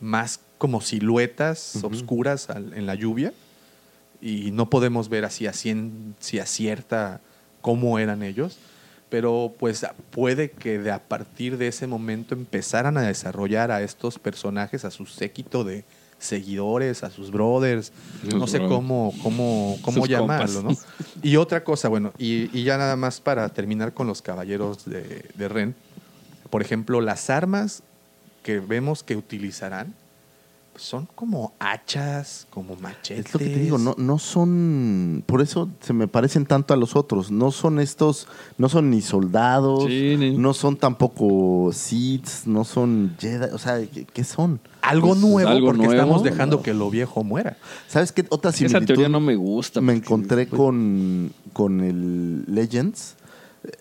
[0.00, 3.32] más como siluetas oscuras al- en la lluvia
[4.20, 7.20] y no podemos ver así a ciencia cierta
[7.60, 8.58] cómo eran ellos,
[9.08, 14.18] pero pues puede que de a partir de ese momento empezaran a desarrollar a estos
[14.18, 15.84] personajes, a su séquito de
[16.18, 17.92] seguidores, a sus brothers,
[18.24, 18.68] no sé brothers.
[18.68, 20.68] cómo, cómo, cómo Sus llamarlo, ¿no?
[20.70, 20.86] compas.
[21.22, 25.24] Y otra cosa, bueno, y, y ya nada más para terminar con los caballeros de,
[25.36, 25.74] de Ren,
[26.50, 27.82] por ejemplo, las armas
[28.42, 29.94] que vemos que utilizarán
[30.78, 33.26] son como hachas, como machetes.
[33.26, 36.76] Es lo que te digo, no, no son, por eso se me parecen tanto a
[36.76, 38.26] los otros, no son estos,
[38.58, 43.84] no son ni soldados, Sí, ni- no son tampoco Sith, no son Jedi, o sea,
[43.86, 44.60] ¿qué, qué son?
[44.82, 46.62] Algo Pues, nuevo algo porque nuevo, estamos dejando ¿no?
[46.62, 47.56] que lo viejo muera.
[47.88, 49.80] ¿Sabes qué otra Esa similitud teoría no me gusta.
[49.80, 53.16] me encontré con, con el Legends?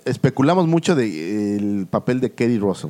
[0.05, 2.89] Especulamos mucho del papel de Kerry Russell,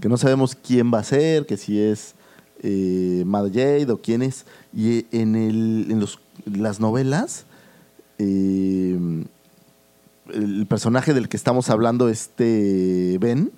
[0.00, 2.14] que no sabemos quién va a ser, que si es
[2.62, 4.44] eh, Mad Jade o quién es.
[4.74, 7.44] Y en, el, en los, las novelas,
[8.18, 8.98] eh,
[10.32, 13.50] el personaje del que estamos hablando, este Ben,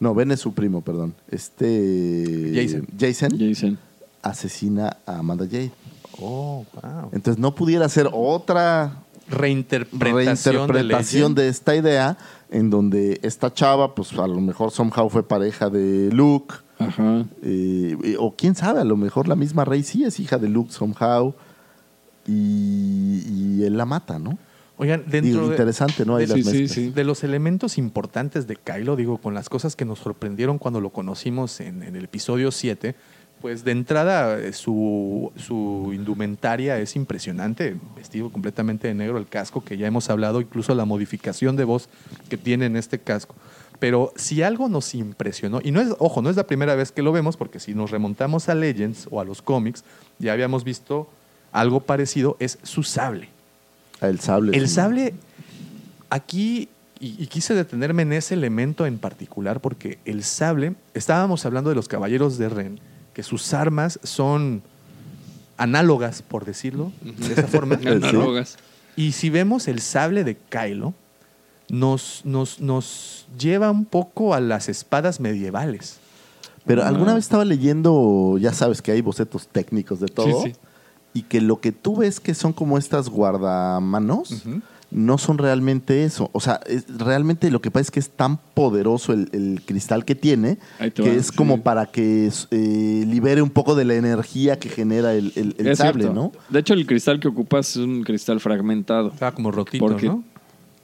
[0.00, 2.86] no, Ben es su primo, perdón, este Jason.
[2.98, 3.78] Jason Jason.
[4.22, 5.72] asesina a Amanda Jade.
[6.20, 7.10] Oh, wow.
[7.12, 12.18] Entonces no pudiera ser otra Reinterpretación, reinterpretación de, de esta idea
[12.50, 16.54] en donde esta chava, pues a lo mejor somehow fue pareja de Luke,
[16.88, 17.24] Ajá.
[17.42, 20.48] eh, eh, o quién sabe, a lo mejor la misma Rey sí es hija de
[20.48, 21.34] Luke somehow
[22.26, 23.22] y,
[23.58, 24.38] y él la mata, ¿no?
[24.78, 26.16] Oigan, dentro Digo, de, interesante, ¿no?
[26.16, 26.70] Ahí de- las sí, sí, mezclas.
[26.72, 26.90] sí.
[26.90, 30.90] de los elementos importantes de Kylo, digo, con las cosas que nos sorprendieron cuando lo
[30.90, 32.94] conocimos en, en el episodio 7,
[33.40, 39.62] pues de entrada eh, su, su indumentaria es impresionante, vestido completamente de negro, el casco
[39.64, 41.88] que ya hemos hablado, incluso la modificación de voz
[42.28, 43.34] que tiene en este casco.
[43.82, 47.02] Pero si algo nos impresionó, y no es, ojo, no es la primera vez que
[47.02, 49.82] lo vemos, porque si nos remontamos a Legends o a los cómics,
[50.20, 51.10] ya habíamos visto
[51.50, 53.28] algo parecido, es su sable.
[54.00, 54.56] El sable.
[54.56, 54.74] El sí.
[54.76, 55.14] sable,
[56.10, 56.68] aquí,
[57.00, 61.74] y, y quise detenerme en ese elemento en particular, porque el sable, estábamos hablando de
[61.74, 62.78] los caballeros de Ren,
[63.12, 64.62] que sus armas son
[65.56, 67.74] análogas, por decirlo de esa forma.
[67.84, 68.58] Análogas.
[68.94, 70.94] Y si vemos el sable de Kylo,
[71.72, 75.98] nos, nos, nos lleva un poco a las espadas medievales.
[76.64, 80.56] Pero alguna vez estaba leyendo, ya sabes que hay bocetos técnicos de todo, Sí, sí.
[81.12, 84.44] y que lo que tú ves que son como estas guardamanos,
[84.90, 86.28] no son realmente eso.
[86.32, 90.04] O sea, es- realmente lo que pasa es que es tan poderoso el, el cristal
[90.04, 90.58] que tiene,
[90.94, 91.32] que va, es sí.
[91.36, 96.02] como para que eh, libere un poco de la energía que genera el, el- sable,
[96.04, 96.12] cierto.
[96.14, 96.32] ¿no?
[96.50, 99.08] De hecho, el cristal que ocupas es un cristal fragmentado.
[99.08, 100.22] Estaba como rotito, Porque ¿no?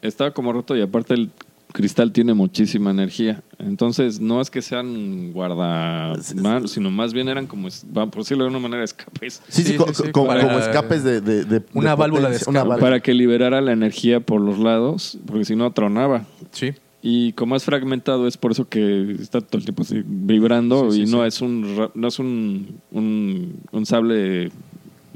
[0.03, 1.31] Estaba como roto y aparte el
[1.73, 3.43] cristal tiene muchísima energía.
[3.59, 8.59] Entonces, no es que sean guardamanos, sino más bien eran como, por decirlo de una
[8.59, 9.43] manera, escapes.
[9.49, 11.21] Sí, sí, co- como escapes de...
[11.21, 12.57] de- de- Una de válvula de escape.
[12.59, 12.79] válvula.
[12.79, 16.25] Para que liberara la energía por los lados, porque si no tronaba.
[16.53, 16.73] Sí.
[17.03, 21.05] Y como es fragmentado, es por eso que está todo el tiempo así vibrando Sí,
[21.07, 21.29] sí, y no sí.
[21.29, 24.51] es un ra- no es un, un, un sable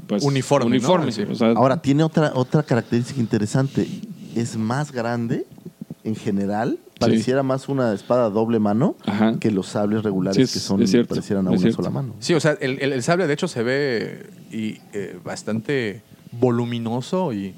[0.07, 0.75] pues, Uniforme, ¿no?
[0.77, 1.11] uniforme.
[1.11, 1.23] Sí.
[1.29, 3.87] O sea, Ahora, tiene otra, otra característica interesante.
[4.35, 5.45] Es más grande
[6.03, 6.79] en general.
[6.99, 9.35] Pareciera más una espada doble mano Ajá.
[9.39, 11.77] que los sables regulares Sí, es- que son cierto, parecieran a una cierto.
[11.77, 12.13] sola mano.
[12.19, 16.01] Sí, o sea, el, el- el sable de hecho se ve y, eh, bastante
[16.31, 17.53] voluminoso y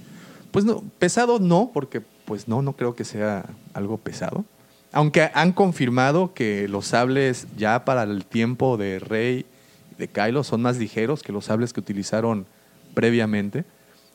[0.52, 4.46] pues no, pesado no, porque pues no, no creo que sea algo pesado.
[4.92, 9.46] Aunque han confirmado que los sables ya para el tiempo de Rey
[9.92, 12.46] y de Kylo son más ligeros que los sables que utilizaron
[12.94, 13.66] previamente.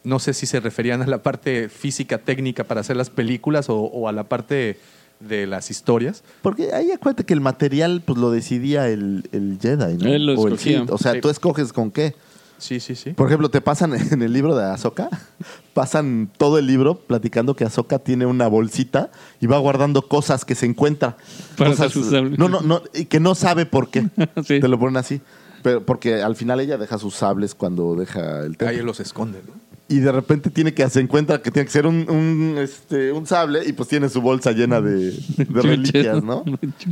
[0.05, 3.77] No sé si se referían a la parte física técnica para hacer las películas o,
[3.81, 4.79] o a la parte
[5.21, 6.23] de las historias.
[6.41, 10.09] Porque ahí acuérdate que el material pues lo decidía el, el Jedi, ¿no?
[10.11, 10.59] Él lo o el.
[10.59, 10.89] Sith.
[10.91, 11.21] O sea, Sí.
[11.21, 12.15] tú escoges con qué.
[12.57, 13.11] Sí, sí, sí.
[13.13, 15.09] Por ejemplo, te pasan en el libro de Ahsoka,
[15.75, 19.11] pasan todo el libro platicando que Ahsoka tiene una bolsita
[19.41, 21.17] y va guardando cosas que se encuentra.
[21.59, 21.95] Para Cosas-
[22.39, 24.09] no, no, no, y que no sabe por qué.
[24.47, 24.61] Sí.
[24.61, 25.21] Te lo ponen así.
[25.63, 28.69] Pero porque al final ella deja sus sables cuando deja el templo.
[28.69, 29.53] Ahí los esconden, ¿no?
[29.91, 33.27] Y de repente tiene que se encuentra que tiene que ser un, un, este, un
[33.27, 36.45] sable y pues tiene su bolsa llena de, de reliquias, ¿no?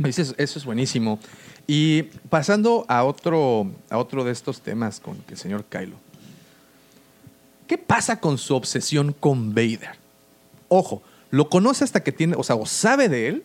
[0.03, 1.17] Eso es, eso es buenísimo.
[1.65, 5.95] Y pasando a otro, a otro de estos temas con el señor Kylo.
[7.67, 9.97] ¿Qué pasa con su obsesión con Vader?
[10.67, 11.01] Ojo,
[11.31, 13.43] lo conoce hasta que tiene, o sea, o sabe de él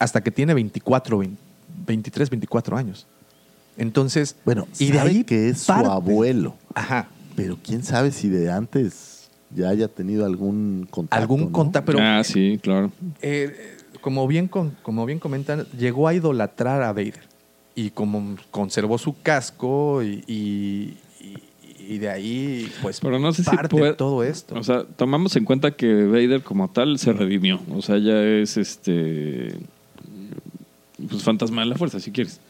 [0.00, 1.46] hasta que tiene 24, 20
[1.86, 3.06] 23, 24 años.
[3.76, 5.84] Entonces, Bueno, y de sabe ahí que es parte.
[5.84, 6.56] su abuelo.
[6.74, 7.08] Ajá.
[7.36, 11.20] Pero quién sabe si de antes ya haya tenido algún contacto.
[11.22, 11.52] Algún ¿no?
[11.52, 12.90] contacto, pero ah, sí, claro.
[13.22, 17.26] Eh, como, bien con- como bien comentan, llegó a idolatrar a Vader.
[17.74, 20.96] Y como conservó su casco y, y-
[21.98, 24.56] de ahí, pues, Pero no sé si parte puede- todo esto.
[24.56, 27.60] O sea, tomamos en cuenta que Vader como tal se redimió.
[27.72, 29.54] O sea, ya es este.
[31.08, 32.40] Pues fantasma de la fuerza, si quieres.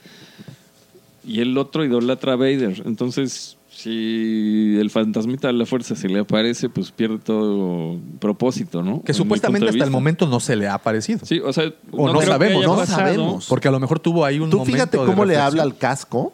[1.27, 2.83] Y el otro idolatra a Vader.
[2.87, 9.03] Entonces, si el fantasmita de la fuerza se le aparece, pues pierde todo propósito, ¿no?
[9.03, 11.21] que En supuestamente hasta el momento no se le ha aparecido.
[11.25, 12.99] Sí, o sea, O no sabemos, no pasado.
[13.01, 13.47] sabemos.
[13.49, 15.77] Porque a lo mejor tuvo ahí un Tú momento fíjate de cómo le habla al
[15.77, 16.33] casco.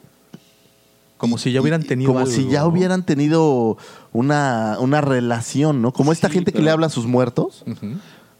[1.16, 3.76] Como si ya hubieran y- tenido Como algo, si ya hubieran tenido
[4.12, 5.92] una, una relación, ¿no?
[5.92, 7.62] Como esta Sí, gente que le habla a sus muertos.
[7.66, 7.94] Ujú.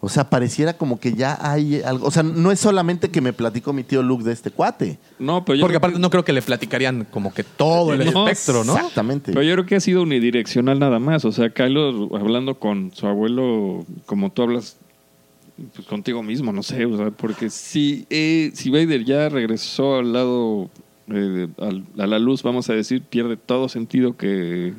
[0.05, 2.09] O sea, pareciera como que ya hay algo.
[2.09, 4.99] O sea, no es solamente que me platicó mi tío Luke de este cuate.
[5.21, 8.13] No, pero yo Porque creo aparte no creo que le platicarían como que todo el
[8.13, 8.75] No, espectro, ¿no?
[8.75, 9.31] Exactamente.
[9.33, 11.25] Pero yo creo que ha sido unidireccional nada más.
[11.25, 14.77] O sea, Kylo hablando con su abuelo, como tú hablas
[15.77, 16.85] pues, contigo mismo, no sé.
[16.85, 20.69] O sea, porque si, eh, si Vader ya regresó al lado,
[21.13, 24.75] eh, al- a la luz, vamos a decir, pierde todo sentido que,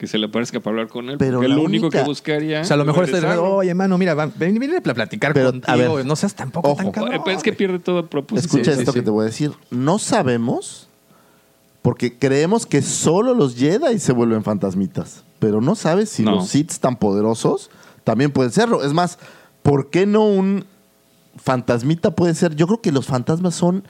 [0.00, 1.18] que se le aparezca para hablar con él.
[1.18, 2.62] Pero porque la lo único única- que buscaría.
[2.62, 3.42] O sea, a lo mejor está regresarlo.
[3.42, 5.70] diciendo, oye, hermano, mira, va- ven, ven a platicar Pero, contigo.
[5.70, 7.14] a ver, no seas tampoco tan cabrón.
[7.16, 8.46] Eh, pero es que pierde todo propósito.
[8.46, 8.98] Escucha Sí, sí, esto sí.
[8.98, 9.52] que te voy a decir.
[9.70, 10.88] No sabemos
[11.82, 15.22] porque creemos que solo los Jedi se vuelven fantasmitas.
[15.38, 16.36] Pero no sabes si No.
[16.36, 17.70] los Sith tan poderosos
[18.02, 18.82] también pueden serlo.
[18.82, 19.18] Es más,
[19.62, 20.64] ¿por qué no un
[21.36, 22.54] fantasmita puede ser?
[22.56, 23.84] Yo creo que los fantasmas son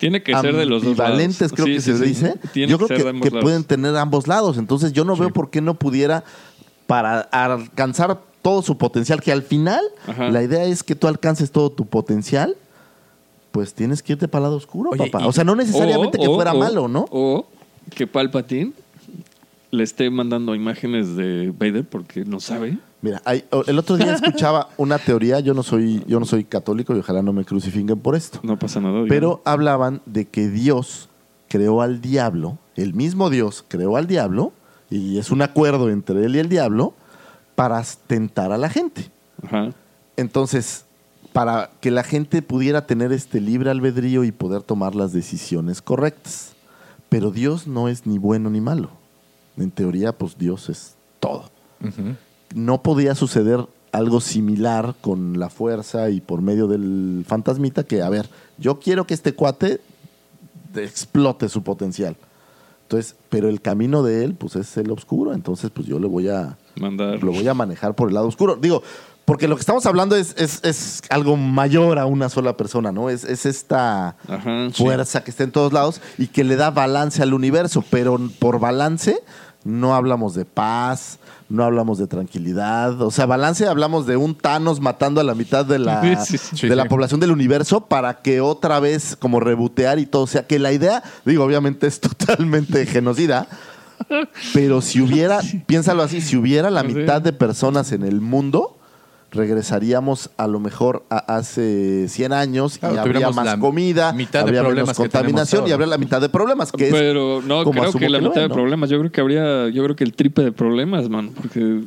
[0.00, 1.18] Tiene que ser de los dos lados.
[1.52, 2.04] creo Sí, que sí, se sí.
[2.04, 2.34] dice.
[2.52, 3.42] Tiene Yo creo ser que, de que lados.
[3.44, 4.58] pueden tener ambos lados.
[4.58, 6.24] Entonces yo no veo por qué no pudiera
[6.88, 10.30] para alcanzar todo su potencial, que al final Ajá.
[10.30, 12.56] la idea es que tú alcances todo tu potencial,
[13.52, 15.26] pues tienes que irte para el lado oscuro, Oye, papá.
[15.26, 17.06] O sea, no necesariamente O- que fuera o- malo, ¿no?
[17.10, 17.46] O
[17.94, 18.72] que Palpatine
[19.70, 22.78] le esté mandando imágenes de Vader porque no sabe.
[23.02, 26.94] Mira, hay- el otro día escuchaba una teoría, yo no soy, yo no soy católico
[26.94, 28.40] y ojalá no me crucifiquen por esto.
[28.42, 29.04] No pasa nada.
[29.08, 31.08] Pero hablaban de que Dios
[31.48, 34.52] creó al diablo, el mismo Dios creó al diablo,
[34.90, 36.94] y es un acuerdo entre él y el diablo,
[37.54, 39.10] para tentar a la gente.
[39.42, 39.70] Ajá.
[40.16, 40.84] Entonces,
[41.32, 46.52] para que la gente pudiera tener este libre albedrío y poder tomar las decisiones correctas.
[47.08, 48.90] Pero Dios no es ni bueno ni malo.
[49.56, 51.50] En teoría, pues Dios es todo.
[52.54, 58.08] No podía suceder algo similar con la fuerza y por medio del fantasmita que, a
[58.08, 58.28] ver,
[58.58, 59.80] yo quiero que este cuate
[60.76, 62.16] explote su potencial.
[62.82, 66.28] Entonces, pero el camino de él, pues es el oscuro, entonces pues yo le voy
[66.28, 67.22] a Mandar.
[67.22, 68.56] lo voy a manejar por el lado oscuro.
[68.56, 68.82] Digo,
[69.24, 73.08] porque lo que estamos hablando es, es, es algo mayor a una sola persona, ¿no?
[73.08, 74.82] Es, es esta Ajá, sí.
[74.82, 78.58] fuerza que está en todos lados y que le da balance al universo, pero por
[78.58, 79.22] balance
[79.62, 81.19] no hablamos de paz,
[81.50, 85.66] no hablamos de tranquilidad, o sea, balance hablamos de un Thanos matando a la mitad
[85.66, 86.68] de la, Sí, sí, sí.
[86.68, 90.46] de la población del universo para que otra vez como rebotear y todo, o sea,
[90.46, 93.48] que la idea, digo, obviamente es totalmente genocida,
[94.54, 98.79] pero si hubiera, piénsalo así, si hubiera la mitad de personas en el mundo,
[99.30, 104.44] regresaríamos a lo mejor a hace 100 años Claro, y habría más la comida, mitad
[104.44, 107.64] de habría menos que contaminación y habría la mitad de problemas, que es Pero no
[107.64, 108.90] como creo que la que mitad de problemas.
[108.90, 111.30] Yo creo que habría, yo creo que el triple de problemas, man.
[111.34, 111.82] Porque,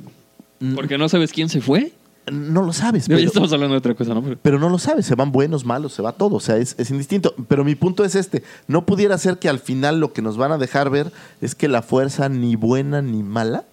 [0.60, 0.76] Mm.
[0.76, 1.92] porque no sabes quién se fue.
[2.32, 3.08] no lo sabes.
[3.08, 4.24] Pero, ya estamos hablando de otra cosa, ¿no?
[4.24, 6.74] Pero- pero no lo sabes, se van buenos, malos, se va todo, o sea, es,
[6.78, 7.36] es indistinto.
[7.50, 10.54] Pero mi punto es este, no pudiera ser que al final lo que nos van
[10.54, 11.12] a dejar ver
[11.42, 13.66] es que la fuerza ni buena ni mala,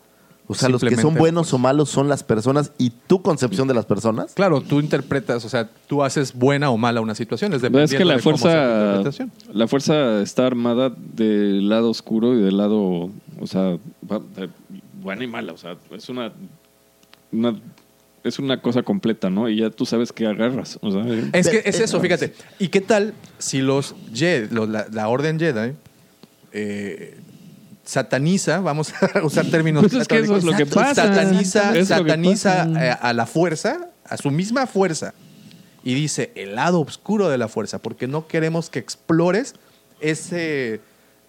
[0.50, 1.56] o sea, los que son buenos fuerza.
[1.56, 4.32] o malos son las personas y tu concepción de las personas.
[4.34, 7.52] Claro, tú interpretas, o sea, tú haces buena o mala una situación.
[7.52, 9.32] Es, es que dependiendo la de fuerza, interpretación.
[9.52, 13.10] la fuerza está armada del lado oscuro y del lado,
[13.40, 13.76] o sea,
[15.02, 15.52] buena y mala.
[15.52, 16.32] O sea, es una,
[17.32, 17.60] una-
[18.22, 19.48] es una cosa completa, ¿no?
[19.48, 20.78] Y ya tú sabes qué agarras.
[20.82, 21.02] O sea,
[21.32, 22.34] Es que es eso, fíjate.
[22.58, 25.72] ¿Y qué tal si los Jedi, los- la, la Orden Jedi,
[26.52, 27.18] eh,
[27.90, 31.06] sataniza, vamos a usar términos Pues es que eso es lo que pasa.
[31.06, 32.86] sataniza, Es sataniza pasa.
[32.86, 35.12] eh, a la fuerza, a su misma fuerza,
[35.82, 39.54] y dice el lado oscuro de la fuerza, porque no queremos que explores
[40.00, 40.80] ese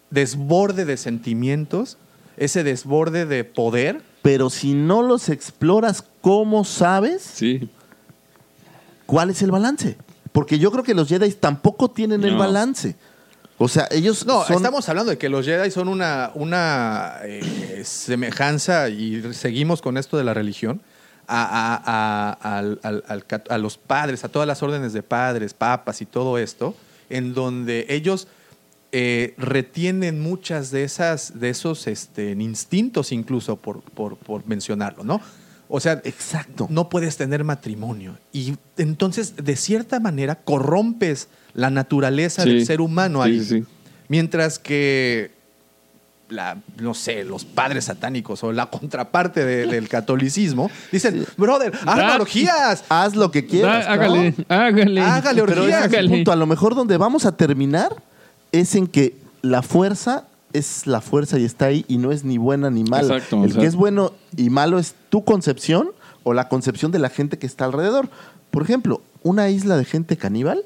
[0.09, 1.97] desborde de sentimientos,
[2.37, 4.01] ese desborde de poder.
[4.21, 7.69] Pero si no los exploras, ¿cómo sabes sí.
[9.05, 9.97] cuál es el balance?
[10.31, 12.95] Porque yo creo que los Jedi tampoco tienen el balance.
[13.63, 14.55] O sea, ellos No, son...
[14.57, 20.17] estamos hablando de que los Jedi son una, una eh, semejanza, y seguimos con esto
[20.17, 20.81] de la religión,
[21.27, 26.37] a, a- a- a los padres, a todas las órdenes de padres, papas y todo
[26.39, 26.75] esto,
[27.09, 28.27] en donde ellos
[28.91, 35.21] eh, retienen muchas de esas, de esos este, instintos incluso, por, por, por mencionarlo, ¿no?
[35.73, 36.67] O sea, Exacto.
[36.69, 38.17] no puedes tener matrimonio.
[38.33, 42.49] Y entonces, de cierta manera, corrompes la naturaleza Sí.
[42.49, 43.39] del ser humano ahí.
[43.39, 43.65] sí, sí.
[44.09, 45.31] Mientras que,
[46.27, 52.19] la, no sé, los padres satánicos o la contraparte de- del catolicismo dicen, brother, haz
[52.19, 52.83] orgías.
[52.89, 53.85] Haz lo que quieras.
[53.85, 54.45] Da- hágale, ¿no?
[54.49, 55.01] hágale.
[55.01, 55.79] Hágale, Pero ese orgías.
[55.79, 56.09] es el Hágale.
[56.09, 56.31] punto.
[56.31, 57.95] A lo mejor donde vamos a terminar
[58.51, 62.37] es en que la fuerza es la fuerza y está ahí y no es ni
[62.37, 63.15] buena ni mala.
[63.15, 65.89] Exacto, el o sea- que es bueno y malo es tu concepción
[66.23, 68.09] o la concepción de la gente que está alrededor.
[68.51, 70.61] Por ejemplo, una isla de gente caníbal,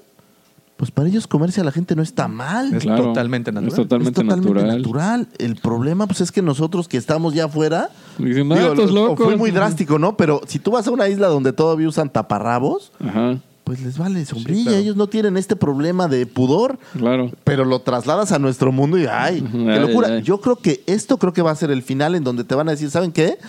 [0.78, 2.74] pues para ellos comerse a la gente no está mal.
[2.74, 3.70] Es Claro, totalmente natural.
[3.70, 4.78] Es totalmente, es totalmente natural.
[4.78, 5.28] natural.
[5.38, 9.07] El problema pues es que nosotros que estamos ya afuera, Dicen, digo, "Ah, estos lo-
[9.07, 9.26] locos".
[9.26, 10.18] fue muy drástico, ¿no?
[10.18, 14.24] Pero si tú vas a una isla donde todavía usan taparrabos, Ajá, pues les vale
[14.26, 14.64] sombrilla.
[14.64, 14.78] claro.
[14.78, 17.32] Ellos no tienen este problema de pudor, claro.
[17.44, 19.42] pero lo trasladas a nuestro mundo y ¡ay!
[19.42, 20.08] ¡Qué ay, locura!
[20.08, 20.22] ay.
[20.22, 22.70] Yo creo que esto creo que va a ser el final en donde te van
[22.70, 23.40] a decir, ¿saben qué?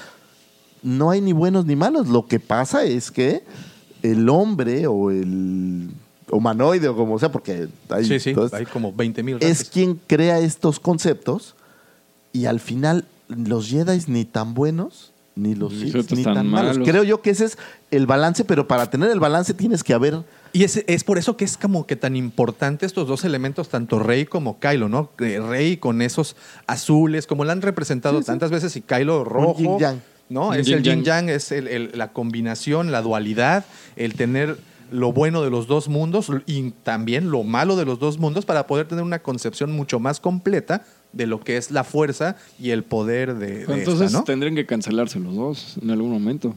[0.82, 2.08] No hay ni buenos ni malos.
[2.08, 3.44] Lo que pasa es que
[4.02, 5.90] el hombre o el
[6.30, 10.00] humanoide o como sea, porque hay, Sí, sí, entonces, hay como 20 mil es quien
[10.06, 11.54] crea estos conceptos
[12.32, 16.76] y al final los Jedi ni tan buenos ni los Ni ni tan tan malos.
[16.78, 16.88] malos.
[16.88, 17.58] Creo yo que ese es
[17.90, 21.36] el balance, pero para tener el balance tienes que haber Y es, es por eso
[21.36, 25.10] que es como que tan importante estos dos elementos, tanto Rey como Kylo, ¿no?
[25.18, 26.34] Rey con esos
[26.66, 29.56] azules, como lo han representado tantas veces, y Kylo rojo.
[29.58, 30.00] yin yang.
[30.30, 30.54] ¿no?
[30.54, 33.64] Es el yin yin yang, es el- el- la combinación, la dualidad,
[33.96, 34.56] el tener
[34.90, 38.66] lo bueno de los dos mundos y también lo malo de los dos mundos para
[38.66, 40.82] poder tener una concepción mucho más completa
[41.16, 44.24] de lo que es la fuerza y el poder de, de Entonces esta, ¿no?
[44.24, 46.54] tendrían que cancelarse los dos en algún momento.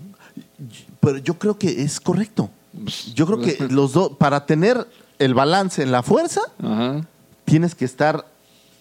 [1.00, 2.50] Pero yo creo que es correcto.
[3.16, 4.86] Yo creo que los dos, para tener
[5.18, 7.06] el balance en la fuerza, Ajá.
[7.46, 8.26] tienes que estar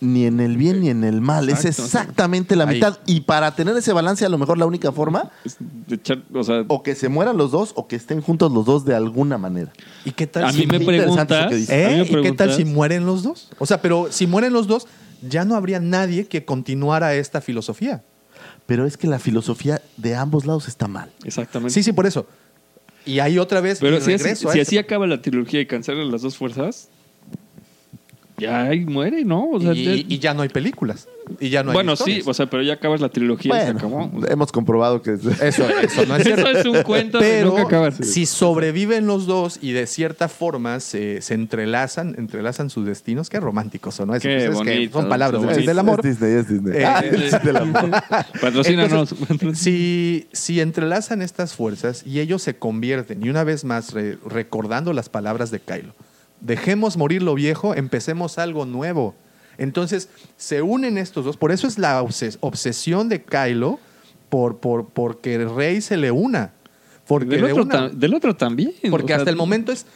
[0.00, 1.48] ni en el bien ni en el mal.
[1.48, 2.76] es exactamente la Ahí.
[2.76, 2.98] mitad.
[3.06, 6.44] Y para tener ese balance, a lo mejor la única forma, Es de echar- o
[6.44, 9.38] sea, o que se mueran los dos, o que estén juntos los dos de alguna
[9.38, 9.72] manera.
[10.04, 11.52] ¿Y qué tal a si mí me preguntas.
[11.68, 11.84] ¿Eh?
[11.86, 13.48] a mí me ¿Y qué tal si mueren los dos?
[13.58, 14.86] O sea, pero si mueren los dos,
[15.22, 18.02] ya no habría nadie que continuara esta filosofía.
[18.66, 21.10] Pero es que la filosofía de ambos lados está mal.
[21.24, 21.72] Exactamente.
[21.72, 22.26] Sí, sí, por eso.
[23.06, 24.70] Y ahí otra vez Pero si, así, regreso a si esto.
[24.70, 26.88] así acaba la trilogía y cancelan las dos fuerzas,
[28.36, 29.48] ya ahí muere, ¿no?
[29.50, 31.08] O sea, y, ya- y ya no hay películas.
[31.40, 32.24] Y ya no hay bueno, historias.
[32.24, 34.08] sí, o sea, pero ya acabas la trilogía y se acabó.
[34.08, 36.48] Bueno, hemos comprobado que Eso, eso no es Eso cierto.
[36.48, 37.92] es un cuento de Pero nunca acabar.
[38.04, 43.40] si sobreviven los dos y de cierta forma se, se entrelazan, entrelazan sus destinos, qué
[43.40, 44.14] románticos son, ¿no?
[44.14, 45.68] Es- Qué es que bonito, son palabras del, bonito.
[45.68, 46.00] del amor.
[46.04, 46.76] Es Disney, es Disney.
[46.80, 47.90] Eh, Ah, es del amor.
[48.40, 49.14] Patrocínanos.
[49.28, 54.18] Entonces, si, si entrelazan estas fuerzas y ellos se convierten, y una vez más re-
[54.26, 55.94] recordando las palabras de Kylo,
[56.40, 59.14] dejemos morir lo viejo, empecemos algo nuevo.
[59.58, 63.78] Entonces se unen estos dos, por eso es la obses- obsesión de Kylo
[64.28, 66.52] por, por, porque el rey se le una.
[67.06, 68.72] Porque del, le otro una- ta- del otro también.
[68.90, 69.86] porque o sea, hasta el momento es.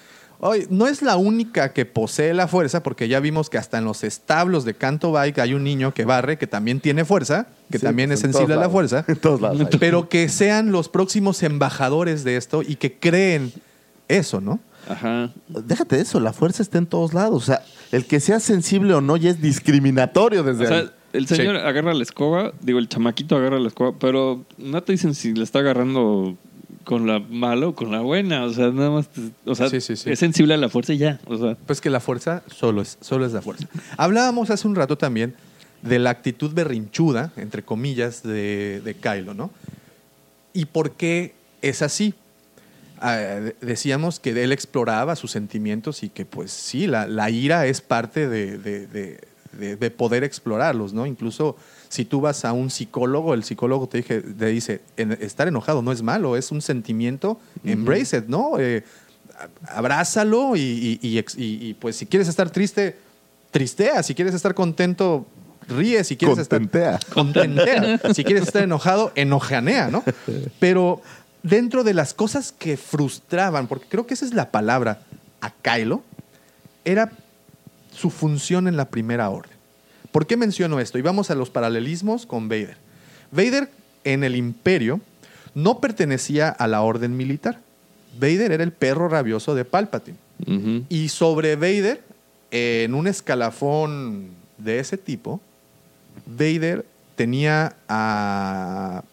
[0.41, 3.85] oye, no es la única que posee la fuerza, porque ya vimos que hasta en
[3.85, 7.79] los establos de Canto Bike hay un niño que barre, que también tiene fuerza, que
[7.79, 8.73] Sí, también pues, es en sensible a la lados.
[8.73, 9.05] fuerza.
[9.09, 9.79] En todos lados hay.
[9.79, 13.53] Pero que sean los próximos embajadores de esto y que creen
[14.09, 14.59] eso, ¿no?
[14.89, 15.31] Ajá.
[15.49, 17.43] Déjate de eso, la fuerza está en todos lados.
[17.43, 20.91] O sea, el que sea sensible o no ya es discriminatorio desde O sea, ahí.
[21.13, 25.15] el señor agarra la escoba, digo, el chamaquito agarra la escoba, pero no te dicen
[25.15, 26.37] si le está agarrando
[26.85, 28.45] con la mala o con la buena.
[28.45, 30.11] O sea, nada más, te- o sea, Sí, sí, sí.
[30.11, 31.21] es sensible a la fuerza y ya.
[31.27, 33.69] O sea, Pues que la fuerza solo es, solo es la fuerza.
[33.97, 35.35] Hablábamos hace un rato también
[35.83, 39.51] de la actitud berrinchuda, entre comillas, de, de Kylo, ¿no?
[40.53, 42.15] ¿Y por qué es así?
[43.11, 47.81] De- decíamos que él exploraba sus sentimientos y que pues sí, la, la ira es
[47.81, 49.21] parte de, de- de-
[49.59, 51.05] de- de poder explorarlos, ¿no?
[51.07, 51.57] Incluso
[51.89, 55.83] si tú vas a un psicólogo, el psicólogo te, dije- te dice, "En- estar enojado
[55.83, 58.53] no es malo, es un sentimiento, embrace it, ¿no?
[58.59, 58.83] Eh,
[59.69, 62.97] abrázalo y, y- y ex- y- y, pues si quieres estar triste,
[63.51, 65.27] tristea, si quieres estar contento,
[65.69, 66.95] ríe, si quieres Contentea.
[66.97, 70.03] estar contentea, si quieres estar enojado, enojanea, ¿no?
[70.61, 71.03] Pero
[71.43, 75.03] dentro de las cosas que frustraban, porque creo que esa es la palabra
[75.41, 76.03] a Kylo,
[76.85, 77.13] era
[77.93, 79.53] su función en la primera orden.
[80.11, 80.99] ¿Por qué menciono esto?
[80.99, 82.77] Y vamos a los paralelismos con Vader.
[83.31, 83.71] Vader
[84.05, 85.01] en el imperio
[85.55, 87.61] no pertenecía a la orden militar.
[88.19, 90.19] Vader era el perro rabioso de Palpatine.
[90.89, 92.03] Y sobre Vader,
[92.51, 95.41] en un escalafón de ese tipo,
[96.27, 99.05] Vader tenía a,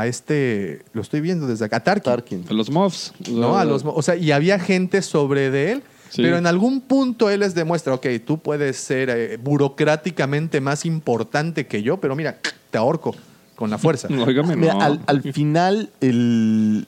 [0.00, 2.02] a este, lo estoy viendo desde acá, a Tarkin.
[2.12, 2.44] Tarkin.
[2.48, 3.12] a los mobs.
[3.30, 3.56] ¿no?
[3.56, 6.22] A los, o sea, y había gente sobre de él, Sí.
[6.22, 11.66] pero en algún punto él les demuestra, ok, tú puedes ser eh, burocráticamente más importante
[11.66, 12.38] que yo, pero mira,
[12.70, 13.14] te ahorco
[13.56, 14.08] con la fuerza.
[14.56, 14.80] Mira, no.
[14.80, 16.86] al, al final el,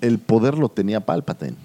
[0.00, 1.56] el poder lo tenía Palpatine.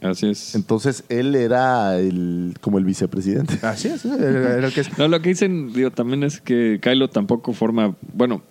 [0.00, 0.54] Así es.
[0.54, 3.58] Entonces él era el, como el vicepresidente.
[3.66, 4.98] Así es, era, era el que es.
[4.98, 8.42] No, lo que dicen, digo, también es que Kylo tampoco forma, bueno,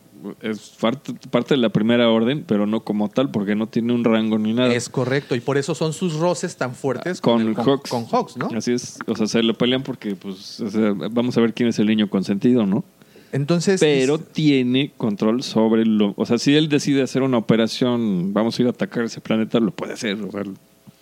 [0.41, 4.03] es parte, parte de la primera orden, pero no como tal, porque no tiene un
[4.03, 4.73] rango ni nada.
[4.73, 7.89] Es correcto, y por eso son sus roces tan fuertes con, con, el- Hawks.
[7.89, 8.47] con Hawks, ¿no?
[8.55, 8.97] Así es.
[9.07, 11.87] O sea, se lo pelean porque, pues, o sea, vamos a ver quién es el
[11.87, 12.83] niño consentido, ¿no?
[13.31, 16.13] Entonces, Pero tiene control sobre lo.
[16.15, 19.59] O sea, si él decide hacer una operación, vamos a ir a atacar ese planeta,
[19.59, 20.17] lo puede hacer.
[20.21, 20.43] O sea,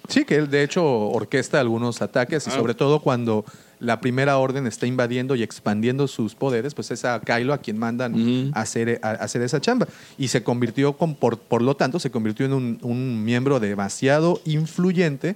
[0.10, 2.54] Sí, que él de hecho orquesta algunos ataques y Ah.
[2.54, 3.45] sobre todo cuando
[3.84, 7.77] la primera orden está invadiendo y expandiendo sus poderes, pues es a Kylo a quien
[7.77, 9.88] mandan a, hacer, a, hacer esa chamba.
[10.18, 14.41] Y se convirtió, con, por, por lo tanto, se convirtió en un, un miembro demasiado
[14.45, 15.35] influyente,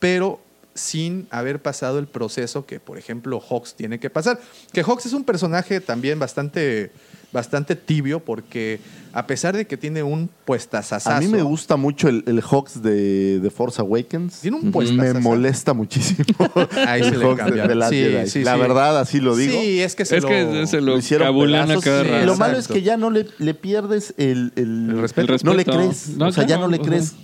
[0.00, 0.40] pero
[0.74, 4.40] sin haber pasado el proceso que, por ejemplo, Hawks tiene que pasar.
[4.72, 6.90] Que Hawks es un personaje también bastante,
[7.34, 8.80] bastante tibio porque
[9.12, 11.10] a pesar de que tiene un puestazazazo...
[11.16, 14.40] A mí me gusta mucho el, el Hawks de, de Force Awakens.
[14.40, 15.20] Tiene un Me puestazazazo.
[15.20, 16.24] molesta muchísimo.
[16.88, 18.30] Ahí el se le Hawks de- de Sí, Jedi.
[18.30, 18.60] sí, La sí.
[18.60, 19.52] verdad, así lo digo.
[19.60, 20.28] Sí, es que se es lo...
[20.30, 22.26] que se lo, Lo hicieron a cada sí, rato.
[22.26, 25.36] Lo malo es que ya no le, le pierdes el, el- El respeto.
[25.44, 25.76] No le El respeto.
[25.78, 26.08] crees.
[26.16, 27.14] No, o sea, ya claro, no le crees.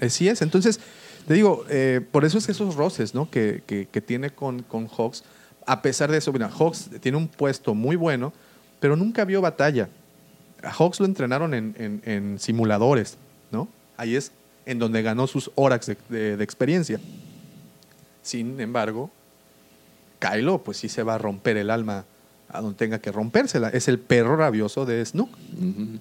[0.00, 0.42] Así es.
[0.42, 0.80] Entonces,
[1.26, 3.30] te digo, eh, por eso es que esos roces ¿no?
[3.30, 5.24] que, que- que tiene con, con Hawks,
[5.66, 8.32] a pesar de eso, mira, Hawks tiene un puesto muy bueno,
[8.80, 9.88] pero nunca vio batalla.
[10.62, 13.16] A Hawks lo entrenaron en, en- en simuladores,
[13.50, 13.68] ¿no?
[13.96, 14.32] Ahí es
[14.66, 16.98] en donde ganó sus horas de, de- de experiencia.
[18.22, 19.10] Sin embargo,
[20.18, 22.04] Kylo, pues sí se va a romper el alma
[22.48, 23.68] a donde tenga que rompérsela.
[23.68, 25.28] Es el perro rabioso de Snook.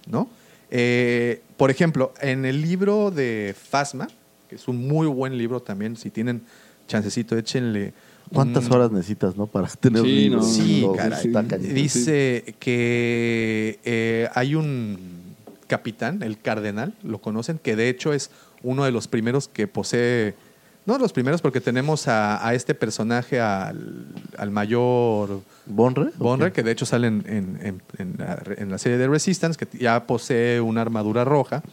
[0.08, 0.30] ¿no?
[0.72, 4.08] Eh, por ejemplo, en el libro de Fasma,
[4.50, 6.42] que es un muy buen libro también, si tienen
[6.88, 7.94] chancecito, échenle.
[8.34, 9.48] ¿Cuántas un- horas necesitas, no?
[9.48, 10.38] Para tener Sí, un libro.
[10.40, 11.60] no, Sí, No, caray.
[11.74, 14.98] Dice que eh, hay un
[15.68, 18.30] capitán, el cardenal, lo conocen, que de hecho es
[18.62, 20.36] uno de los primeros que posee,
[20.86, 24.06] no los primeros porque tenemos a, a este personaje, al,
[24.38, 26.12] al mayor ¿Bonre?
[26.18, 29.58] Bonre, que de hecho sale en, en- en- en la, en la serie de Resistance,
[29.58, 31.64] que ya posee una armadura roja.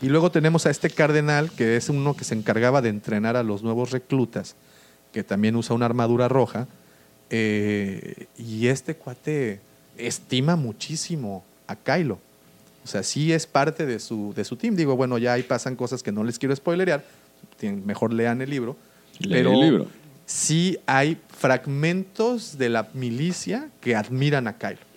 [0.00, 3.42] Y luego tenemos a este cardenal, que es uno que se encargaba de entrenar a
[3.42, 4.54] los nuevos reclutas,
[5.12, 6.66] que también usa una armadura roja.
[7.30, 9.60] Eh, y este cuate
[9.96, 12.18] estima muchísimo a Kylo.
[12.84, 14.74] O sea, sí es parte de su, de su team.
[14.74, 17.04] Digo, bueno, ya ahí pasan cosas que no les quiero spoilerear.
[17.84, 18.76] Mejor lean el libro.
[19.28, 19.86] Pero el libro.
[20.24, 24.87] sí hay fragmentos de la milicia que admiran a Kylo.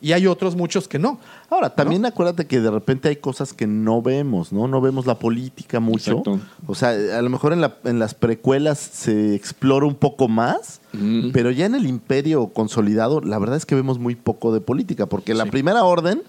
[0.00, 1.18] Y hay otros muchos que no.
[1.50, 4.68] Ahora, también acuérdate que de repente hay cosas que no vemos, ¿no?
[4.68, 6.10] No vemos la política mucho.
[6.18, 6.38] Exacto.
[6.68, 10.80] O sea, a lo mejor en, la- en las precuelas se explora un poco más,
[10.92, 11.30] Mm.
[11.32, 15.06] pero ya en el imperio consolidado, la verdad es que vemos muy poco de política,
[15.06, 16.22] porque la primera orden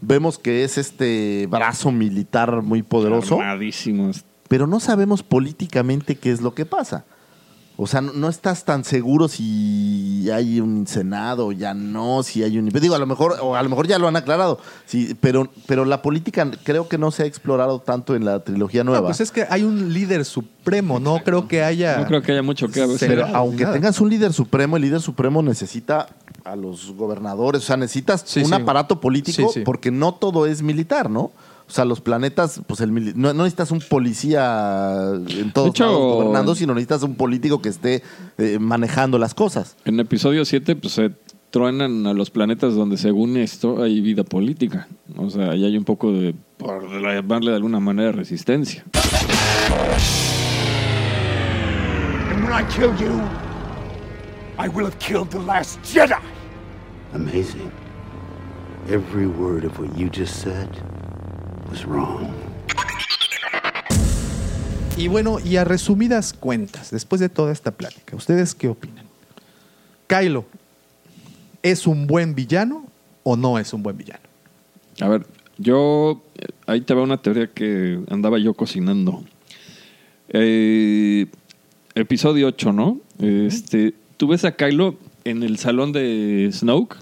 [0.00, 4.24] vemos que es este brazo militar muy poderoso, Armadísimos.
[4.48, 7.04] pero no sabemos políticamente qué es lo que pasa.
[7.78, 12.58] O sea, no, no estás tan seguro si hay un senado, ya no, si hay
[12.58, 12.68] un...
[12.70, 15.84] Digo, a lo mejor, o a lo mejor ya lo han aclarado, sí, pero, pero
[15.84, 19.08] la política creo que no se ha explorado tanto en la trilogía No, nueva.
[19.08, 20.98] pues es que hay un líder supremo.
[21.00, 21.98] No creo que haya.
[21.98, 22.96] No creo que haya mucho que hablar.
[22.98, 23.74] pero aunque nada.
[23.74, 26.08] tengas un líder supremo, el líder supremo necesita
[26.44, 28.54] a los gobernadores, o sea, necesitas Sí, un sí.
[28.54, 29.60] aparato político Sí, sí.
[29.64, 31.30] porque no todo es militar, ¿no?
[31.68, 35.84] O sea, los planetas, pues el mili- no, no necesitas un policía en todos hecho-
[35.84, 38.02] lados gobernando, sino necesitas un político que esté
[38.38, 39.76] eh, manejando las cosas.
[39.84, 41.10] En episodio 7, pues se
[41.50, 44.86] truenan a los planetas donde según esto hay vida política.
[45.16, 48.84] O sea, ahí hay un poco de, por llamarle de alguna manera, resistencia.
[52.30, 53.20] And when I kill you,
[54.58, 56.20] I will have killed the last Jedi.
[57.12, 57.70] Amazing.
[58.88, 60.68] Every word of what you just said
[61.70, 62.28] was wrong.
[64.96, 69.04] Y bueno, y a resumidas cuentas, después de toda esta plática, ¿ustedes qué opinan?
[70.06, 70.46] Kylo,
[71.62, 72.86] ¿es un buen villano
[73.22, 74.22] o no es un buen villano?
[75.00, 75.26] A ver,
[75.58, 76.22] yo.
[76.66, 79.22] Ahí te va una teoría que andaba yo cocinando.
[80.30, 81.26] Eh,
[81.94, 82.98] episodio 8, ¿no?
[83.20, 86.96] Este, tú ves a Kylo en el salón de Snoke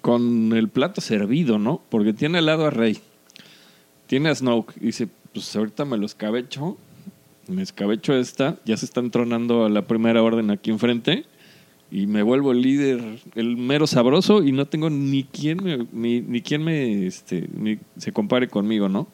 [0.00, 1.82] con el plato servido, ¿no?
[1.88, 2.98] Porque tiene al lado a Rey.
[4.08, 4.74] Tiene a Snoke.
[4.80, 6.76] Y dice, pues ahorita me lo escabecho.
[7.46, 8.56] Me escabecho esta.
[8.64, 11.24] Ya se están tronando a la primera orden aquí enfrente.
[11.90, 14.42] Y me vuelvo el líder, el mero sabroso.
[14.42, 17.48] Y no tengo ni quien me, ni, ni quien me este,
[17.96, 19.06] se compare conmigo, ¿no?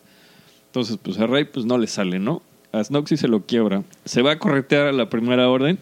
[0.67, 2.43] Entonces, pues a Rey pues no le sale, ¿no?
[2.73, 3.85] A Snoke sí se lo quiebra.
[4.05, 5.79] Se va a corretear a la primera orden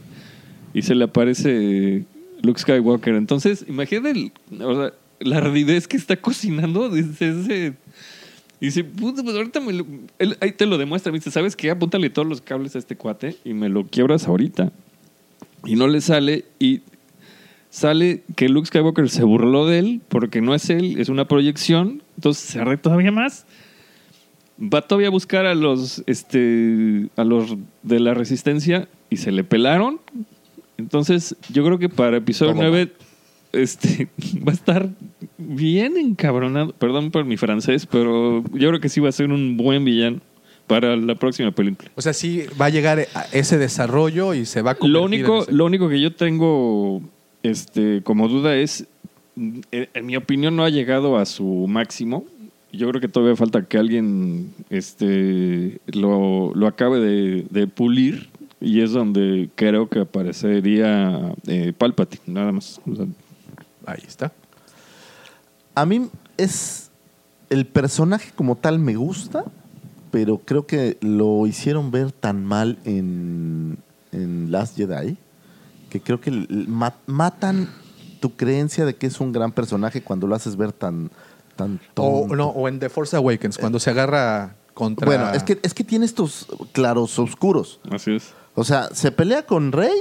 [0.74, 2.04] y se le aparece
[2.42, 3.14] Luke Skywalker.
[3.14, 4.32] Entonces, imagínate
[5.20, 7.74] la ardidez que está cocinando desde ese...
[8.62, 9.84] Y dice, puta, pues ahorita me lo-
[10.20, 11.10] él ahí te lo demuestra.
[11.10, 11.68] Me dice, ¿sabes qué?
[11.68, 14.70] Apúntale todos los cables a este cuate y me lo quiebras ahorita.
[15.64, 16.82] Y no le sale y
[17.70, 22.04] sale que Luke Skywalker se burló de él porque no es él, es una proyección.
[22.16, 23.46] Entonces se arre todavía más.
[24.62, 29.42] Va todavía a buscar a los, este, a los de la resistencia y se le
[29.42, 29.98] pelaron.
[30.78, 32.92] Entonces yo creo que para episodio Todo 9
[33.54, 34.08] este,
[34.46, 34.88] va a estar
[35.48, 36.72] bien encabronado.
[36.72, 40.20] Perdón por mi francés, pero yo creo que sí va a ser un buen villano
[40.66, 41.90] para la próxima película.
[41.96, 45.04] O sea, sí va a llegar a ese desarrollo y se va a convertir Lo
[45.04, 47.02] único, en ese- lo único que yo tengo
[47.42, 48.86] este, como duda es,
[49.36, 52.24] en, en mi opinión, no ha llegado a su máximo.
[52.72, 58.28] Yo creo que todavía falta que alguien este, lo, lo acabe de, de pulir
[58.60, 62.80] y es donde creo que aparecería eh, Palpatine, nada más.
[62.90, 63.06] O sea,
[63.84, 64.32] Ahí está.
[65.74, 66.90] A mí es.
[67.50, 69.44] El personaje como tal me gusta,
[70.10, 73.76] pero creo que lo hicieron ver tan mal en,
[74.10, 75.18] en Last Jedi
[75.92, 76.30] que creo que
[77.06, 77.68] matan
[78.20, 81.10] tu creencia de que es un gran personaje cuando lo haces ver tan.
[81.54, 82.36] tan O, tonto.
[82.36, 85.04] no, o en The Force Awakens, cuando se agarra contra...
[85.04, 87.78] Bueno, es que, es que tiene estos claros oscuros.
[87.90, 88.32] así es.
[88.54, 89.92] O sea, se pelea con Rey.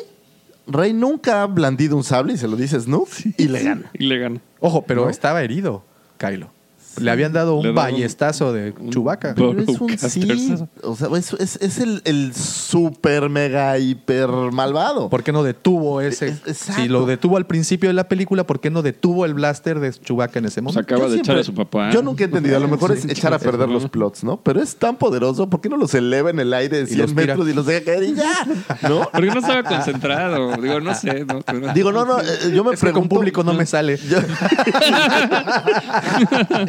[0.74, 3.08] Rey nunca ha blandido un sable y se lo dice Snoop
[3.38, 3.92] y le gana.
[3.94, 4.42] Y le gana.
[4.60, 5.10] Ojo, pero ¿No?
[5.10, 5.84] estaba herido,
[6.18, 6.52] Kylo.
[7.00, 9.34] Le habían dado un ballestazo de Chewbacca.
[9.36, 10.56] Pero es un sí.
[10.84, 15.10] O sea, es, es- es el, el super mega hiper malvado.
[15.10, 16.28] ¿Por qué no detuvo ese?
[16.28, 16.82] Es- exacto.
[16.82, 19.92] Si lo detuvo al principio de la película, ¿por qué no detuvo el blaster de
[19.92, 20.82] Chewbacca en ese momento?
[20.82, 21.90] acaba Yo de echar a su papá.
[21.92, 22.58] Yo nunca he entendido.
[22.58, 24.38] A lo mejor es echar a perder los plots, ¿no?
[24.42, 25.50] Pero es tan poderoso.
[25.50, 27.22] ¿Por qué no los eleva en el aire de 100 los tira.
[27.36, 28.46] metros y los deja caer y ya?
[28.90, 29.08] ¿No?
[29.12, 30.58] Porque no estaba concentrado.
[30.58, 31.26] Digo, no sé.
[31.26, 32.20] No, pero- Digo, no, no.
[32.20, 33.16] eh, Yo me Es que con pregunto.
[33.16, 33.98] público no me sale.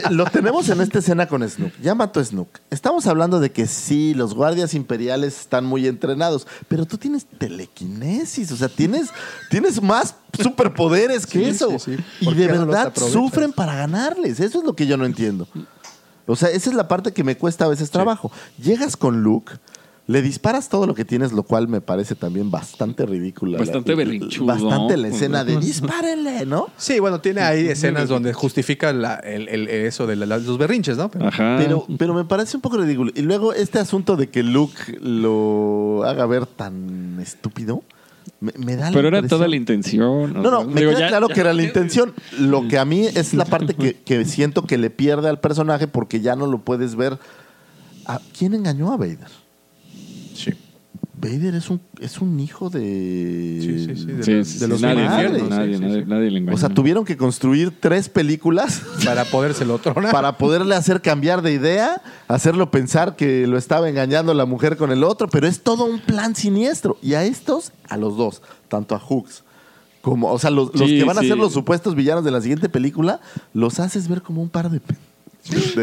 [0.13, 1.73] Lo tenemos en esta escena con Snook.
[1.83, 2.49] Ya mató a Snook.
[2.71, 8.53] Estamos hablando de que sí, los guardias imperiales están muy entrenados, pero tú tienes telequinesis,
[8.53, 9.09] o sea, tienes,
[9.51, 11.71] tienes más superpoderes que Sí, eso.
[11.79, 12.05] sí, sí.
[12.21, 14.41] Y ¿Por de no verdad sufren para ganarles.
[14.41, 15.49] Eso es lo que yo no entiendo.
[16.27, 18.31] O sea, esa es la parte que me cuesta a veces trabajo.
[18.59, 19.53] Llegas con Luke,
[20.09, 23.57] Le disparas todo lo que tienes, lo cual me parece también bastante ridículo.
[23.59, 24.47] Bastante berrinchudo.
[24.47, 26.69] Bastante la escena de dispárenle, ¿no?
[26.77, 30.97] Sí, bueno, tiene ahí escenas donde justifica la- el- el- eso de la- los berrinches,
[30.97, 31.09] ¿no?
[31.09, 33.13] Pero- Pero, pero me parece un poco ridículo.
[33.15, 37.85] Y luego este asunto de que Luke lo haga ver tan estúpido,
[38.41, 40.33] me, me da la Pero era toda la intención.
[40.33, 42.13] No, no, me Digo, queda ya- claro ya- que era la intención.
[42.41, 45.87] Lo que a mí es la parte que, que siento que le pierde al personaje
[45.87, 47.19] porque ya no lo puedes ver.
[48.05, 49.29] ¿A ¿Quién engañó a Vader?
[50.45, 50.53] Sí.
[51.15, 54.65] Vader es un, es un hijo de, Sí, sí, sí, de, Sí, la- sí, de
[54.65, 56.09] sí, los nadie, nadie, sí, nadie, sí, nadie, sí.
[56.09, 56.57] nadie le engañó.
[56.57, 60.11] O sea, tuvieron que construir tres películas Para podérselo tronar.
[60.11, 64.91] para poderle hacer cambiar de idea, hacerlo pensar que lo estaba engañando la mujer con
[64.91, 66.99] el otro, pero es todo un plan siniestro.
[67.03, 69.45] Y a estos, a los dos, tanto a Hooks
[70.01, 73.21] como, o sea, los, que van a ser los supuestos villanos de la siguiente película,
[73.55, 74.81] los haces ver como un par de,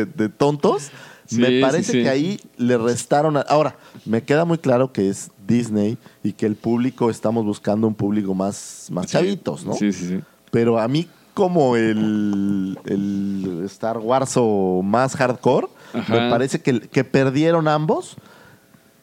[0.06, 0.92] de tontos.
[1.30, 2.02] Sí, me sí, parece sí.
[2.04, 3.38] que ahí le restaron.
[3.38, 3.76] a- Ahora,
[4.06, 8.34] me queda muy claro que es Disney y que el público, estamos buscando un público
[8.34, 9.74] más, más chavitos, ¿no?
[9.74, 10.20] Sí, sí, sí.
[10.52, 16.14] Pero a mí, como el, el Star Wars o más hardcore, Ajá.
[16.14, 18.18] me parece que, que perdieron ambos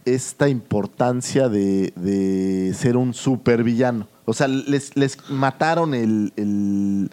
[0.05, 4.07] esta importancia de, de ser un supervillano.
[4.25, 7.11] O sea, les, les mataron el, el-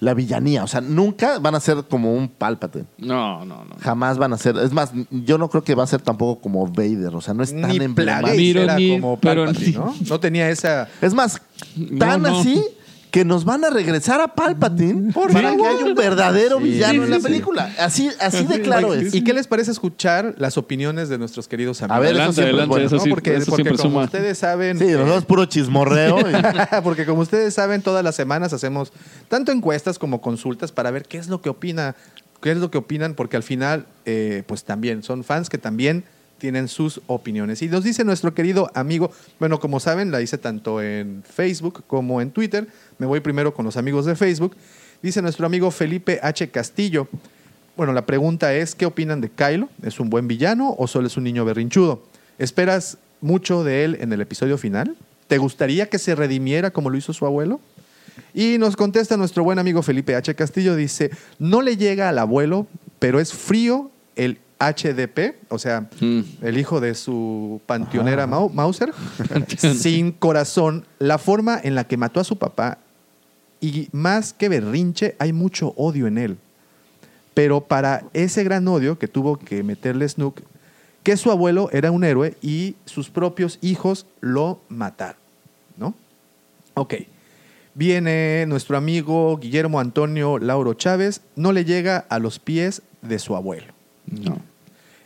[0.00, 0.62] la villanía.
[0.64, 2.84] O sea, nunca van a ser como un Palpatine.
[2.98, 3.76] No, no, no.
[3.80, 4.56] Jamás van a ser.
[4.58, 7.14] Es más, yo no creo que va a ser tampoco como Vader.
[7.14, 8.26] O sea, no es tan Ni emblemático.
[8.28, 9.94] Plagueis era ni- como pero Palpatine, ni- ¿no?
[10.08, 10.88] No tenía esa...
[11.00, 11.40] Es más,
[11.98, 12.38] tan No, no.
[12.40, 12.64] así
[13.10, 16.92] que nos van a regresar a Palpatine Por para que haya un verdadero Sí, villano
[17.00, 17.22] sí, en la sí.
[17.22, 17.72] película.
[17.78, 19.14] Así, así de claro es.
[19.14, 21.96] ¿Y qué les parece escuchar las opiniones de nuestros queridos amigos?
[21.96, 22.86] A ver, Adelante, eso siempre es adelante, bueno.
[22.86, 23.02] eso ¿no?
[23.02, 24.04] sí, porque eso porque siempre como suma.
[24.04, 24.78] ustedes saben...
[24.78, 26.18] Sí, eh, nosotros puro chismorreo.
[26.20, 26.32] y-
[26.82, 28.92] Porque como ustedes saben, todas las semanas hacemos
[29.28, 31.96] tanto encuestas como consultas para ver qué es lo que opina,
[32.42, 36.04] qué es lo que opinan, porque al final, eh, pues también son fans que también
[36.38, 37.62] tienen sus opiniones.
[37.62, 39.10] Y nos dice nuestro querido amigo,
[39.40, 42.68] bueno, como saben, la hice tanto en Facebook como en Twitter.
[42.98, 44.56] Me voy primero con los amigos de Facebook.
[45.02, 46.48] Dice nuestro amigo Felipe H.
[46.50, 47.08] Castillo.
[47.76, 49.68] Bueno, la pregunta es, ¿qué opinan de Kylo?
[49.82, 52.02] ¿Es un buen villano o solo es un niño berrinchudo?
[52.38, 54.96] ¿Esperas mucho de él en el episodio final?
[55.28, 57.60] ¿Te gustaría que se redimiera como lo hizo su abuelo?
[58.34, 60.34] Y nos contesta nuestro buen amigo Felipe H.
[60.34, 62.66] Castillo, dice, no le llega al abuelo,
[62.98, 66.20] pero es frío el HDP, o sea, Mm.
[66.42, 68.92] el hijo de su panteonera Mau- Mauser,
[69.56, 72.78] sin corazón, la forma en la que mató a su papá
[73.60, 76.38] y más que berrinche, hay mucho odio en él.
[77.34, 80.42] Pero para ese gran odio que tuvo que meterle Snook,
[81.02, 85.20] que su abuelo era un héroe y sus propios hijos lo mataron,
[85.76, 85.94] ¿no?
[86.74, 86.94] Ok.
[87.74, 93.36] Viene nuestro amigo Guillermo Antonio Lauro Chávez, no le llega a los pies de su
[93.36, 93.72] abuelo.
[94.06, 94.38] No.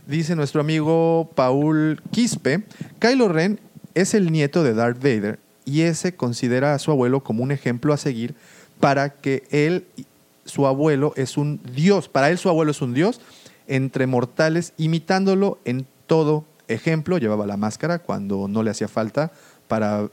[0.07, 2.65] Dice nuestro amigo Paul Quispe,
[2.99, 3.61] Kylo Ren
[3.95, 7.93] es el nieto de Darth Vader y ese considera a su abuelo como un ejemplo
[7.93, 8.35] a seguir
[8.81, 9.87] para que él,
[10.45, 13.21] su abuelo es un dios, para él su abuelo es un dios
[13.69, 19.33] entre mortales, imitándolo en todo ejemplo, llevaba la máscara cuando no le hacía falta
[19.69, 20.09] para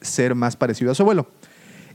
[0.00, 1.26] ser más parecido a su abuelo.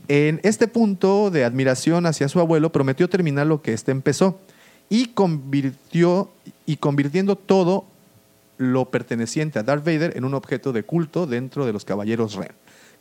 [0.08, 4.40] En este punto de admiración hacia su abuelo, prometió terminar lo que éste empezó
[4.88, 6.30] y convirtió
[6.66, 7.84] y convirtiendo todo
[8.58, 12.52] lo perteneciente a Darth Vader en un objeto de culto dentro de los caballeros Ren.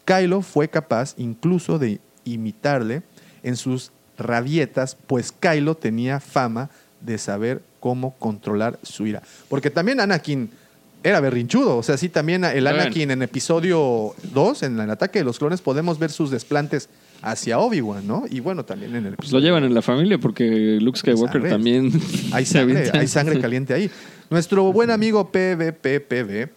[0.10, 3.04] Kylo fue capaz incluso de imitarle
[3.44, 9.22] en sus rabietas, pues Kylo tenía fama de saber cómo controlar su ira.
[9.50, 10.50] Porque también Anakin
[11.04, 12.66] era berrinchudo, o sea, sí, también el.
[12.66, 16.90] Anakin en episodio 2, en el ataque de los clones, podemos ver sus desplantes
[17.22, 18.24] hacia Obi-Wan, ¿no?
[18.28, 21.50] Y bueno, también en el Pues lo llevan en la familia porque Luke Skywalker Sangre.
[21.52, 21.92] también
[22.46, 23.92] sangre, hay sangre caliente ahí.
[24.32, 26.50] Nuestro buen amigo PVPPV,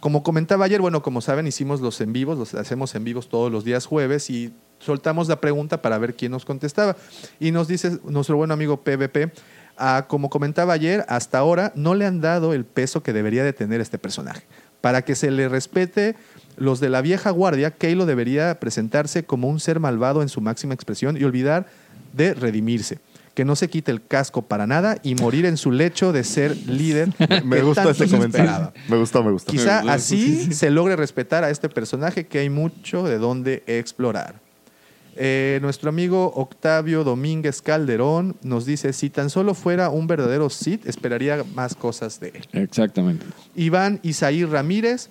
[0.00, 3.50] como comentaba ayer, bueno, como saben, hicimos los en vivos, los hacemos en vivos todos
[3.50, 6.96] los días jueves y soltamos la pregunta para ver quién nos contestaba.
[7.40, 9.32] Y nos dice nuestro buen amigo PVP,
[9.78, 13.54] ah, como comentaba ayer, hasta ahora no le han dado el peso que debería de
[13.54, 14.42] tener este personaje.
[14.82, 16.16] Para que se le respete
[16.56, 20.74] los de la vieja guardia, Kylo debería presentarse como un ser malvado en su máxima
[20.74, 21.66] expresión y olvidar
[22.12, 22.98] de redimirse.
[23.34, 26.56] Que no se quite el casco para nada y morir en su lecho de ser
[26.68, 27.08] líder.
[27.44, 28.72] Me ese se comentario.
[28.88, 29.50] Me gustó, me gustó.
[29.50, 30.54] Quizá Me gustó, así sí, sí.
[30.54, 34.44] se logre respetar a este personaje que hay mucho de dónde explorar.
[35.16, 40.86] Eh, nuestro amigo Octavio Domínguez Calderón nos dice, si tan solo fuera un verdadero Sith,
[40.86, 42.48] esperaría más cosas de él.
[42.52, 43.24] Exactamente.
[43.54, 45.10] Iván Isaí Ramírez,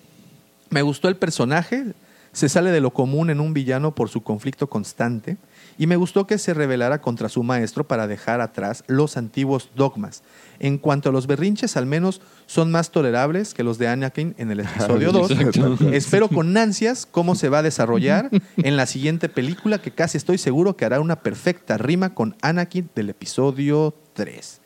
[0.70, 1.94] me gustó el personaje,
[2.34, 5.38] se sale de lo común en un villano por su conflicto constante
[5.78, 10.24] y me gustó que se rebelara contra su maestro para dejar atrás los antiguos dogmas.
[10.60, 14.52] En cuanto a los berrinches, al menos son más tolerables que los de Anakin en
[14.52, 15.32] el episodio 2.
[15.32, 15.78] Exacto.
[15.92, 20.38] Espero con ansias cómo se va a desarrollar en la siguiente película que casi estoy
[20.38, 24.63] seguro que hará una perfecta rima con Anakin del episodio 3.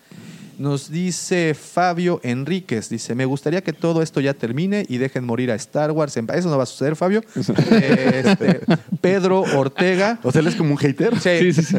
[0.58, 5.52] Nos dice Fabio Enríquez, dice, me gustaría que todo esto ya termine y dejen morir
[5.52, 6.18] a Star Wars.
[6.18, 6.38] en paz".
[6.38, 7.22] Eso no va a suceder, Fabio.
[7.36, 8.62] Este,
[9.02, 10.20] Pedro Ortega.
[10.24, 11.20] O sea, él es como un hater.
[11.20, 11.54] Sí.
[11.54, 11.78] Sí, sí.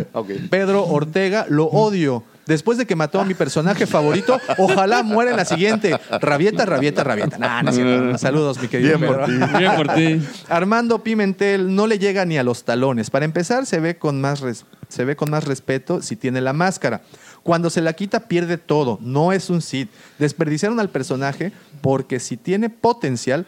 [0.51, 2.23] Pedro Ortega, lo odio.
[2.47, 5.95] Después de que mató a mi personaje favorito, ojalá muera en la siguiente.
[6.23, 7.37] Rabieta, rabieta, rabieta.
[7.37, 8.17] Nah, no es cierto.
[8.19, 9.33] Saludos, mi querido Bien por ti.
[9.59, 10.23] Bien por ti.
[10.49, 13.11] Armando Pimentel no le llega ni a los talones.
[13.11, 16.55] Para empezar, se ve con más, res- se ve con más respeto si tiene la
[16.55, 17.03] máscara.
[17.49, 18.99] Cuando se la quita, pierde todo.
[19.01, 19.89] No es un Sith.
[20.19, 21.51] Desperdiciaron al personaje
[21.81, 23.47] porque si tiene potencial,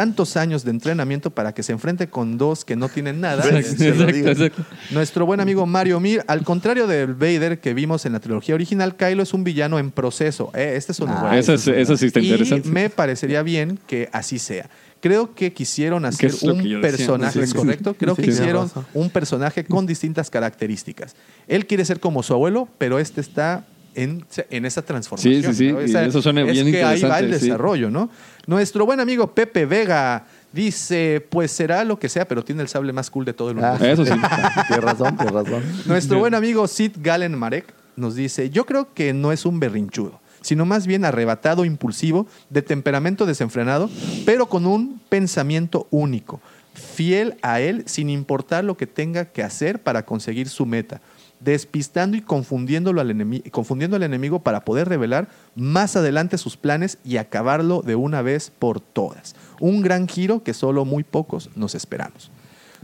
[0.00, 3.44] tantos años de entrenamiento para que se enfrente con dos que no tienen nada.
[3.46, 4.64] Exacto, exacto, exacto.
[4.92, 8.96] Nuestro buen amigo Mario Mir, al contrario del Vader que vimos en la trilogía original,
[8.96, 10.52] Kylo es un villano en proceso.
[10.54, 11.36] Eh, este es un Ah, bueno.
[11.36, 12.66] Esa, es- esa sí está Y interesante.
[12.70, 14.70] me parecería bien que así sea.
[15.02, 17.92] Creo que quisieron hacer un personaje, Sí, ¿es correcto?
[17.92, 21.14] Creo sí, que hicieron un personaje con distintas características.
[21.46, 23.66] Él quiere ser como su abuelo, pero este está
[24.02, 25.34] en, en esa transformación.
[25.34, 25.72] Sí, sí, sí.
[25.72, 25.80] ¿no?
[25.82, 27.46] Y Esa- eso suena es bien que ahí va el sí.
[27.46, 28.10] desarrollo, ¿no?
[28.46, 32.92] Nuestro buen amigo Pepe Vega dice, pues será lo que sea, pero tiene el sable
[32.92, 34.02] más cool de todo el Ah, universo.
[34.02, 34.20] Eso sí.
[34.68, 35.62] Tienes razón, tienes razón.
[35.86, 40.20] Nuestro buen amigo Sid Galen Marek nos dice, yo creo que no es un berrinchudo,
[40.40, 43.90] sino más bien arrebatado, impulsivo, de temperamento desenfrenado,
[44.24, 46.40] pero con un pensamiento único,
[46.74, 51.00] fiel a él sin importar lo que tenga que hacer para conseguir su meta,
[51.40, 57.16] despistando y confundiéndolo al confundiendo al enemigo para poder revelar más adelante sus planes y
[57.16, 59.34] acabarlo de una vez por todas.
[59.58, 62.30] Un gran giro que solo muy pocos nos esperamos.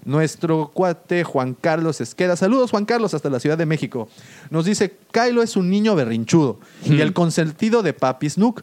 [0.05, 2.37] Nuestro cuate Juan Carlos Esqueda.
[2.37, 4.09] Saludos, Juan Carlos, hasta la Ciudad de México.
[4.51, 8.63] Nos dice: Kylo es un niño berrinchudo y el consentido de Papi Snook.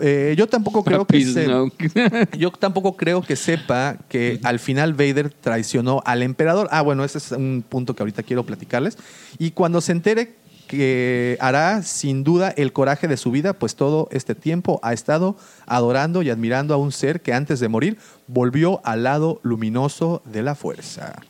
[0.00, 1.46] Eh, yo tampoco creo que se-
[2.38, 6.68] yo tampoco creo que sepa que al final Vader traicionó al emperador.
[6.70, 8.96] Ah, bueno, ese es un punto que ahorita quiero platicarles.
[9.38, 10.34] Y cuando se entere
[10.68, 15.36] que hará sin duda el coraje de su vida, pues todo este tiempo ha estado
[15.66, 20.42] adorando y admirando a un ser que antes de morir volvió al lado luminoso de
[20.42, 21.20] la fuerza.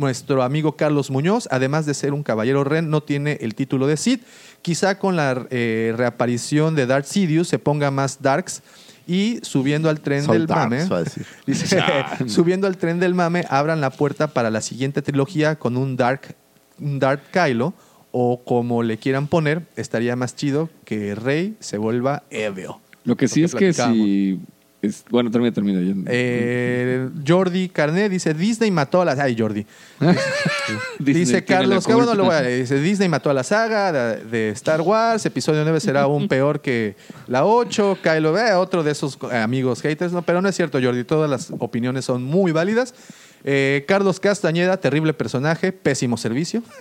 [0.00, 3.98] Nuestro amigo Carlos Muñoz, además de ser un caballero Ren, no tiene el título de
[3.98, 4.22] Sith.
[4.62, 8.62] Quizá con la eh, reaparición de Darth Sidious se ponga más Darks
[9.06, 11.04] y subiendo al tren del Darks, mame.
[11.46, 11.82] Dice,
[12.28, 16.34] subiendo al tren del mame, abran la puerta para la siguiente trilogía con un Dark,
[16.78, 17.74] un Dark Kylo,
[18.10, 22.70] o como le quieran poner, estaría más chido que Rey se vuelva Evil.
[23.04, 24.40] Lo que sí Lo es que si.
[24.82, 25.80] Es- bueno, termina, termina.
[26.06, 29.12] Eh, Jordi Carnet dice, Disney mató a la...
[29.12, 29.66] Ay, Jordi.
[30.98, 32.60] Dice Carlos, qué bueno lo voy a leer.
[32.60, 36.60] Dice, Disney mató a la saga de, de Star Wars, episodio 9 será aún peor
[36.60, 36.96] que
[37.26, 40.78] la 8, Kylo, eh, otro de esos eh, amigos haters, no, pero no es cierto,
[40.82, 42.94] Jordi, todas las opiniones son muy válidas.
[43.42, 46.62] Eh, Carlos Castañeda, terrible personaje, pésimo servicio.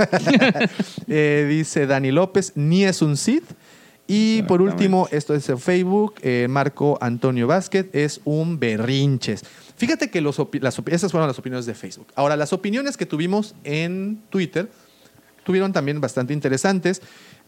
[1.11, 3.45] Eh, dice Dani López, ni es un Sith.
[4.11, 9.44] Y por último, esto es en Facebook, eh, Marco Antonio Vázquez, es un berrinches.
[9.77, 12.07] Fíjate que los las esas fueron las opiniones de Facebook.
[12.15, 14.68] Ahora, las opiniones que tuvimos en Twitter
[15.44, 17.03] tuvieron también bastante interesantes.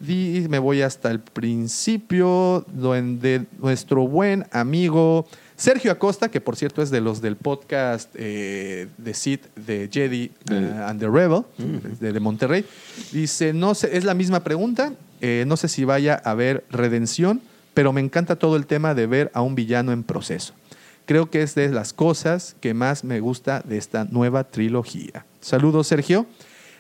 [0.08, 6.84] Y me voy hasta el principio, donde nuestro buen amigo Sergio Acosta, que por cierto
[6.84, 12.14] es de los del podcast eh, de Sith de Jedi eh, and the Rebel, de,
[12.14, 12.66] de Monterrey,
[13.12, 17.42] dice, no sé, es la misma pregunta, eh, no sé si vaya a haber redención,
[17.74, 20.54] pero me encanta todo el tema de ver a un villano en proceso.
[21.06, 25.26] Creo que es de las cosas que más me gusta de esta nueva trilogía.
[25.40, 26.26] Saludos, Sergio.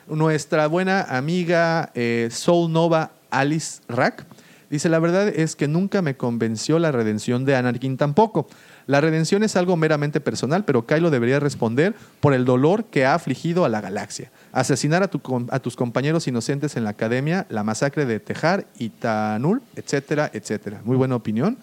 [0.08, 4.26] Nuestra buena amiga eh, Soul Nova Alice Rack
[4.70, 8.48] dice: La verdad es que nunca me convenció la redención de Anakin tampoco.
[8.88, 13.14] La redención es algo meramente personal, pero Kylo debería responder por el dolor que ha
[13.14, 14.32] afligido a la galaxia.
[14.52, 18.66] Asesinar a, tu com- a tus compañeros inocentes en la academia, la masacre de Tejar
[18.78, 20.82] y Tanul, etcétera, etcétera.
[20.84, 21.58] Muy buena opinión.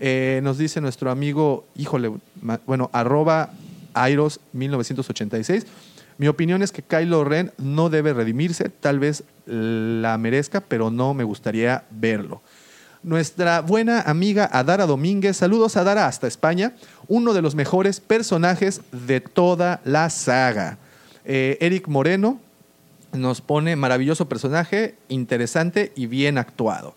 [0.00, 2.10] Eh, nos dice nuestro amigo, híjole,
[2.66, 3.50] bueno, arroba
[3.94, 5.66] Airos 1986.
[6.18, 11.12] Mi opinión es que Kylo Ren no debe redimirse, tal vez la merezca, pero no
[11.14, 12.40] me gustaría verlo.
[13.04, 16.72] Nuestra buena amiga Adara Domínguez, saludos Adara hasta España,
[17.06, 20.78] uno de los mejores personajes de toda la saga.
[21.26, 22.40] Eh, Eric Moreno
[23.12, 26.94] nos pone maravilloso personaje, interesante y bien actuado.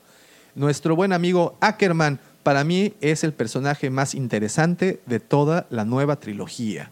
[0.55, 6.15] Nuestro buen amigo Ackerman, para mí es el personaje más interesante de toda la nueva
[6.21, 6.89] trilogía.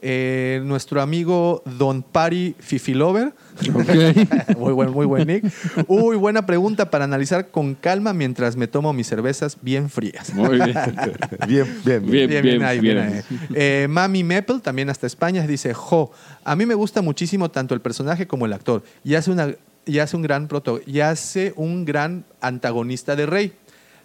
[0.00, 3.34] Eh, nuestro amigo Don Pari Fifilover.
[4.56, 5.44] muy, buen, muy buen nick.
[5.88, 10.32] Uy, buena pregunta para analizar con calma mientras me tomo mis cervezas bien frías.
[10.34, 10.74] Muy bien.
[11.48, 12.10] Bien, bien.
[12.10, 12.98] Bien, bien, ahí, bien.
[12.98, 13.22] ahí.
[13.54, 16.12] Eh, Mami Maple, también hasta España, dice, Jo,
[16.44, 18.82] a mí me gusta muchísimo tanto el personaje como el actor.
[19.04, 19.54] Y hace, una,
[19.86, 23.52] y hace un gran proto, y hace un gran antagonista de Rey.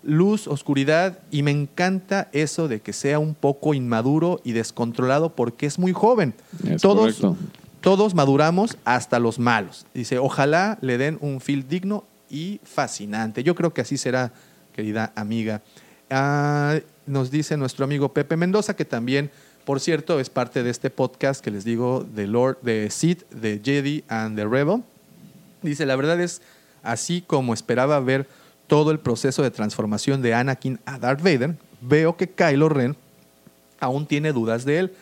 [0.03, 5.65] Luz, oscuridad, y me encanta eso de que sea un poco inmaduro y descontrolado porque
[5.65, 6.33] es muy joven.
[6.67, 7.37] Es todos, correcto.
[7.81, 9.85] todos maduramos hasta los malos.
[9.93, 13.43] Dice, ojalá le den un feel digno y fascinante.
[13.43, 14.33] Yo creo que así será,
[14.73, 15.61] querida amiga.
[16.09, 19.31] Ah, nos dice nuestro amigo Pepe Mendoza, que también,
[19.65, 23.61] por cierto, es parte de este podcast que les digo de Lord, de Sith, de
[23.63, 24.83] Jedi and the Rebel.
[25.61, 26.41] Dice, la verdad es
[26.81, 28.27] así como esperaba ver
[28.67, 32.95] todo el proceso de transformación de Anakin a Darth Vader, veo que Kylo Ren
[33.79, 34.93] aún tiene dudas de él.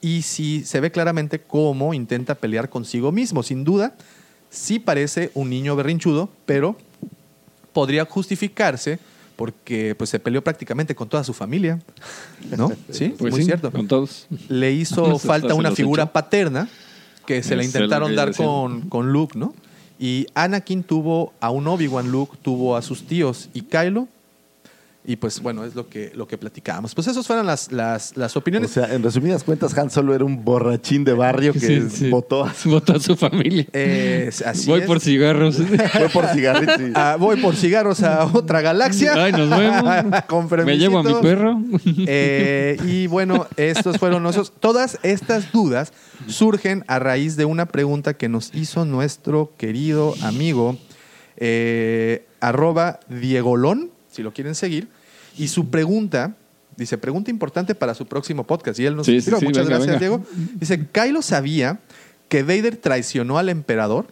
[0.00, 3.42] Y sí se ve claramente cómo intenta pelear consigo mismo.
[3.42, 3.96] Sin duda,
[4.50, 6.76] sí parece un niño berrinchudo, pero
[7.72, 8.98] podría justificarse
[9.36, 11.78] porque pues, se peleó prácticamente con toda su familia.
[12.56, 12.72] ¿No?
[12.90, 13.70] Sí, Pues muy sí, cierto.
[13.70, 14.26] con todos.
[14.48, 16.68] Le hizo falta una figura paterna
[17.26, 19.54] que se la intentaron dar con, con Luke, ¿no?
[19.98, 24.08] Y Anakin tuvo a un Obi-Wan, Luke tuvo a sus tíos y Kylo.
[25.10, 26.94] Y pues bueno, es lo que, lo que platicábamos.
[26.94, 28.72] Pues esas fueron las, las, las O opiniones.
[28.72, 32.10] sea, en resumidas cuentas, Han Solo era un borrachín de barrio que Sí, sí.
[32.10, 32.68] votó a su...
[32.68, 33.64] Votó a su familia.
[33.72, 34.86] Eh, así Voy es.
[34.86, 35.56] por cigarros.
[35.92, 36.26] Fue por
[36.94, 39.14] Ah, voy por cigarros a otra galaxia.
[39.14, 40.22] Ay, nos vemos.
[40.26, 41.58] Con Me llevo a mi perro.
[42.06, 44.52] Eh, y bueno, estos fueron nuestros.
[44.60, 45.94] Todas estas dudas
[46.26, 50.76] surgen a raíz de una pregunta que nos hizo nuestro querido amigo
[51.38, 54.97] eh, arroba Diegolón, si lo quieren seguir.
[55.38, 56.34] Y su pregunta,
[56.76, 58.78] dice, pregunta importante para su próximo podcast.
[58.78, 59.98] Y él nos Sí, sí, Muchas venga, gracias, venga.
[59.98, 60.24] Diego.
[60.54, 61.78] Dice, ¿Kylo sabía
[62.28, 64.06] que Vader traicionó al emperador?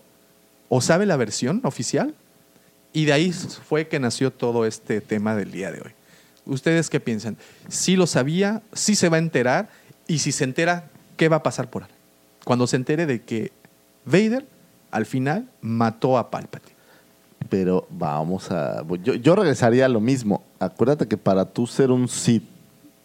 [0.69, 2.15] ¿O sabe la versión oficial?
[2.93, 5.91] Y de ahí fue que nació todo este tema del día de hoy.
[6.47, 7.37] ¿Ustedes qué piensan?
[7.69, 8.63] ¿Sí lo sabía?
[8.73, 9.69] ¿Sí se va a enterar?
[10.07, 11.91] Y si se entera, ¿qué va a pasar por ahí?
[12.45, 13.53] Cuando se entere de que
[14.05, 14.47] Vader
[14.93, 16.77] al final mató a Palpatine.
[17.51, 18.85] Pero vamos a...
[19.03, 20.43] Yo, yo regresaría a lo mismo.
[20.59, 22.43] Acuérdate que para tú ser un Sith,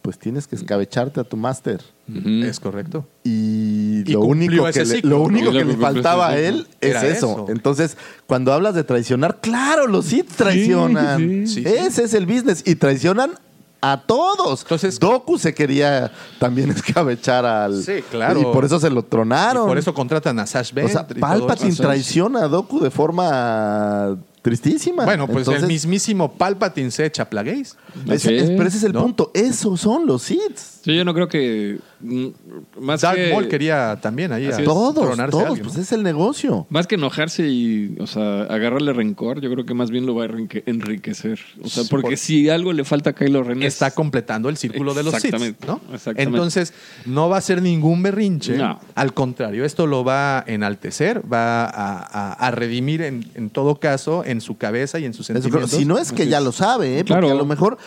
[0.00, 1.80] pues tienes que escabecharte a tu máster.
[2.42, 3.06] Es correcto.
[3.22, 5.10] Y, Y lo único, que le, ciclo.
[5.18, 7.06] lo único Y lo que le que cumplió faltaba a él es eso.
[7.06, 7.46] eso.
[7.48, 7.96] Entonces,
[8.26, 11.18] cuando hablas de traicionar, claro, los Sith traicionan.
[11.20, 11.46] sí.
[11.46, 11.68] Sí, sí.
[11.68, 12.62] Ese es el business.
[12.66, 13.30] Y traicionan
[13.80, 14.62] a todos.
[14.62, 16.10] Entonces- Doku se quería
[16.40, 17.82] también escabechar al...
[17.82, 18.40] Sí, claro.
[18.40, 19.66] Y por eso se lo Y tronaron.
[19.68, 20.92] por eso contratan a Sash o Ventre.
[20.94, 25.04] sea, Palpatine traiciona a Doku de forma tristísima.
[25.04, 27.76] Bueno, pues Entonces, el mismísimo Palpatine se echa plagueis.
[28.06, 29.02] es- Así es- es, pero ese es el ¿no?
[29.02, 29.30] punto.
[29.34, 30.58] Esos son los Sith.
[30.84, 31.78] Sí, yo no creo que.
[32.00, 32.26] mm,
[32.80, 33.30] Más Darth que.
[33.32, 34.56] Maul quería también ahí a.
[34.64, 35.18] Todos, todos.
[35.18, 35.80] alguien, Pues ¿no?
[35.82, 36.66] es el negocio.
[36.70, 40.24] Más que enojarse y, o sea, agarrarle rencor, yo creo que más bien lo va
[40.24, 41.38] a enrique- enriquecer.
[41.62, 44.48] O sea, Sí, porque por- si algo le falta a Kylo Ren es- está completando
[44.48, 45.80] el círculo de los Sith, Exactamente, ¿no?
[45.94, 46.22] exactamente.
[46.22, 46.74] Entonces,
[47.06, 48.56] no va a ser ningún berrinche.
[48.56, 48.80] No.
[48.96, 53.76] Al contrario, esto lo va a enaltecer, va a, a- a redimir en, en todo
[53.76, 55.78] caso en su cabeza y en sus Eso sentimientos.
[55.78, 56.44] si no es que Así ya es.
[56.44, 57.04] lo sabe, ¿eh?
[57.04, 57.22] Claro.
[57.28, 57.78] Porque a lo mejor,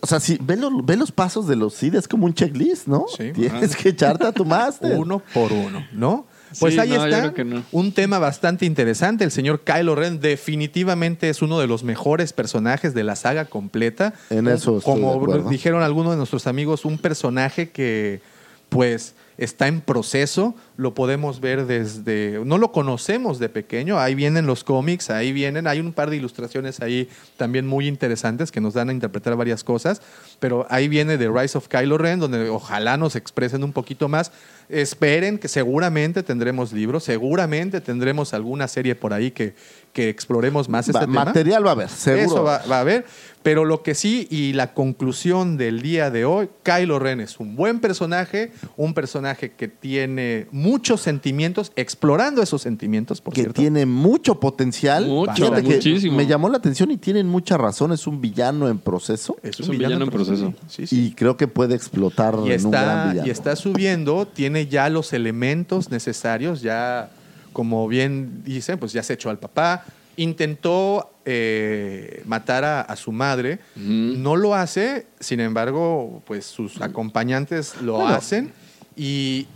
[0.00, 2.86] o sea, si ve, lo- ve los pasos de los Sith, es como un checklist,
[2.86, 3.06] ¿no?
[3.16, 3.32] Sí.
[3.32, 4.98] Tienes que echarte a tu máster.
[4.98, 6.26] uno por uno, ¿no?
[6.60, 7.62] Pues Sí, ahí no, está no.
[7.72, 9.24] un tema bastante interesante.
[9.24, 14.12] El señor Kylo Ren definitivamente es uno de los mejores personajes de la saga completa.
[14.28, 18.20] En eso estoy Como dijeron algunos de nuestros amigos, un personaje que
[18.68, 24.46] pues está en proceso, lo podemos ver desde, no lo conocemos de pequeño, ahí vienen
[24.46, 28.74] los cómics, ahí vienen, hay un par de ilustraciones ahí también muy interesantes que nos
[28.74, 30.02] dan a interpretar varias cosas,
[30.40, 34.32] pero ahí viene The Rise of Kylo Ren, donde ojalá nos expresen un poquito más.
[34.68, 39.54] Esperen que seguramente tendremos libros, seguramente tendremos alguna serie por ahí que,
[39.92, 41.24] que exploremos más Va- este tema.
[41.26, 42.24] material va a haber, seguro.
[42.24, 43.04] Eso va, va a haber.
[43.42, 47.56] Pero lo que sí, y la conclusión del día de hoy, Kylo Ren es un
[47.56, 53.60] buen personaje, un personaje que tiene muchos sentimientos, explorando esos sentimientos, por que cierto.
[53.60, 55.06] tiene mucho potencial.
[55.06, 56.16] Mucho, Fíjate que muchísimo.
[56.16, 57.90] me llamó la atención y tienen mucha razón.
[57.92, 60.54] Es un villano en proceso Es Es un villano en proceso.
[60.68, 61.06] Sí, sí.
[61.06, 63.26] y creo que puede explotar y en un gran está, villano.
[63.26, 67.10] y está subiendo, tiene ya los elementos necesarios, ya,
[67.52, 69.84] como bien dicen, pues ya se echó al papá,
[70.16, 77.80] intentó eh, matar a, a su madre, no lo hace, sin embargo, pues sus acompañantes
[77.80, 78.08] lo Bueno.
[78.14, 78.52] hacen
[78.96, 79.46] y,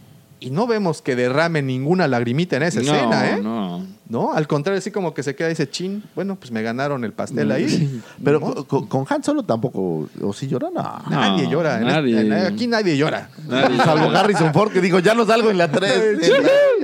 [0.40, 3.40] y no vemos que derrame ninguna lagrimita en esa no, escena, ¿eh?
[3.42, 3.86] no.
[4.08, 4.32] ¿No?
[4.32, 7.12] Al contrario, así como que se queda y dice, chin, bueno, pues me ganaron el
[7.12, 8.00] pastel ahí.
[8.22, 10.08] Pero con, con Han Solo tampoco.
[10.22, 10.68] ¿O sí llora?
[10.72, 11.02] No.
[11.10, 11.78] Nadie llora.
[11.80, 12.20] en nadie.
[12.20, 13.28] este- en- aquí nadie llora.
[13.48, 13.76] Nadie.
[13.78, 16.20] Salvo Harrison Ford que dijo, ya no salgo en la 3.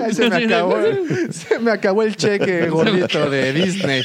[0.05, 0.75] Ay, se, me acabó,
[1.31, 4.03] se me acabó el cheque gordito de Disney.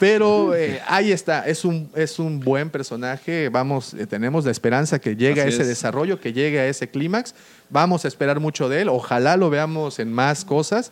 [0.00, 3.48] Pero eh, ahí está, es un, es un buen personaje.
[3.50, 5.68] Vamos, eh, tenemos la esperanza que llegue a ese es.
[5.68, 7.34] desarrollo, que llegue a ese clímax.
[7.70, 8.88] Vamos a esperar mucho de él.
[8.88, 10.90] Ojalá lo veamos en más cosas.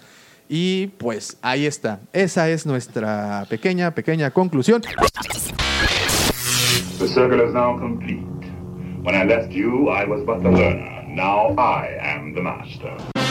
[0.55, 2.01] Y pues ahí está.
[2.13, 4.83] Esa es nuestra pequeña, pequeña conclusión.
[6.99, 8.23] The circle is now complete.
[9.03, 11.05] When I left you, I was but the learner.
[11.09, 13.22] Now I am the master.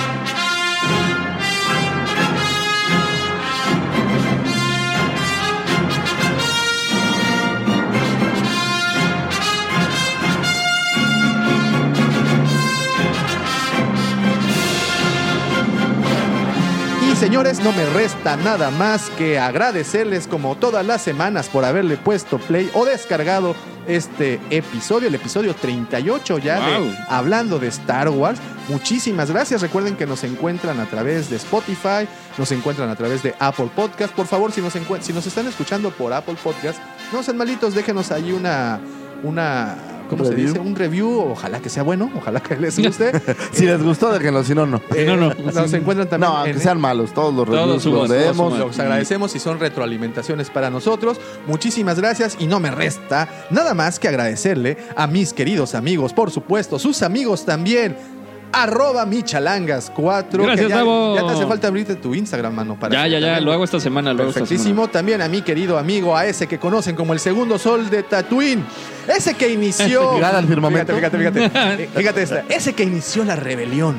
[17.21, 22.39] Señores, no me resta nada más que agradecerles como todas las semanas por haberle puesto
[22.39, 23.55] play o descargado
[23.87, 26.85] este episodio, el episodio 38 ya Wow.
[26.85, 28.39] de Hablando de Star Wars.
[28.69, 29.61] Muchísimas gracias.
[29.61, 32.07] Recuerden que nos encuentran a través de Spotify,
[32.39, 34.15] nos encuentran a través de Apple Podcast.
[34.15, 36.79] Por favor, si nos, si nos están escuchando por Apple Podcast,
[37.13, 38.79] no sean malitos, déjenos ahí una...
[39.21, 39.75] una
[40.11, 40.59] ¿Cómo se dice?
[40.59, 41.31] Un review.
[41.31, 43.11] Ojalá que sea bueno, ojalá que les guste.
[43.51, 44.43] Si les gustó, déjenlo.
[44.43, 44.79] Si no, no.
[44.95, 45.33] Eh, No, no.
[45.33, 47.13] Nos encuentran también No, aunque en- sean malos.
[47.13, 48.59] Todos los Todos reviews sumas, los todos leemos.
[48.59, 51.19] los agradecemos y son retroalimentaciones para nosotros.
[51.47, 56.29] Muchísimas gracias y no me resta nada más que agradecerle a mis queridos amigos, por
[56.29, 57.95] supuesto, sus amigos también.
[58.53, 60.25] Arroba Michalangas4.
[60.31, 61.15] Gracias, que ya, Davo.
[61.15, 62.75] ya te hace falta abrirte tu Instagram, mano.
[62.79, 64.87] Para Ya, ya, ya, también- lo hago esta semana, lo hago esta Perfectísimo.
[64.89, 68.63] También a mi querido amigo, a ese que conocen como el segundo sol de Tatooine.
[69.07, 70.13] Ese que inició.
[70.13, 70.93] Mirada al firmamento.
[70.95, 71.89] Fíjate, fíjate, fíjate.
[71.95, 72.43] Fíjate esta.
[72.49, 73.95] Ese que inició la rebelión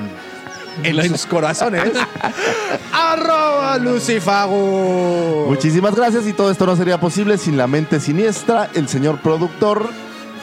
[0.83, 1.85] en sus corazones.
[2.93, 5.47] Arroba Lucifago.
[5.49, 9.89] Muchísimas gracias y todo esto no sería posible sin la mente siniestra, el señor productor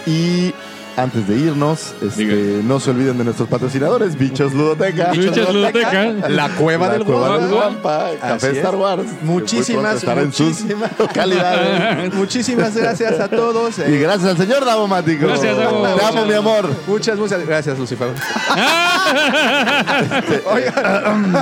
[0.05, 0.53] y
[1.01, 6.03] antes de irnos, este, no se olviden de nuestros patrocinadores, Bichos Ludoteca, Bichos Ludoteca.
[6.29, 8.09] La cueva La del Cueva del Guampa.
[8.09, 8.57] Guampa, Café es.
[8.57, 9.03] Star Wars.
[9.23, 12.13] Muchísimas, muchísimas, localidades.
[12.19, 13.77] muchísimas gracias a todos.
[13.79, 15.27] Y Eh, gracias al señor Davomático.
[15.27, 15.83] Gracias, Davo.
[15.83, 16.69] Te amo, mi amor.
[16.87, 18.09] Muchas, muchas gracias, Lucifer.
[20.51, 21.35] Oigan,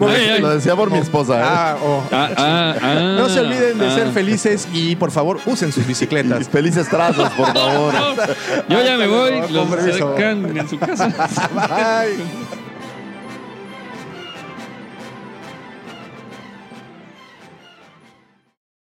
[0.00, 0.40] Ay, ay.
[0.40, 1.38] Lo decía por mi esposa.
[1.40, 1.44] ¿eh?
[1.44, 2.02] Ah, oh.
[2.12, 3.94] Ah, ah, ah, No se olviden de ah.
[3.94, 6.48] ser felices y por favor usen sus Y bicicletas.
[6.48, 7.94] felices trazos, por favor.
[8.68, 11.08] Yo ya me voy, los sacan en su casa.
[11.54, 12.69] Bye.